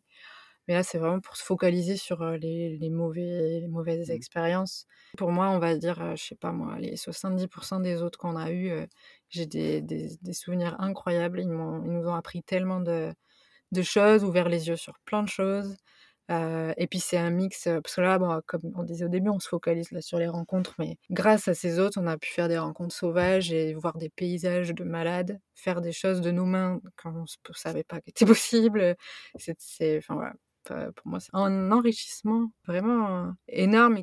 Mais 0.67 0.73
là, 0.73 0.83
c'est 0.83 0.97
vraiment 0.97 1.21
pour 1.21 1.37
se 1.37 1.45
focaliser 1.45 1.99
sur 1.99 2.25
les, 2.25 2.79
les, 2.79 2.89
mauvais, 2.89 3.61
les 3.61 3.69
mauvaises 3.69 4.09
mmh. 4.09 4.13
expériences. 4.13 4.87
Pour 5.19 5.33
moi, 5.33 5.51
on 5.51 5.59
va 5.59 5.77
dire, 5.77 6.17
je 6.17 6.25
sais 6.25 6.35
pas 6.35 6.51
moi, 6.51 6.79
les 6.79 6.97
70% 6.97 7.83
des 7.83 8.01
autres 8.01 8.19
qu'on 8.19 8.37
a 8.37 8.51
eu, 8.53 8.73
j'ai 9.29 9.45
des, 9.45 9.83
des, 9.83 10.09
des, 10.23 10.33
souvenirs 10.33 10.77
incroyables. 10.81 11.41
Ils, 11.41 11.45
ils, 11.45 11.51
nous 11.51 12.09
ont 12.09 12.15
appris 12.15 12.43
tellement 12.43 12.81
de, 12.81 13.13
de, 13.73 13.83
choses, 13.83 14.25
ouvert 14.25 14.49
les 14.49 14.69
yeux 14.69 14.77
sur 14.77 14.99
plein 15.01 15.23
de 15.23 15.29
choses. 15.29 15.77
Et 16.31 16.87
puis 16.89 17.01
c'est 17.01 17.17
un 17.17 17.31
mix, 17.31 17.65
parce 17.65 17.97
que 17.97 18.01
là, 18.01 18.19
bon, 18.19 18.41
comme 18.47 18.63
on 18.77 18.85
disait 18.85 19.05
au 19.05 19.09
début, 19.09 19.31
on 19.31 19.41
se 19.41 19.49
focalise 19.49 19.91
là 19.91 20.01
sur 20.01 20.19
les 20.19 20.29
rencontres, 20.29 20.75
mais 20.79 20.97
grâce 21.11 21.49
à 21.49 21.55
ces 21.55 21.81
autres, 21.81 22.01
on 22.01 22.07
a 22.07 22.17
pu 22.19 22.31
faire 22.31 22.49
des 22.49 22.59
rencontres 22.59 22.95
sauvages 22.95 23.53
et 23.53 23.75
voir 23.75 23.97
des 23.99 24.11
paysages 24.11 24.73
de 24.73 24.85
malades, 24.85 25.41
faire 25.55 25.81
des 25.81 25.93
choses 25.93 26.21
de 26.21 26.31
nos 26.31 26.45
mains 26.45 26.81
quand 26.97 27.13
on 27.15 27.23
ne 27.23 27.55
savait 27.55 27.85
pas 27.85 27.99
que 27.99 28.05
c'était 28.07 28.27
possible. 28.27 28.95
C'est, 29.37 29.99
enfin 29.99 30.15
voilà, 30.15 30.93
pour 30.93 31.07
moi, 31.07 31.19
c'est 31.21 31.31
un 31.33 31.73
enrichissement 31.73 32.53
vraiment 32.67 33.33
énorme. 33.49 34.03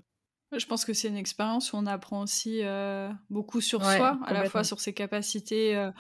Je 0.56 0.66
pense 0.66 0.86
que 0.86 0.94
c'est 0.94 1.10
une 1.10 1.18
expérience 1.18 1.74
où 1.74 1.78
on 1.78 1.86
apprend 1.86 2.22
aussi 2.22 2.62
beaucoup 3.30 3.62
sur 3.62 3.82
soi, 3.84 4.20
à 4.26 4.34
la 4.34 4.50
fois 4.50 4.66
sur 4.66 4.82
ses 4.82 4.94
capacités 4.94 5.92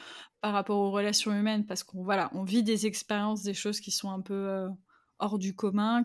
par 0.41 0.53
rapport 0.53 0.77
aux 0.77 0.91
relations 0.91 1.33
humaines, 1.33 1.65
parce 1.65 1.83
qu'on 1.83 2.03
voilà, 2.03 2.29
on 2.33 2.43
vit 2.43 2.63
des 2.63 2.85
expériences, 2.85 3.43
des 3.43 3.53
choses 3.53 3.79
qui 3.79 3.91
sont 3.91 4.09
un 4.09 4.21
peu 4.21 4.67
hors 5.19 5.37
du 5.39 5.55
commun, 5.55 6.03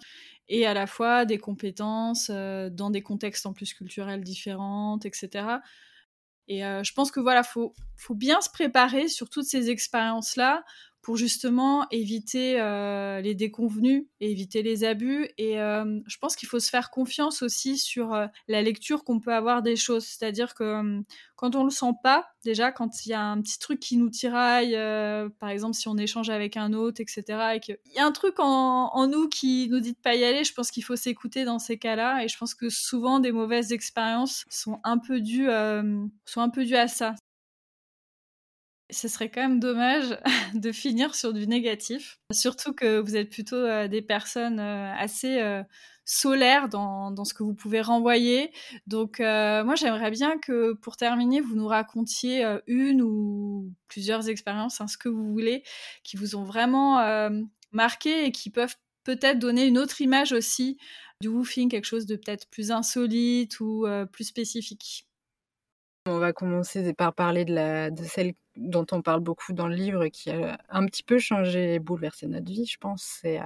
et 0.48 0.66
à 0.66 0.74
la 0.74 0.86
fois 0.86 1.24
des 1.24 1.38
compétences 1.38 2.30
dans 2.30 2.90
des 2.90 3.02
contextes 3.02 3.46
en 3.46 3.52
plus 3.52 3.74
culturels 3.74 4.22
différents, 4.22 4.98
etc. 5.04 5.46
Et 6.48 6.60
je 6.60 6.92
pense 6.92 7.10
que 7.10 7.20
voilà, 7.20 7.42
faut, 7.42 7.74
faut 7.96 8.14
bien 8.14 8.40
se 8.40 8.50
préparer 8.50 9.08
sur 9.08 9.30
toutes 9.30 9.46
ces 9.46 9.70
expériences-là 9.70 10.64
pour 11.02 11.16
justement 11.16 11.86
éviter 11.90 12.60
euh, 12.60 13.20
les 13.20 13.34
déconvenus 13.34 14.06
et 14.20 14.30
éviter 14.30 14.62
les 14.62 14.84
abus. 14.84 15.28
Et 15.36 15.60
euh, 15.60 16.00
je 16.06 16.16
pense 16.18 16.36
qu'il 16.36 16.48
faut 16.48 16.60
se 16.60 16.70
faire 16.70 16.90
confiance 16.90 17.42
aussi 17.42 17.76
sur 17.76 18.14
euh, 18.14 18.26
la 18.46 18.62
lecture 18.62 19.02
qu'on 19.02 19.18
peut 19.18 19.34
avoir 19.34 19.62
des 19.62 19.74
choses. 19.74 20.06
C'est-à-dire 20.06 20.54
que 20.54 21.02
quand 21.34 21.56
on 21.56 21.64
le 21.64 21.70
sent 21.70 21.90
pas, 22.04 22.28
déjà, 22.44 22.70
quand 22.70 23.04
il 23.04 23.08
y 23.08 23.14
a 23.14 23.20
un 23.20 23.42
petit 23.42 23.58
truc 23.58 23.80
qui 23.80 23.96
nous 23.96 24.10
tiraille, 24.10 24.78
par 25.40 25.48
exemple 25.48 25.74
si 25.74 25.88
on 25.88 25.96
échange 25.96 26.30
avec 26.30 26.56
un 26.56 26.72
autre, 26.72 27.00
etc., 27.00 27.24
et 27.56 27.60
qu'il 27.60 27.78
y 27.96 27.98
a 27.98 28.06
un 28.06 28.12
truc 28.12 28.38
en, 28.38 28.90
en, 28.94 29.06
nous 29.08 29.28
qui 29.28 29.68
nous 29.68 29.80
dit 29.80 29.94
de 29.94 29.98
pas 29.98 30.14
y 30.14 30.22
aller, 30.22 30.44
je 30.44 30.54
pense 30.54 30.70
qu'il 30.70 30.84
faut 30.84 30.94
s'écouter 30.94 31.44
dans 31.44 31.58
ces 31.58 31.78
cas-là. 31.78 32.22
Et 32.22 32.28
je 32.28 32.38
pense 32.38 32.54
que 32.54 32.68
souvent 32.68 33.18
des 33.18 33.32
mauvaises 33.32 33.72
expériences 33.72 34.44
sont 34.50 34.78
un 34.84 34.98
peu 34.98 35.20
dues, 35.20 35.48
sont 36.26 36.40
un 36.40 36.48
peu 36.48 36.64
dues 36.64 36.76
à 36.76 36.86
ça 36.86 37.16
ce 38.92 39.08
serait 39.08 39.30
quand 39.30 39.40
même 39.40 39.60
dommage 39.60 40.16
de 40.54 40.72
finir 40.72 41.14
sur 41.14 41.32
du 41.32 41.46
négatif. 41.46 42.20
Surtout 42.30 42.72
que 42.72 43.00
vous 43.00 43.16
êtes 43.16 43.30
plutôt 43.30 43.56
euh, 43.56 43.88
des 43.88 44.02
personnes 44.02 44.60
euh, 44.60 44.94
assez 44.94 45.40
euh, 45.40 45.62
solaires 46.04 46.68
dans, 46.68 47.10
dans, 47.10 47.24
ce 47.24 47.34
que 47.34 47.42
vous 47.42 47.54
pouvez 47.54 47.80
renvoyer. 47.80 48.52
Donc 48.86 49.20
moi 49.20 49.74
j'aimerais 49.76 50.10
bien 50.10 50.36
que 50.38 50.72
pour 50.74 50.96
terminer, 50.96 51.40
vous 51.40 51.54
nous 51.54 51.68
racontiez 51.68 52.44
une 52.66 53.02
ou 53.02 53.72
plusieurs 53.86 54.28
expériences, 54.28 54.80
hein, 54.80 54.88
ce 54.88 54.98
que 54.98 55.08
vous 55.08 55.32
voulez, 55.32 55.62
qui 56.02 56.16
vous 56.16 56.34
ont 56.34 56.42
vraiment 56.42 57.30
marqué 57.70 58.24
et 58.26 58.32
qui 58.32 58.50
peuvent 58.50 58.74
peut-être 59.04 59.38
donner 59.38 59.64
une 59.64 59.78
autre 59.78 60.00
image 60.00 60.32
aussi 60.32 60.76
du 61.20 61.28
woofing, 61.28 61.70
quelque 61.70 61.86
chose 61.86 62.06
de 62.06 62.16
peut-être 62.16 62.50
plus 62.50 62.72
insolite 62.72 63.60
ou 63.60 63.86
plus 64.10 64.24
spécifique. 64.24 65.06
On 66.06 66.18
va 66.18 66.32
commencer 66.32 66.92
par 66.94 67.14
parler 67.14 67.44
de, 67.44 67.54
la, 67.54 67.92
de 67.92 68.02
celle 68.02 68.34
dont 68.56 68.86
on 68.92 69.02
parle 69.02 69.20
beaucoup 69.20 69.52
dans 69.52 69.68
le 69.68 69.74
livre, 69.74 70.08
qui 70.08 70.30
a 70.30 70.58
un 70.68 70.86
petit 70.86 71.02
peu 71.02 71.18
changé 71.18 71.74
et 71.74 71.78
bouleversé 71.78 72.26
notre 72.26 72.50
vie, 72.50 72.66
je 72.66 72.78
pense. 72.78 73.02
C'est 73.02 73.40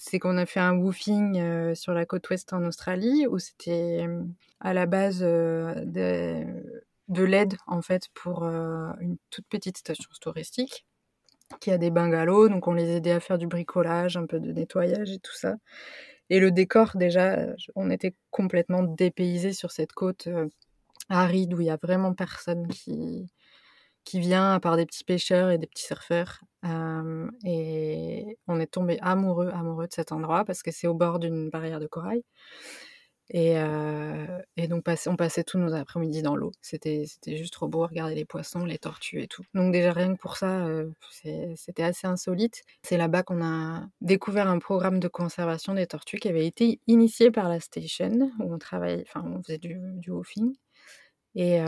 c'est 0.00 0.20
qu'on 0.20 0.38
a 0.38 0.46
fait 0.46 0.60
un 0.60 0.74
woofing 0.76 1.40
euh, 1.40 1.74
sur 1.74 1.92
la 1.92 2.06
côte 2.06 2.30
ouest 2.30 2.52
en 2.52 2.64
Australie, 2.64 3.26
où 3.26 3.40
c'était 3.40 4.06
euh, 4.06 4.22
à 4.60 4.72
la 4.72 4.86
base 4.86 5.22
euh, 5.22 5.74
de, 5.84 6.44
de 7.08 7.24
l'aide, 7.24 7.56
en 7.66 7.82
fait, 7.82 8.04
pour 8.14 8.44
une 8.44 9.16
toute 9.30 9.46
petite 9.48 9.76
station 9.76 10.08
touristique 10.20 10.86
qui 11.60 11.72
a 11.72 11.78
des 11.78 11.90
bungalows. 11.90 12.48
Donc 12.48 12.68
on 12.68 12.74
les 12.74 12.90
aidait 12.96 13.10
à 13.12 13.20
faire 13.20 13.38
du 13.38 13.48
bricolage, 13.48 14.16
un 14.16 14.26
peu 14.26 14.38
de 14.38 14.52
nettoyage 14.52 15.10
et 15.10 15.18
tout 15.18 15.34
ça. 15.34 15.56
Et 16.30 16.38
le 16.38 16.52
décor, 16.52 16.92
déjà, 16.94 17.46
on 17.74 17.90
était 17.90 18.14
complètement 18.30 18.84
dépaysés 18.84 19.52
sur 19.52 19.72
cette 19.72 19.92
côte 19.92 20.28
aride 21.08 21.54
où 21.54 21.60
il 21.60 21.66
y 21.66 21.70
a 21.70 21.78
vraiment 21.82 22.14
personne 22.14 22.68
qui, 22.68 23.26
qui 24.08 24.20
vient 24.20 24.54
à 24.54 24.60
part 24.60 24.76
des 24.76 24.86
petits 24.86 25.04
pêcheurs 25.04 25.50
et 25.50 25.58
des 25.58 25.66
petits 25.66 25.84
surfeurs. 25.84 26.40
et 27.44 28.38
on 28.46 28.58
est 28.58 28.66
tombé 28.66 28.98
amoureux, 29.02 29.50
amoureux 29.52 29.86
de 29.86 29.92
cet 29.92 30.12
endroit 30.12 30.44
parce 30.46 30.62
que 30.62 30.70
c'est 30.70 30.86
au 30.86 30.94
bord 30.94 31.18
d'une 31.18 31.50
barrière 31.50 31.78
de 31.78 31.86
corail. 31.86 32.22
Et, 33.30 33.56
et 34.56 34.68
donc, 34.68 34.84
on 35.06 35.16
passait 35.16 35.44
tous 35.44 35.58
nos 35.58 35.74
après-midi 35.74 36.22
dans 36.22 36.36
l'eau. 36.36 36.52
C'était 36.62 37.04
juste 37.26 37.52
trop 37.52 37.68
beau, 37.68 37.86
regarder 37.86 38.14
les 38.14 38.24
poissons, 38.24 38.64
les 38.64 38.78
tortues 38.78 39.20
et 39.20 39.28
tout. 39.28 39.42
Donc 39.52 39.70
déjà, 39.74 39.92
rien 39.92 40.14
que 40.14 40.18
pour 40.18 40.38
ça, 40.38 40.66
c'était 41.54 41.82
assez 41.82 42.06
insolite. 42.06 42.62
C'est 42.82 42.96
là-bas 42.96 43.24
qu'on 43.24 43.44
a 43.44 43.86
découvert 44.00 44.48
un 44.48 44.58
programme 44.58 45.00
de 45.00 45.08
conservation 45.08 45.74
des 45.74 45.86
tortues 45.86 46.18
qui 46.18 46.28
avait 46.28 46.46
été 46.46 46.80
initié 46.86 47.30
par 47.30 47.50
la 47.50 47.60
station, 47.60 48.30
où 48.40 48.54
on 48.54 48.58
travaillait, 48.58 49.04
enfin, 49.06 49.22
on 49.26 49.42
faisait 49.42 49.58
du, 49.58 49.78
du 49.96 50.10
woofing. 50.10 50.54
Et, 51.34 51.60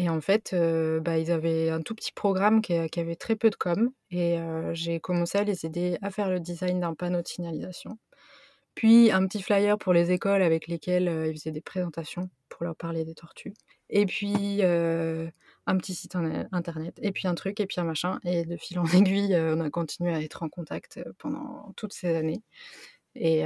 et 0.00 0.08
en 0.08 0.20
fait, 0.20 0.54
bah, 1.02 1.18
ils 1.18 1.32
avaient 1.32 1.70
un 1.70 1.82
tout 1.82 1.92
petit 1.92 2.12
programme 2.12 2.62
qui, 2.62 2.88
qui 2.88 3.00
avait 3.00 3.16
très 3.16 3.34
peu 3.34 3.50
de 3.50 3.56
com. 3.56 3.90
Et 4.12 4.38
j'ai 4.72 5.00
commencé 5.00 5.38
à 5.38 5.42
les 5.42 5.66
aider 5.66 5.98
à 6.02 6.10
faire 6.12 6.30
le 6.30 6.38
design 6.38 6.78
d'un 6.78 6.94
panneau 6.94 7.20
de 7.20 7.26
signalisation. 7.26 7.98
Puis 8.76 9.10
un 9.10 9.26
petit 9.26 9.42
flyer 9.42 9.76
pour 9.76 9.92
les 9.92 10.12
écoles 10.12 10.42
avec 10.42 10.68
lesquelles 10.68 11.10
ils 11.26 11.36
faisaient 11.36 11.50
des 11.50 11.60
présentations 11.60 12.30
pour 12.48 12.62
leur 12.62 12.76
parler 12.76 13.04
des 13.04 13.14
tortues. 13.14 13.54
Et 13.90 14.06
puis 14.06 14.62
un 14.62 15.76
petit 15.76 15.94
site 15.94 16.14
internet, 16.52 16.96
et 17.02 17.10
puis 17.10 17.26
un 17.26 17.34
truc, 17.34 17.58
et 17.58 17.66
puis 17.66 17.80
un 17.80 17.84
machin. 17.84 18.20
Et 18.24 18.44
de 18.44 18.56
fil 18.56 18.78
en 18.78 18.84
aiguille, 18.94 19.36
on 19.36 19.58
a 19.58 19.68
continué 19.68 20.14
à 20.14 20.22
être 20.22 20.44
en 20.44 20.48
contact 20.48 21.00
pendant 21.18 21.72
toutes 21.76 21.92
ces 21.92 22.14
années. 22.14 22.40
Et 23.14 23.44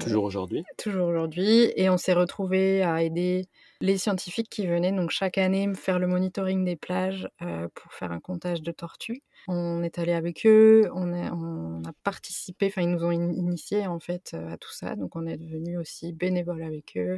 toujours 0.00 0.24
aujourd'hui? 0.24 0.64
Toujours 0.78 1.08
aujourd'hui. 1.08 1.72
Et 1.76 1.90
on 1.90 1.98
s'est 1.98 2.14
retrouvés 2.14 2.82
à 2.82 3.02
aider 3.02 3.46
les 3.80 3.98
scientifiques 3.98 4.48
qui 4.48 4.66
venaient 4.66 4.92
donc 4.92 5.10
chaque 5.10 5.38
année 5.38 5.70
faire 5.74 5.98
le 5.98 6.06
monitoring 6.06 6.64
des 6.64 6.76
plages 6.76 7.28
pour 7.74 7.92
faire 7.92 8.12
un 8.12 8.20
comptage 8.20 8.62
de 8.62 8.72
tortues. 8.72 9.22
On 9.48 9.82
est 9.82 9.98
allé 9.98 10.12
avec 10.12 10.46
eux, 10.46 10.90
on, 10.94 11.12
on 11.12 11.82
a 11.84 11.92
participé, 12.02 12.66
enfin 12.66 12.82
ils 12.82 12.90
nous 12.90 13.04
ont 13.04 13.10
initiés 13.10 13.86
en 13.86 13.98
fait 13.98 14.34
à 14.34 14.56
tout 14.58 14.72
ça, 14.72 14.96
donc 14.96 15.16
on 15.16 15.26
est 15.26 15.38
devenu 15.38 15.78
aussi 15.78 16.12
bénévole 16.12 16.62
avec 16.62 16.96
eux. 16.96 17.16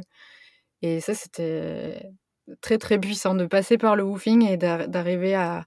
Et 0.81 0.99
ça 0.99 1.13
c'était 1.13 2.09
très 2.61 2.77
très 2.77 2.99
puissant 2.99 3.35
de 3.35 3.45
passer 3.45 3.77
par 3.77 3.95
le 3.95 4.03
woofing 4.03 4.45
et 4.45 4.57
d'arriver 4.57 5.35
à, 5.35 5.65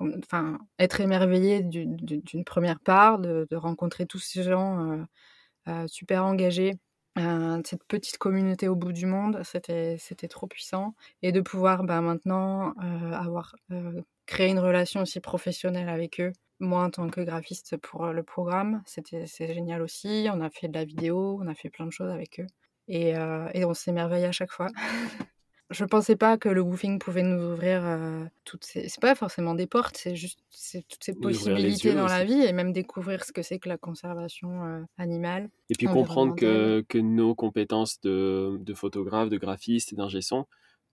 enfin, 0.00 0.58
être 0.78 1.00
émerveillé 1.00 1.62
d'une 1.62 2.44
première 2.44 2.80
part, 2.80 3.18
de, 3.18 3.46
rencontrer 3.52 4.06
tous 4.06 4.18
ces 4.18 4.42
gens 4.42 5.06
super 5.86 6.24
engagés 6.24 6.74
cette 7.64 7.84
petite 7.84 8.18
communauté 8.18 8.68
au 8.68 8.76
bout 8.76 8.92
du 8.92 9.06
monde, 9.06 9.40
c'était 9.42 9.98
trop 10.28 10.46
puissant. 10.46 10.94
Et 11.22 11.32
de 11.32 11.40
pouvoir 11.40 11.84
bah, 11.84 12.00
maintenant 12.00 12.74
avoir 13.12 13.56
créé 14.26 14.48
une 14.48 14.58
relation 14.58 15.02
aussi 15.02 15.20
professionnelle 15.20 15.88
avec 15.88 16.20
eux. 16.20 16.32
Moi, 16.58 16.82
en 16.82 16.90
tant 16.90 17.08
que 17.08 17.20
graphiste 17.20 17.76
pour 17.76 18.06
le 18.06 18.22
programme, 18.22 18.82
c'était 18.86 19.26
génial 19.26 19.82
aussi. 19.82 20.28
On 20.32 20.40
a 20.40 20.50
fait 20.50 20.68
de 20.68 20.74
la 20.74 20.84
vidéo, 20.84 21.38
on 21.42 21.46
a 21.48 21.54
fait 21.54 21.70
plein 21.70 21.86
de 21.86 21.90
choses 21.90 22.10
avec 22.10 22.40
eux. 22.40 22.46
Et 22.88 23.14
on 23.64 23.74
s'émerveille 23.74 24.24
à 24.26 24.32
chaque 24.32 24.52
fois. 24.52 24.68
Je 25.70 25.84
pensais 25.84 26.14
pas 26.14 26.38
que 26.38 26.48
le 26.48 26.60
woofing 26.60 27.00
pouvait 27.00 27.24
nous 27.24 27.52
ouvrir 27.52 27.84
euh, 27.84 28.24
toutes 28.44 28.64
ces. 28.64 28.88
C'est 28.88 29.00
pas 29.00 29.16
forcément 29.16 29.54
des 29.54 29.66
portes, 29.66 29.96
c'est 29.96 30.14
juste 30.14 30.38
toutes 30.88 31.02
ces 31.02 31.14
possibilités 31.14 31.92
dans 31.92 32.06
la 32.06 32.24
vie 32.24 32.40
et 32.40 32.52
même 32.52 32.72
découvrir 32.72 33.24
ce 33.24 33.32
que 33.32 33.42
c'est 33.42 33.58
que 33.58 33.68
la 33.68 33.76
conservation 33.76 34.64
euh, 34.64 34.82
animale. 34.96 35.50
Et 35.68 35.74
puis 35.74 35.88
comprendre 35.88 36.36
que, 36.36 36.84
que 36.88 36.98
nos 36.98 37.34
compétences 37.34 38.00
de, 38.02 38.58
de 38.60 38.74
photographe, 38.74 39.28
de 39.28 39.38
graphiste 39.38 39.92
et 39.92 39.96
d'ingé 39.96 40.20
son 40.20 40.46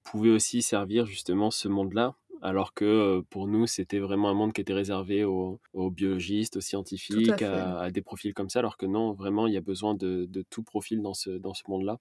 pouvaient 0.03 0.31
aussi 0.31 0.61
servir 0.63 1.05
justement 1.05 1.51
ce 1.51 1.67
monde-là. 1.67 2.15
Alors 2.41 2.73
que 2.73 2.83
euh, 2.83 3.21
pour 3.29 3.47
nous, 3.47 3.67
c'était 3.67 3.99
vraiment 3.99 4.27
un 4.29 4.33
monde 4.33 4.53
qui 4.53 4.59
était 4.59 4.73
réservé 4.73 5.23
aux, 5.23 5.61
aux 5.73 5.91
biologistes, 5.91 6.57
aux 6.57 6.61
scientifiques, 6.61 7.41
à, 7.41 7.79
à, 7.79 7.91
des 7.91 8.01
profils 8.01 8.33
comme 8.33 8.49
ça. 8.49 8.59
Alors 8.59 8.75
que 8.75 8.85
non, 8.85 9.13
vraiment, 9.13 9.47
il 9.47 9.53
y 9.53 9.57
a 9.57 9.61
besoin 9.61 9.95
de, 9.95 10.25
de 10.25 10.43
tout 10.49 10.63
profil 10.63 11.01
dans 11.01 11.13
ce, 11.13 11.29
dans 11.29 11.53
ce 11.53 11.63
monde-là. 11.69 11.99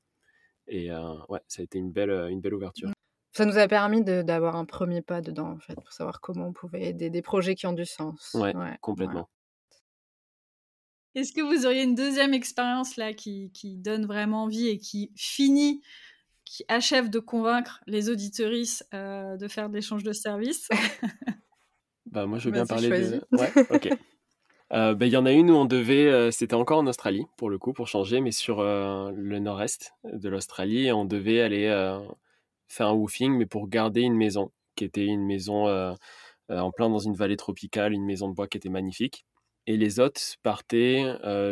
Et 0.74 0.90
euh, 0.90 1.16
ouais, 1.28 1.40
ça 1.48 1.60
a 1.60 1.64
été 1.64 1.78
une 1.78 1.92
belle, 1.92 2.10
une 2.30 2.40
belle 2.40 2.54
ouverture. 2.54 2.90
Ça 3.32 3.44
nous 3.44 3.58
a 3.58 3.68
permis 3.68 4.02
d'avoir 4.02 4.56
un 4.56 4.64
premier 4.64 5.02
pas 5.02 5.20
dedans, 5.20 5.50
en 5.50 5.58
fait, 5.58 5.74
pour 5.74 5.92
savoir 5.92 6.22
comment 6.22 6.46
on 6.46 6.52
pouvait 6.54 6.84
aider 6.84 7.10
des 7.10 7.20
projets 7.20 7.54
qui 7.54 7.66
ont 7.66 7.74
du 7.74 7.84
sens. 7.84 8.34
Ouais, 8.34 8.54
complètement. 8.80 9.28
Est-ce 11.14 11.34
que 11.34 11.42
vous 11.42 11.66
auriez 11.66 11.82
une 11.82 11.94
deuxième 11.94 12.32
expérience 12.32 12.96
là 12.96 13.12
qui, 13.12 13.50
qui, 13.52 13.76
donne 13.76 14.06
vraiment 14.06 14.44
envie 14.44 14.68
et 14.68 14.78
qui 14.78 15.12
finit, 15.14 15.82
qui 16.46 16.64
achève 16.68 17.10
de 17.10 17.18
convaincre 17.18 17.82
les 17.86 18.08
auditoristes 18.08 18.88
euh, 18.94 19.36
de 19.36 19.48
faire 19.48 19.68
de 19.68 19.74
l'échange 19.74 20.04
de 20.04 20.12
services? 20.12 20.70
Bah 22.06 22.26
moi 22.26 22.38
je 22.38 22.46
veux 22.46 22.50
bien 22.50 22.66
parler 22.66 22.88
de. 22.90 23.24
Ouais, 23.32 23.52
ok. 23.70 23.88
Euh, 24.72 24.94
bah, 24.94 25.06
il 25.06 25.12
y 25.12 25.16
en 25.16 25.26
a 25.26 25.32
une 25.32 25.50
où 25.50 25.54
on 25.54 25.66
devait, 25.66 26.06
euh, 26.06 26.30
c'était 26.30 26.54
encore 26.54 26.78
en 26.78 26.86
Australie 26.86 27.26
pour 27.36 27.50
le 27.50 27.58
coup, 27.58 27.72
pour 27.72 27.88
changer, 27.88 28.20
mais 28.20 28.32
sur 28.32 28.60
euh, 28.60 29.10
le 29.14 29.38
nord-est 29.38 29.92
de 30.04 30.28
l'Australie, 30.30 30.90
on 30.92 31.04
devait 31.04 31.40
aller 31.40 31.68
faire 32.68 32.88
un 32.88 32.94
woofing, 32.94 33.32
mais 33.36 33.46
pour 33.46 33.68
garder 33.68 34.00
une 34.00 34.16
maison, 34.16 34.50
qui 34.76 34.84
était 34.84 35.04
une 35.04 35.24
maison 35.24 35.66
en 36.48 36.70
plein 36.70 36.88
dans 36.88 36.98
une 36.98 37.14
vallée 37.14 37.36
tropicale, 37.36 37.92
une 37.92 38.04
maison 38.04 38.28
de 38.28 38.34
bois 38.34 38.48
qui 38.48 38.56
était 38.56 38.70
magnifique. 38.70 39.26
Et 39.66 39.76
les 39.76 40.00
hôtes 40.00 40.36
partaient, 40.42 41.04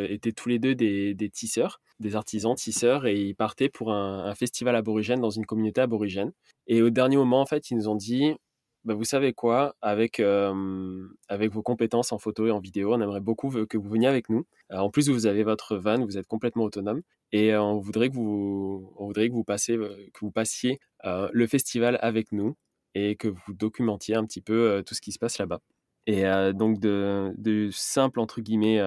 étaient 0.08 0.32
tous 0.32 0.48
les 0.48 0.58
deux 0.58 0.74
des, 0.74 1.14
des, 1.14 1.30
tisseurs, 1.30 1.80
des 2.00 2.16
artisans 2.16 2.54
tisseurs, 2.54 3.06
et 3.06 3.16
ils 3.16 3.34
partaient 3.34 3.68
pour 3.68 3.92
un, 3.92 4.24
un 4.24 4.34
festival 4.34 4.74
aborigène 4.76 5.20
dans 5.20 5.30
une 5.30 5.46
communauté 5.46 5.82
aborigène. 5.82 6.32
Et 6.66 6.80
au 6.82 6.90
dernier 6.90 7.16
moment, 7.16 7.40
en 7.42 7.46
fait, 7.46 7.70
ils 7.70 7.76
nous 7.76 7.88
ont 7.88 7.96
dit, 7.96 8.34
bah, 8.84 8.94
vous 8.94 9.04
savez 9.04 9.32
quoi, 9.32 9.76
avec, 9.82 10.20
avec 10.20 11.52
vos 11.52 11.62
compétences 11.62 12.12
en 12.12 12.18
photo 12.18 12.46
et 12.46 12.50
en 12.50 12.60
vidéo, 12.60 12.94
on 12.94 13.00
aimerait 13.00 13.20
beaucoup 13.20 13.50
que 13.66 13.76
vous 13.76 13.88
veniez 13.88 14.06
avec 14.06 14.28
nous. 14.28 14.46
en 14.70 14.90
plus, 14.90 15.08
vous 15.08 15.26
avez 15.26 15.42
votre 15.42 15.76
van, 15.76 16.04
vous 16.04 16.18
êtes 16.18 16.26
complètement 16.26 16.64
autonome 16.64 17.02
et 17.32 17.54
on 17.56 17.78
voudrait 17.78 18.08
que 18.08 18.14
vous, 18.14 18.92
on 18.96 19.06
voudrait 19.06 19.28
que 19.28 19.34
vous, 19.34 19.44
passiez, 19.44 19.76
que 19.76 20.20
vous 20.20 20.30
passiez 20.30 20.80
le 21.04 21.46
festival 21.46 21.98
avec 22.00 22.32
nous 22.32 22.56
et 22.94 23.16
que 23.16 23.28
vous 23.28 23.52
documentiez 23.54 24.14
un 24.14 24.24
petit 24.24 24.40
peu 24.40 24.82
tout 24.86 24.94
ce 24.94 25.00
qui 25.00 25.12
se 25.12 25.18
passe 25.18 25.38
là-bas. 25.38 25.60
Et 26.06 26.24
donc, 26.54 26.80
de, 26.80 27.32
de, 27.36 27.70
simple, 27.72 28.18
entre 28.20 28.40
guillemets, 28.40 28.80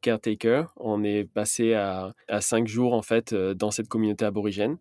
caretaker, 0.00 0.64
on 0.76 1.04
est 1.04 1.24
passé 1.24 1.74
à, 1.74 2.14
à 2.28 2.40
cinq 2.40 2.66
jours 2.66 2.94
en 2.94 3.02
fait 3.02 3.34
dans 3.34 3.70
cette 3.70 3.88
communauté 3.88 4.24
aborigène. 4.24 4.76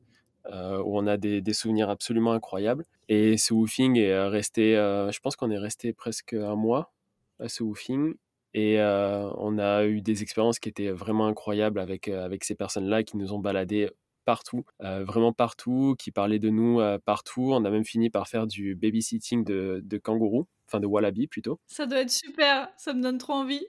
Euh, 0.46 0.82
où 0.84 0.98
on 0.98 1.06
a 1.06 1.18
des, 1.18 1.54
souvenirs 1.54 1.90
absolument 1.90 2.32
incroyables. 2.32 2.86
Et 3.08 3.38
ce 3.38 3.54
woofing 3.54 3.98
est 3.98 4.12
euh, 4.12 4.30
resté, 4.30 4.76
euh, 4.78 5.12
je 5.12 5.20
pense 5.20 5.36
qu'on 5.36 5.52
est 5.52 5.58
resté 5.58 5.94
presque 5.94 6.34
un 6.34 6.56
mois 6.56 6.92
à 7.40 7.50
ce 7.50 7.64
woofing. 7.64 8.16
Et 8.56 8.80
on 8.80 9.60
a 9.60 9.86
eu 9.86 10.02
des 10.02 10.24
expériences 10.24 10.58
qui 10.58 10.70
étaient 10.70 10.90
vraiment 10.90 11.28
incroyables 11.28 11.80
avec, 11.80 12.08
avec 12.08 12.44
ces 12.44 12.56
personnes-là 12.56 13.04
qui 13.04 13.16
nous 13.16 13.32
ont 13.32 13.38
baladés 13.38 13.92
partout, 14.26 14.66
vraiment 14.80 15.34
partout, 15.34 15.96
qui 16.00 16.10
parlaient 16.10 16.40
de 16.40 16.50
nous 16.50 16.82
partout. 17.06 17.52
On 17.54 17.64
a 17.64 17.70
même 17.70 17.86
fini 17.86 18.10
par 18.10 18.28
faire 18.28 18.48
du 18.48 18.74
babysitting 18.74 19.44
de, 19.44 19.82
de 19.86 19.98
kangourous 20.00 20.48
enfin 20.70 20.80
de 20.80 20.88
Wallaby 20.88 21.28
plutôt. 21.28 21.60
Ça 21.68 21.86
doit 21.86 22.02
être 22.02 22.12
super, 22.12 22.70
ça 22.78 22.94
me 22.94 23.02
donne 23.02 23.18
trop 23.18 23.34
envie. 23.34 23.66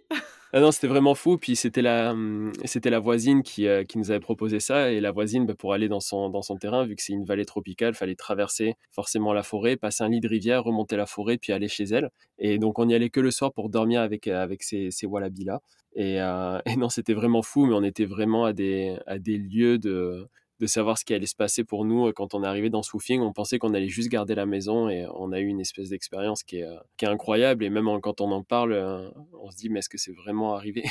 ah 0.53 0.61
non, 0.61 0.71
c'était 0.71 0.87
vraiment 0.87 1.15
fou. 1.15 1.39
Puis 1.39 1.57
c'était 1.57 1.83
la, 1.83 2.13
hum, 2.13 2.53
c'était 2.65 2.91
la 2.91 2.99
voisine 2.99 3.43
qui, 3.43 3.67
euh, 3.67 3.85
qui 3.85 3.99
nous 3.99 4.11
avait 4.11 4.21
proposé 4.21 4.61
ça. 4.61 4.91
Et 4.91 5.01
la 5.01 5.13
voisine, 5.13 5.47
bah, 5.47 5.55
pour 5.59 5.73
aller 5.73 5.89
dans 5.89 6.01
son, 6.01 6.29
dans 6.29 6.43
son 6.43 6.57
terrain, 6.57 6.85
vu 6.85 6.97
que 6.97 7.03
c'est 7.03 7.13
une 7.13 7.25
vallée 7.25 7.45
tropicale, 7.45 7.95
fallait 7.95 8.15
traverser 8.15 8.75
forcément 8.93 9.33
la 9.33 9.43
forêt, 9.43 9.77
passer 9.77 10.05
un 10.05 10.09
lit 10.09 10.21
de 10.21 10.29
rivière, 10.29 10.65
remonter 10.65 10.97
la 10.97 11.07
forêt, 11.07 11.39
puis 11.39 11.53
aller 11.53 11.69
chez 11.69 11.85
elle. 11.85 12.11
Et 12.39 12.59
donc 12.59 12.79
on 12.79 12.87
n'y 12.87 12.95
allait 12.95 13.11
que 13.11 13.21
le 13.21 13.31
soir 13.31 13.53
pour 13.53 13.71
dormir 13.71 14.01
avec, 14.01 14.27
euh, 14.29 14.43
avec 14.43 14.63
ces, 14.63 14.91
ces 14.91 15.07
Wallabies-là. 15.07 15.61
Et, 15.95 16.21
euh, 16.21 16.59
et, 16.67 16.77
non, 16.77 16.89
c'était 16.89 17.15
vraiment 17.15 17.43
fou, 17.43 17.67
mais 17.67 17.75
on 17.75 17.83
était 17.83 18.07
vraiment 18.07 18.45
à 18.45 18.53
des, 18.53 18.99
à 19.07 19.19
des 19.19 19.39
lieux 19.39 19.79
de, 19.79 20.29
de 20.61 20.67
savoir 20.67 20.99
ce 20.99 21.05
qui 21.05 21.15
allait 21.15 21.27
se 21.27 21.35
passer 21.35 21.65
pour 21.65 21.85
nous 21.85 22.09
euh, 22.09 22.13
quand 22.13 22.35
on 22.35 22.45
est 22.45 22.47
arrivé 22.47 22.69
dans 22.69 22.83
Swoofing. 22.83 23.23
On 23.23 23.33
pensait 23.33 23.59
qu'on 23.59 23.73
allait 23.75 23.89
juste 23.89 24.11
garder 24.11 24.35
la 24.35 24.47
maison 24.47 24.89
et 24.89 25.07
on 25.15 25.33
a 25.33 25.41
eu 25.41 25.47
une 25.47 25.61
espèce 25.61 25.89
d'expérience 25.89 26.43
qui 26.43 26.59
est, 26.59 26.65
euh, 26.65 26.77
qui 26.99 27.07
est 27.07 27.09
incroyable. 27.09 27.65
Et 27.65 27.71
même 27.71 27.89
quand 28.03 28.21
on 28.21 28.31
en 28.31 28.43
parle, 28.43 28.75
euh, 28.75 29.11
on 29.41 29.51
se 29.51 29.57
dit, 29.57 29.71
mais 29.71 29.79
est-ce 29.79 29.89
que 29.89 29.99
c'est 29.99 30.13
vraiment 30.13 30.55
arrivé? 30.55 30.85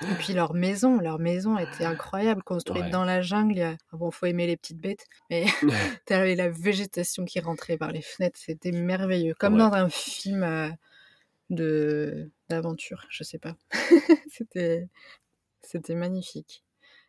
Et 0.00 0.14
puis 0.18 0.32
leur 0.32 0.54
maison, 0.54 0.98
leur 0.98 1.20
maison 1.20 1.56
était 1.56 1.84
incroyable, 1.84 2.42
construite 2.42 2.90
dans 2.90 3.04
la 3.04 3.20
jungle. 3.20 3.76
Ah 3.92 3.96
bon, 3.96 4.10
faut 4.10 4.26
aimer 4.26 4.46
les 4.46 4.56
petites 4.56 4.80
bêtes, 4.80 5.06
mais 5.30 5.44
t'avais 6.06 6.34
la 6.34 6.48
végétation 6.48 7.24
qui 7.24 7.38
rentrait 7.38 7.76
par 7.76 7.92
les 7.92 8.02
fenêtres, 8.02 8.40
c'était 8.40 8.72
merveilleux, 8.72 9.34
comme 9.38 9.56
dans 9.56 9.72
un 9.72 9.88
film 9.88 10.74
de 11.50 12.28
d'aventure, 12.48 13.06
je 13.08 13.22
sais 13.22 13.38
pas. 13.38 13.54
c'était 14.28 14.88
c'était 15.62 15.94
magnifique. 15.94 16.64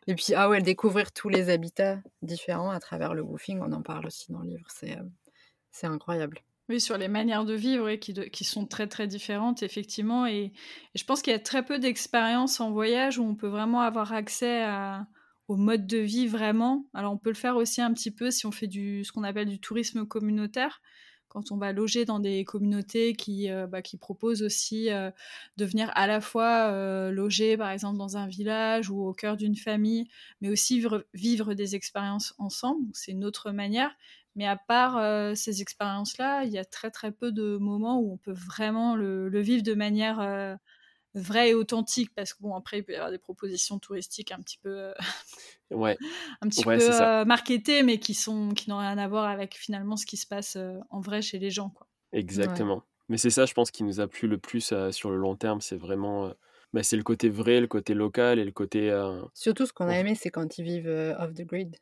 Et 0.06 0.14
puis, 0.14 0.34
ah 0.34 0.48
ouais, 0.48 0.62
découvrir 0.62 1.12
tous 1.12 1.28
les 1.28 1.50
habitats 1.50 1.98
différents 2.22 2.70
à 2.70 2.78
travers 2.80 3.14
le 3.14 3.22
woofing, 3.22 3.60
on 3.60 3.72
en 3.72 3.82
parle 3.82 4.06
aussi 4.06 4.30
dans 4.30 4.40
le 4.40 4.50
livre, 4.50 4.66
c'est, 4.68 4.96
euh, 4.96 5.88
incroyable. 5.88 6.40
Oui, 6.68 6.80
sur 6.80 6.98
les 6.98 7.08
manières 7.08 7.44
de 7.44 7.54
vivre 7.54 7.94
qui, 7.94 8.12
qui, 8.30 8.44
sont 8.44 8.66
très 8.66 8.88
très 8.88 9.06
différentes, 9.06 9.62
effectivement. 9.62 10.26
Et, 10.26 10.52
je 10.94 11.04
pense 11.04 11.22
qu'il 11.22 11.32
y 11.32 11.36
a 11.36 11.40
très 11.40 11.64
peu 11.64 11.78
d'expériences 11.78 12.60
en 12.60 12.70
voyage 12.72 13.18
où 13.18 13.24
on 13.24 13.34
peut 13.34 13.48
vraiment 13.48 13.82
avoir 13.82 14.12
accès 14.12 14.62
à, 14.64 15.06
au 15.48 15.56
mode 15.56 15.86
de 15.86 15.98
vie 15.98 16.26
vraiment. 16.26 16.86
Alors 16.92 17.12
on 17.12 17.18
peut 17.18 17.30
le 17.30 17.36
faire 17.36 17.56
aussi 17.56 17.80
un 17.80 17.92
petit 17.92 18.10
peu 18.10 18.30
si 18.30 18.46
on 18.46 18.52
fait 18.52 18.66
du, 18.66 19.04
ce 19.04 19.12
qu'on 19.12 19.22
appelle 19.22 19.48
du 19.48 19.60
tourisme 19.60 20.06
communautaire 20.06 20.80
quand 21.28 21.52
on 21.52 21.56
va 21.56 21.72
loger 21.72 22.04
dans 22.04 22.20
des 22.20 22.44
communautés 22.44 23.14
qui, 23.14 23.48
bah, 23.68 23.82
qui 23.82 23.96
proposent 23.96 24.42
aussi 24.42 24.88
de 25.56 25.64
venir 25.64 25.90
à 25.94 26.06
la 26.06 26.20
fois 26.20 27.10
loger, 27.10 27.56
par 27.56 27.70
exemple, 27.70 27.98
dans 27.98 28.16
un 28.16 28.26
village 28.26 28.90
ou 28.90 29.06
au 29.06 29.12
cœur 29.12 29.36
d'une 29.36 29.56
famille, 29.56 30.08
mais 30.40 30.48
aussi 30.48 30.82
vivre, 31.14 31.54
des 31.54 31.74
expériences 31.74 32.34
ensemble. 32.38 32.86
C'est 32.92 33.12
une 33.12 33.24
autre 33.24 33.50
manière. 33.50 33.90
Mais 34.34 34.46
à 34.46 34.56
part 34.56 35.36
ces 35.36 35.62
expériences-là, 35.62 36.44
il 36.44 36.52
y 36.52 36.58
a 36.58 36.64
très 36.64 36.90
très 36.90 37.12
peu 37.12 37.32
de 37.32 37.56
moments 37.56 38.00
où 38.00 38.12
on 38.12 38.16
peut 38.16 38.32
vraiment 38.32 38.94
le, 38.96 39.28
le 39.28 39.40
vivre 39.40 39.62
de 39.62 39.74
manière 39.74 40.58
vrai 41.16 41.50
et 41.50 41.54
authentique 41.54 42.14
parce 42.14 42.34
que 42.34 42.42
bon 42.42 42.54
après 42.54 42.78
il 42.78 42.84
peut 42.84 42.92
y 42.92 42.96
avoir 42.96 43.10
des 43.10 43.18
propositions 43.18 43.78
touristiques 43.78 44.32
un 44.32 44.40
petit 44.40 44.58
peu 44.58 44.78
euh, 44.78 44.92
ouais 45.70 45.96
un 46.42 46.48
petit 46.48 46.62
peu 46.62 46.78
euh, 46.78 47.24
marketées 47.24 47.82
mais 47.82 47.98
qui 47.98 48.14
sont 48.14 48.50
qui 48.50 48.70
n'ont 48.70 48.78
rien 48.78 48.98
à 48.98 49.08
voir 49.08 49.24
avec 49.24 49.56
finalement 49.56 49.96
ce 49.96 50.06
qui 50.06 50.16
se 50.16 50.26
passe 50.26 50.56
euh, 50.56 50.78
en 50.90 51.00
vrai 51.00 51.22
chez 51.22 51.38
les 51.38 51.50
gens 51.50 51.70
quoi 51.70 51.88
exactement 52.12 52.84
mais 53.08 53.16
c'est 53.16 53.30
ça 53.30 53.46
je 53.46 53.54
pense 53.54 53.70
qui 53.70 53.82
nous 53.82 54.00
a 54.00 54.06
plu 54.06 54.28
le 54.28 54.38
plus 54.38 54.72
sur 54.90 55.10
le 55.10 55.16
long 55.16 55.36
terme 55.36 55.60
c'est 55.60 55.76
vraiment 55.76 56.32
bah, 56.72 56.82
c'est 56.82 56.96
le 56.96 57.02
côté 57.02 57.30
vrai 57.30 57.60
le 57.60 57.66
côté 57.66 57.94
local 57.94 58.38
et 58.38 58.44
le 58.44 58.52
côté 58.52 58.94
surtout 59.32 59.64
ce 59.64 59.72
qu'on 59.72 59.88
a 59.88 59.98
aimé 59.98 60.14
c'est 60.14 60.30
quand 60.30 60.58
ils 60.58 60.64
vivent 60.64 61.14
off 61.18 61.32
the 61.34 61.42
grid 61.42 61.76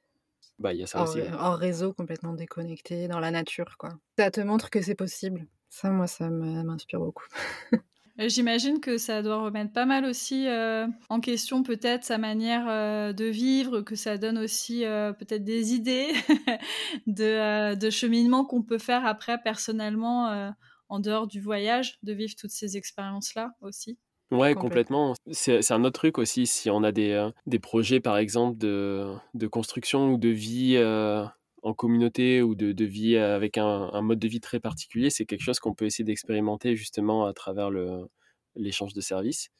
bah, 0.60 0.72
il 0.72 0.78
y 0.78 0.84
a 0.84 0.86
ça 0.86 1.02
aussi. 1.02 1.20
En 1.36 1.56
réseau, 1.56 1.92
complètement 1.92 2.32
déconnecté, 2.32 3.08
dans 3.08 3.18
la 3.18 3.32
nature, 3.32 3.76
quoi. 3.76 3.98
Ça 4.16 4.30
te 4.30 4.40
montre 4.40 4.70
que 4.70 4.80
c'est 4.80 4.94
possible. 4.94 5.48
Ça, 5.68 5.90
moi, 5.90 6.06
ça 6.06 6.30
m'inspire 6.30 7.00
beaucoup. 7.00 7.26
Euh, 8.20 8.28
j'imagine 8.28 8.80
que 8.80 8.96
ça 8.96 9.22
doit 9.22 9.42
remettre 9.42 9.72
pas 9.72 9.86
mal 9.86 10.04
aussi 10.04 10.46
euh, 10.46 10.86
en 11.08 11.18
question 11.18 11.64
peut-être 11.64 12.04
sa 12.04 12.16
manière 12.16 12.66
euh, 12.68 13.12
de 13.12 13.24
vivre, 13.24 13.80
que 13.80 13.96
ça 13.96 14.18
donne 14.18 14.38
aussi 14.38 14.84
peut-être 15.18 15.44
des 15.44 15.74
idées 15.74 16.12
de, 17.06 17.74
de, 17.74 17.90
cheminement 17.90 18.44
qu'on 18.44 18.62
peut 18.62 18.78
faire 18.78 19.04
après 19.04 19.38
personnellement 19.42 20.52
en 20.88 21.00
dehors 21.00 21.26
du 21.26 21.40
voyage, 21.40 21.98
de 22.02 22.12
vivre 22.12 22.34
toutes 22.38 22.50
ces 22.50 22.76
expériences-là 22.76 23.52
aussi. 23.60 23.98
Ouais, 24.30 24.54
complètement. 24.54 25.14
C'est 25.30 25.70
un 25.70 25.84
autre 25.84 26.00
truc 26.00 26.18
aussi, 26.18 26.46
si 26.46 26.70
on 26.70 26.82
a 26.82 26.92
des, 26.92 27.28
des 27.46 27.58
projets 27.58 28.00
par 28.00 28.16
exemple 28.16 28.58
de, 28.58 29.12
de, 29.34 29.46
construction 29.46 30.12
ou 30.12 30.18
de 30.18 30.28
vie 30.28 30.76
en 31.64 31.74
communauté 31.74 32.42
ou 32.42 32.54
de, 32.54 32.84
vie 32.84 33.16
avec 33.16 33.58
un, 33.58 34.02
mode 34.02 34.18
de 34.18 34.28
vie 34.28 34.40
très 34.40 34.60
particulier, 34.60 35.10
c'est 35.10 35.24
quelque 35.24 35.42
chose 35.42 35.58
qu'on 35.58 35.74
peut 35.74 35.86
essayer 35.86 36.04
d'expérimenter 36.04 36.76
justement 36.76 37.26
à 37.26 37.32
travers 37.32 37.70
l'échange 38.54 38.92
de 38.92 39.00
services 39.00 39.50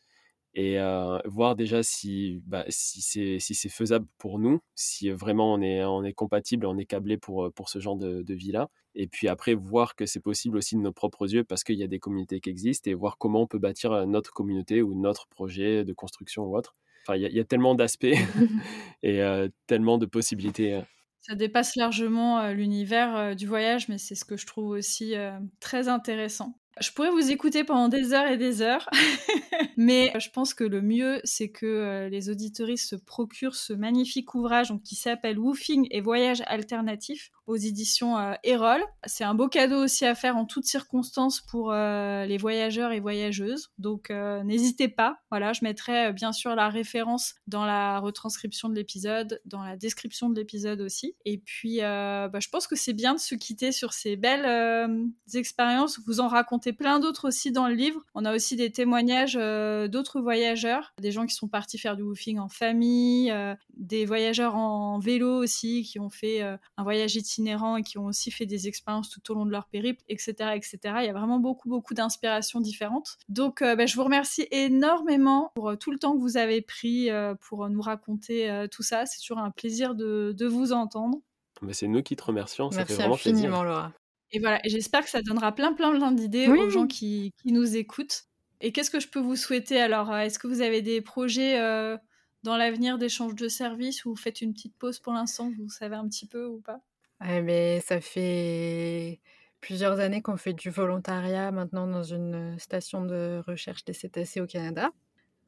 et 0.54 0.78
euh, 0.78 1.18
voir 1.24 1.56
déjà 1.56 1.82
si, 1.82 2.40
bah, 2.46 2.64
si 2.68 3.00
c'est 3.02 3.38
si 3.40 3.68
faisable 3.68 4.06
pour 4.18 4.38
nous, 4.38 4.60
si 4.74 5.10
vraiment 5.10 5.52
on 5.52 5.60
est, 5.60 5.82
on 5.84 6.04
est 6.04 6.12
compatible, 6.12 6.66
on 6.66 6.78
est 6.78 6.84
câblé 6.84 7.16
pour, 7.16 7.52
pour 7.52 7.68
ce 7.68 7.80
genre 7.80 7.96
de, 7.96 8.22
vie-là. 8.34 8.68
Et 8.94 9.08
puis 9.08 9.26
après, 9.26 9.54
voir 9.54 9.96
que 9.96 10.06
c'est 10.06 10.20
possible 10.20 10.56
aussi 10.58 10.76
de 10.76 10.80
nos 10.80 10.92
propres 10.92 11.32
yeux 11.32 11.42
parce 11.42 11.64
qu'il 11.64 11.76
y 11.76 11.82
a 11.82 11.88
des 11.88 11.98
communautés 11.98 12.40
qui 12.40 12.50
existent 12.50 12.88
et 12.88 12.94
voir 12.94 13.18
comment 13.18 13.40
on 13.40 13.46
peut 13.48 13.58
bâtir 13.58 14.06
notre 14.06 14.32
communauté 14.32 14.82
ou 14.82 14.94
notre 14.94 15.26
projet 15.26 15.84
de 15.84 15.92
construction 15.92 16.44
ou 16.44 16.56
autre. 16.56 16.76
Enfin, 17.02 17.16
il 17.16 17.34
y, 17.34 17.40
a 17.40 17.44
tellement 17.44 17.74
d'aspects 17.74 18.06
et 19.02 19.22
euh, 19.22 19.48
tellement 19.66 19.98
de 19.98 20.06
possibilités. 20.06 20.80
Ça 21.26 21.34
dépasse 21.34 21.76
largement 21.76 22.48
l'univers 22.48 23.34
du 23.34 23.46
voyage, 23.46 23.88
mais 23.88 23.98
c'est 23.98 24.14
ce 24.14 24.24
que 24.24 24.36
je 24.36 24.46
trouve 24.46 24.70
aussi 24.70 25.14
très 25.60 25.88
intéressant. 25.88 26.58
Je 26.80 26.90
pourrais 26.90 27.10
vous 27.10 27.30
écouter 27.30 27.62
pendant 27.62 27.88
des 27.88 28.12
heures 28.12 28.26
et 28.26 28.36
des 28.36 28.60
heures, 28.60 28.88
mais 29.76 30.12
je 30.18 30.28
pense 30.30 30.54
que 30.54 30.64
le 30.64 30.82
mieux, 30.82 31.20
c'est 31.22 31.48
que 31.48 32.08
les 32.10 32.30
auditoristes 32.30 32.90
se 32.90 32.96
procurent 32.96 33.54
ce 33.54 33.72
magnifique 33.72 34.34
ouvrage 34.34 34.72
qui 34.84 34.96
s'appelle 34.96 35.38
Woofing 35.38 35.86
et 35.90 36.00
voyage 36.00 36.42
alternatif 36.46 37.30
aux 37.46 37.56
éditions 37.56 38.18
euh, 38.18 38.34
Erol. 38.42 38.82
C'est 39.06 39.24
un 39.24 39.34
beau 39.34 39.48
cadeau 39.48 39.84
aussi 39.84 40.04
à 40.04 40.14
faire 40.14 40.36
en 40.36 40.44
toutes 40.44 40.66
circonstances 40.66 41.40
pour 41.40 41.72
euh, 41.72 42.24
les 42.26 42.38
voyageurs 42.38 42.92
et 42.92 43.00
voyageuses. 43.00 43.70
Donc 43.78 44.10
n'hésitez 44.10 44.88
pas. 44.88 45.18
Voilà, 45.30 45.52
je 45.52 45.60
mettrai 45.62 46.12
bien 46.12 46.32
sûr 46.32 46.54
la 46.54 46.68
référence 46.68 47.34
dans 47.46 47.64
la 47.64 47.98
retranscription 47.98 48.68
de 48.68 48.74
l'épisode, 48.74 49.40
dans 49.44 49.62
la 49.62 49.76
description 49.76 50.28
de 50.30 50.36
l'épisode 50.36 50.80
aussi. 50.80 51.16
Et 51.24 51.38
puis, 51.38 51.78
bah, 51.80 52.40
je 52.40 52.48
pense 52.48 52.66
que 52.66 52.76
c'est 52.76 52.92
bien 52.92 53.14
de 53.14 53.18
se 53.18 53.34
quitter 53.34 53.72
sur 53.72 53.92
ces 53.92 54.16
belles 54.16 55.08
expériences. 55.34 56.00
Vous 56.06 56.20
en 56.20 56.28
racontez 56.28 56.72
plein 56.72 57.00
d'autres 57.00 57.28
aussi 57.28 57.52
dans 57.52 57.68
le 57.68 57.74
livre. 57.74 58.04
On 58.14 58.24
a 58.24 58.34
aussi 58.34 58.56
des 58.56 58.70
témoignages 58.70 59.36
euh, 59.36 59.88
d'autres 59.88 60.20
voyageurs, 60.20 60.92
des 61.00 61.12
gens 61.12 61.26
qui 61.26 61.34
sont 61.34 61.48
partis 61.48 61.78
faire 61.78 61.96
du 61.96 62.02
woofing 62.02 62.38
en 62.38 62.48
famille, 62.48 63.30
euh, 63.30 63.54
des 63.76 64.04
voyageurs 64.04 64.56
en 64.56 64.98
vélo 64.98 65.42
aussi 65.42 65.82
qui 65.82 65.98
ont 65.98 66.10
fait 66.10 66.42
euh, 66.42 66.56
un 66.76 66.82
voyage 66.82 67.16
itinérant 67.16 67.33
et 67.38 67.82
qui 67.82 67.98
ont 67.98 68.06
aussi 68.06 68.30
fait 68.30 68.46
des 68.46 68.68
expériences 68.68 69.10
tout 69.10 69.20
au 69.30 69.34
long 69.34 69.46
de 69.46 69.50
leur 69.50 69.66
périple, 69.66 70.02
etc., 70.08 70.50
etc. 70.54 70.78
Il 71.00 71.06
y 71.06 71.08
a 71.08 71.12
vraiment 71.12 71.38
beaucoup, 71.38 71.68
beaucoup 71.68 71.94
d'inspirations 71.94 72.60
différentes. 72.60 73.16
Donc, 73.28 73.60
bah, 73.60 73.86
je 73.86 73.96
vous 73.96 74.04
remercie 74.04 74.46
énormément 74.50 75.52
pour 75.54 75.76
tout 75.78 75.90
le 75.90 75.98
temps 75.98 76.14
que 76.14 76.20
vous 76.20 76.36
avez 76.36 76.62
pris 76.62 77.08
pour 77.40 77.68
nous 77.68 77.80
raconter 77.80 78.66
tout 78.70 78.82
ça. 78.82 79.06
C'est 79.06 79.20
toujours 79.20 79.38
un 79.38 79.50
plaisir 79.50 79.94
de, 79.94 80.46
vous 80.46 80.72
entendre. 80.72 81.20
Mais 81.62 81.72
c'est 81.72 81.88
nous 81.88 82.02
qui 82.02 82.16
te 82.16 82.24
remercions. 82.24 82.70
Ça 82.70 82.78
Merci 82.78 82.92
fait 82.92 82.98
vraiment 82.98 83.14
infiniment, 83.14 83.62
Laura. 83.62 83.92
Et 84.34 84.40
voilà, 84.40 84.60
j'espère 84.64 85.04
que 85.04 85.10
ça 85.10 85.22
donnera 85.22 85.52
plein, 85.52 85.72
plein, 85.72 85.96
plein 85.96 86.10
d'idées 86.10 86.48
aux 86.48 86.68
gens 86.68 86.88
qui, 86.88 87.32
nous 87.44 87.76
écoutent. 87.76 88.24
Et 88.60 88.72
qu'est-ce 88.72 88.90
que 88.90 88.98
je 88.98 89.08
peux 89.08 89.20
vous 89.20 89.36
souhaiter 89.36 89.80
alors 89.80 90.10
euh, 90.10 90.20
Est-ce 90.20 90.38
que 90.38 90.46
vous 90.46 90.60
avez 90.60 90.82
des 90.82 91.00
projets 91.00 91.60
euh, 91.60 91.96
dans 92.42 92.56
l'avenir 92.56 92.98
d'échange 92.98 93.34
de 93.34 93.48
services 93.48 94.04
ou 94.04 94.10
vous 94.10 94.16
faites 94.16 94.40
une 94.40 94.52
petite 94.52 94.76
pause 94.76 94.98
pour 94.98 95.12
l'instant 95.12 95.52
Vous 95.58 95.68
savez 95.68 95.96
un 95.96 96.08
petit 96.08 96.26
peu 96.26 96.46
ou 96.46 96.60
pas? 96.60 96.80
Mais 97.24 97.80
Ça 97.80 98.00
fait 98.00 99.20
plusieurs 99.60 99.98
années 100.00 100.20
qu'on 100.20 100.36
fait 100.36 100.52
du 100.52 100.68
volontariat 100.68 101.50
maintenant 101.50 101.86
dans 101.86 102.02
une 102.02 102.58
station 102.58 103.04
de 103.04 103.42
recherche 103.46 103.84
des 103.84 103.94
cétacés 103.94 104.40
au 104.40 104.46
Canada. 104.46 104.90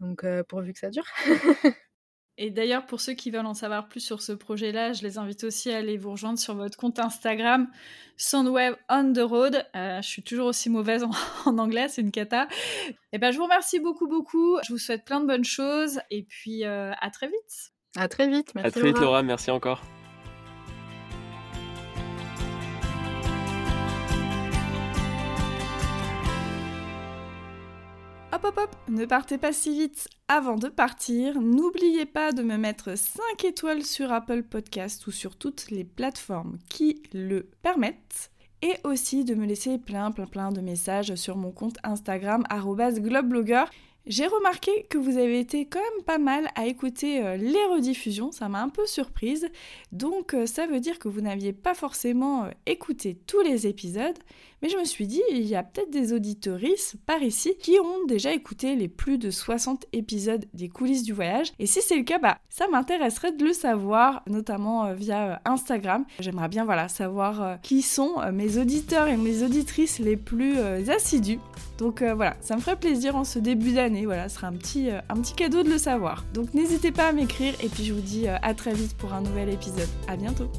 Donc, 0.01 0.25
euh, 0.25 0.43
pourvu 0.43 0.73
que 0.73 0.79
ça 0.79 0.91
dure. 0.91 1.05
Et 2.39 2.51
d'ailleurs, 2.51 2.85
pour 2.85 3.01
ceux 3.01 3.15
qui 3.15 3.31
veulent 3.31 3.47
en 3.47 3.55
savoir 3.55 3.89
plus 3.89 4.01
sur 4.01 4.21
ce 4.21 4.33
projet-là, 4.33 4.93
je 4.93 5.03
les 5.03 5.17
invite 5.17 5.45
aussi 5.45 5.71
à 5.71 5.79
aller 5.79 5.97
vous 5.97 6.11
rejoindre 6.11 6.39
sur 6.39 6.55
votre 6.55 6.77
compte 6.77 6.99
Instagram, 6.99 7.67
Soundwave 8.19 8.77
on 8.91 9.13
the 9.15 9.21
Road. 9.21 9.67
Euh, 9.75 10.03
je 10.03 10.07
suis 10.07 10.23
toujours 10.23 10.47
aussi 10.47 10.69
mauvaise 10.69 11.03
en, 11.03 11.11
anglais, 11.59 11.89
c'est 11.89 12.03
une 12.03 12.11
cata. 12.11 12.47
Et 12.89 12.95
eh 13.13 13.19
ben, 13.19 13.33
je 13.33 13.39
vous 13.39 13.45
remercie 13.45 13.81
beaucoup, 13.81 14.07
beaucoup. 14.07 14.59
Je 14.67 14.73
vous 14.73 14.79
souhaite 14.79 15.07
plein 15.07 15.21
de 15.21 15.27
bonnes 15.27 15.45
choses. 15.45 16.01
Et 16.11 16.25
puis, 16.25 16.65
euh, 16.65 16.93
à 17.01 17.11
très 17.11 17.29
vite. 17.29 17.73
À 17.97 18.09
très 18.09 18.29
vite. 18.29 18.55
Merci. 18.55 18.69
À 18.69 18.71
très 18.71 18.83
vite, 18.83 18.99
Laura. 18.99 19.23
Merci 19.23 19.51
encore. 19.51 19.83
Ne 28.89 29.05
partez 29.05 29.39
pas 29.39 29.53
si 29.53 29.71
vite. 29.71 30.09
Avant 30.29 30.57
de 30.57 30.69
partir, 30.69 31.41
n'oubliez 31.41 32.07
pas 32.07 32.33
de 32.33 32.43
me 32.43 32.57
mettre 32.57 32.97
5 32.97 33.45
étoiles 33.45 33.85
sur 33.85 34.13
Apple 34.13 34.43
Podcast 34.43 35.07
ou 35.07 35.11
sur 35.11 35.37
toutes 35.37 35.71
les 35.71 35.85
plateformes 35.85 36.59
qui 36.69 37.03
le 37.13 37.49
permettent. 37.63 38.31
Et 38.63 38.75
aussi 38.85 39.25
de 39.25 39.35
me 39.35 39.47
laisser 39.47 39.79
plein 39.79 40.11
plein 40.11 40.27
plein 40.27 40.51
de 40.51 40.61
messages 40.61 41.15
sur 41.17 41.37
mon 41.37 41.51
compte 41.51 41.77
Instagram 41.83 42.45
@globeblogger. 42.51 43.65
J'ai 44.07 44.27
remarqué 44.29 44.87
que 44.89 44.99
vous 44.99 45.19
avez 45.19 45.41
été 45.41 45.67
quand 45.67 45.81
même 45.81 46.05
pas 46.05 46.19
mal 46.19 46.49
à 46.55 46.67
écouter 46.67 47.25
euh, 47.25 47.37
les 47.37 47.65
rediffusions, 47.65 48.31
ça 48.31 48.49
m'a 48.49 48.63
un 48.63 48.69
peu 48.69 48.87
surprise. 48.87 49.49
Donc 49.91 50.33
euh, 50.33 50.47
ça 50.47 50.69
veut 50.69 50.79
dire 50.79 51.01
que 51.01 51.09
vous 51.09 51.21
n'aviez 51.21 51.53
pas 51.53 51.75
forcément 51.75 52.45
euh, 52.45 52.51
écouté 52.67 53.19
tous 53.27 53.41
les 53.41 53.67
épisodes, 53.67 54.17
mais 54.63 54.69
je 54.69 54.77
me 54.77 54.85
suis 54.85 55.07
dit, 55.07 55.23
il 55.31 55.47
y 55.47 55.55
a 55.55 55.63
peut-être 55.63 55.91
des 55.91 56.13
auditorices 56.13 56.97
par 57.07 57.23
ici 57.23 57.55
qui 57.59 57.79
ont 57.79 58.07
déjà 58.07 58.33
écouté 58.33 58.75
les 58.75 58.89
plus 58.89 59.19
de 59.19 59.31
60 59.31 59.87
épisodes 59.93 60.45
des 60.55 60.69
coulisses 60.69 61.03
du 61.03 61.13
voyage. 61.13 61.53
Et 61.59 61.67
si 61.67 61.83
c'est 61.83 61.97
le 61.97 62.05
cas, 62.05 62.19
bah, 62.19 62.39
ça 62.49 62.67
m'intéresserait 62.69 63.33
de 63.33 63.45
le 63.45 63.53
savoir, 63.53 64.23
notamment 64.27 64.87
euh, 64.87 64.95
via 64.95 65.33
euh, 65.33 65.37
Instagram. 65.45 66.05
J'aimerais 66.21 66.49
bien 66.49 66.67
savoir 66.89 67.43
euh, 67.43 67.57
qui 67.63 67.83
sont 67.83 68.17
mes 68.33 68.59
auditeurs 68.59 69.09
et 69.09 69.17
mes 69.17 69.43
auditrices 69.43 69.99
les 69.99 70.17
plus 70.17 70.59
assidus. 70.89 71.39
Donc 71.79 72.03
voilà, 72.03 72.37
ça 72.41 72.57
me 72.57 72.61
ferait 72.61 72.77
plaisir 72.77 73.17
en 73.17 73.25
ce 73.25 73.39
début 73.39 73.73
d'année. 73.73 74.07
Voilà, 74.07 74.29
ce 74.29 74.37
sera 74.37 74.49
un 74.49 74.53
petit, 74.53 74.89
un 74.91 75.17
petit 75.17 75.35
cadeau 75.35 75.63
de 75.63 75.71
le 75.71 75.79
savoir. 75.79 76.25
Donc 76.33 76.55
n'hésitez 76.55 76.91
pas 76.91 77.09
à 77.09 77.13
m'écrire 77.13 77.55
et 77.63 77.69
puis 77.69 77.85
je 77.85 77.93
vous 77.93 78.01
dis 78.01 78.27
à 78.29 78.55
très 78.55 78.73
vite 78.73 78.97
pour 78.97 79.13
un 79.13 79.21
nouvel 79.21 79.51
épisode. 79.51 79.89
À 80.09 80.17
bientôt. 80.17 80.51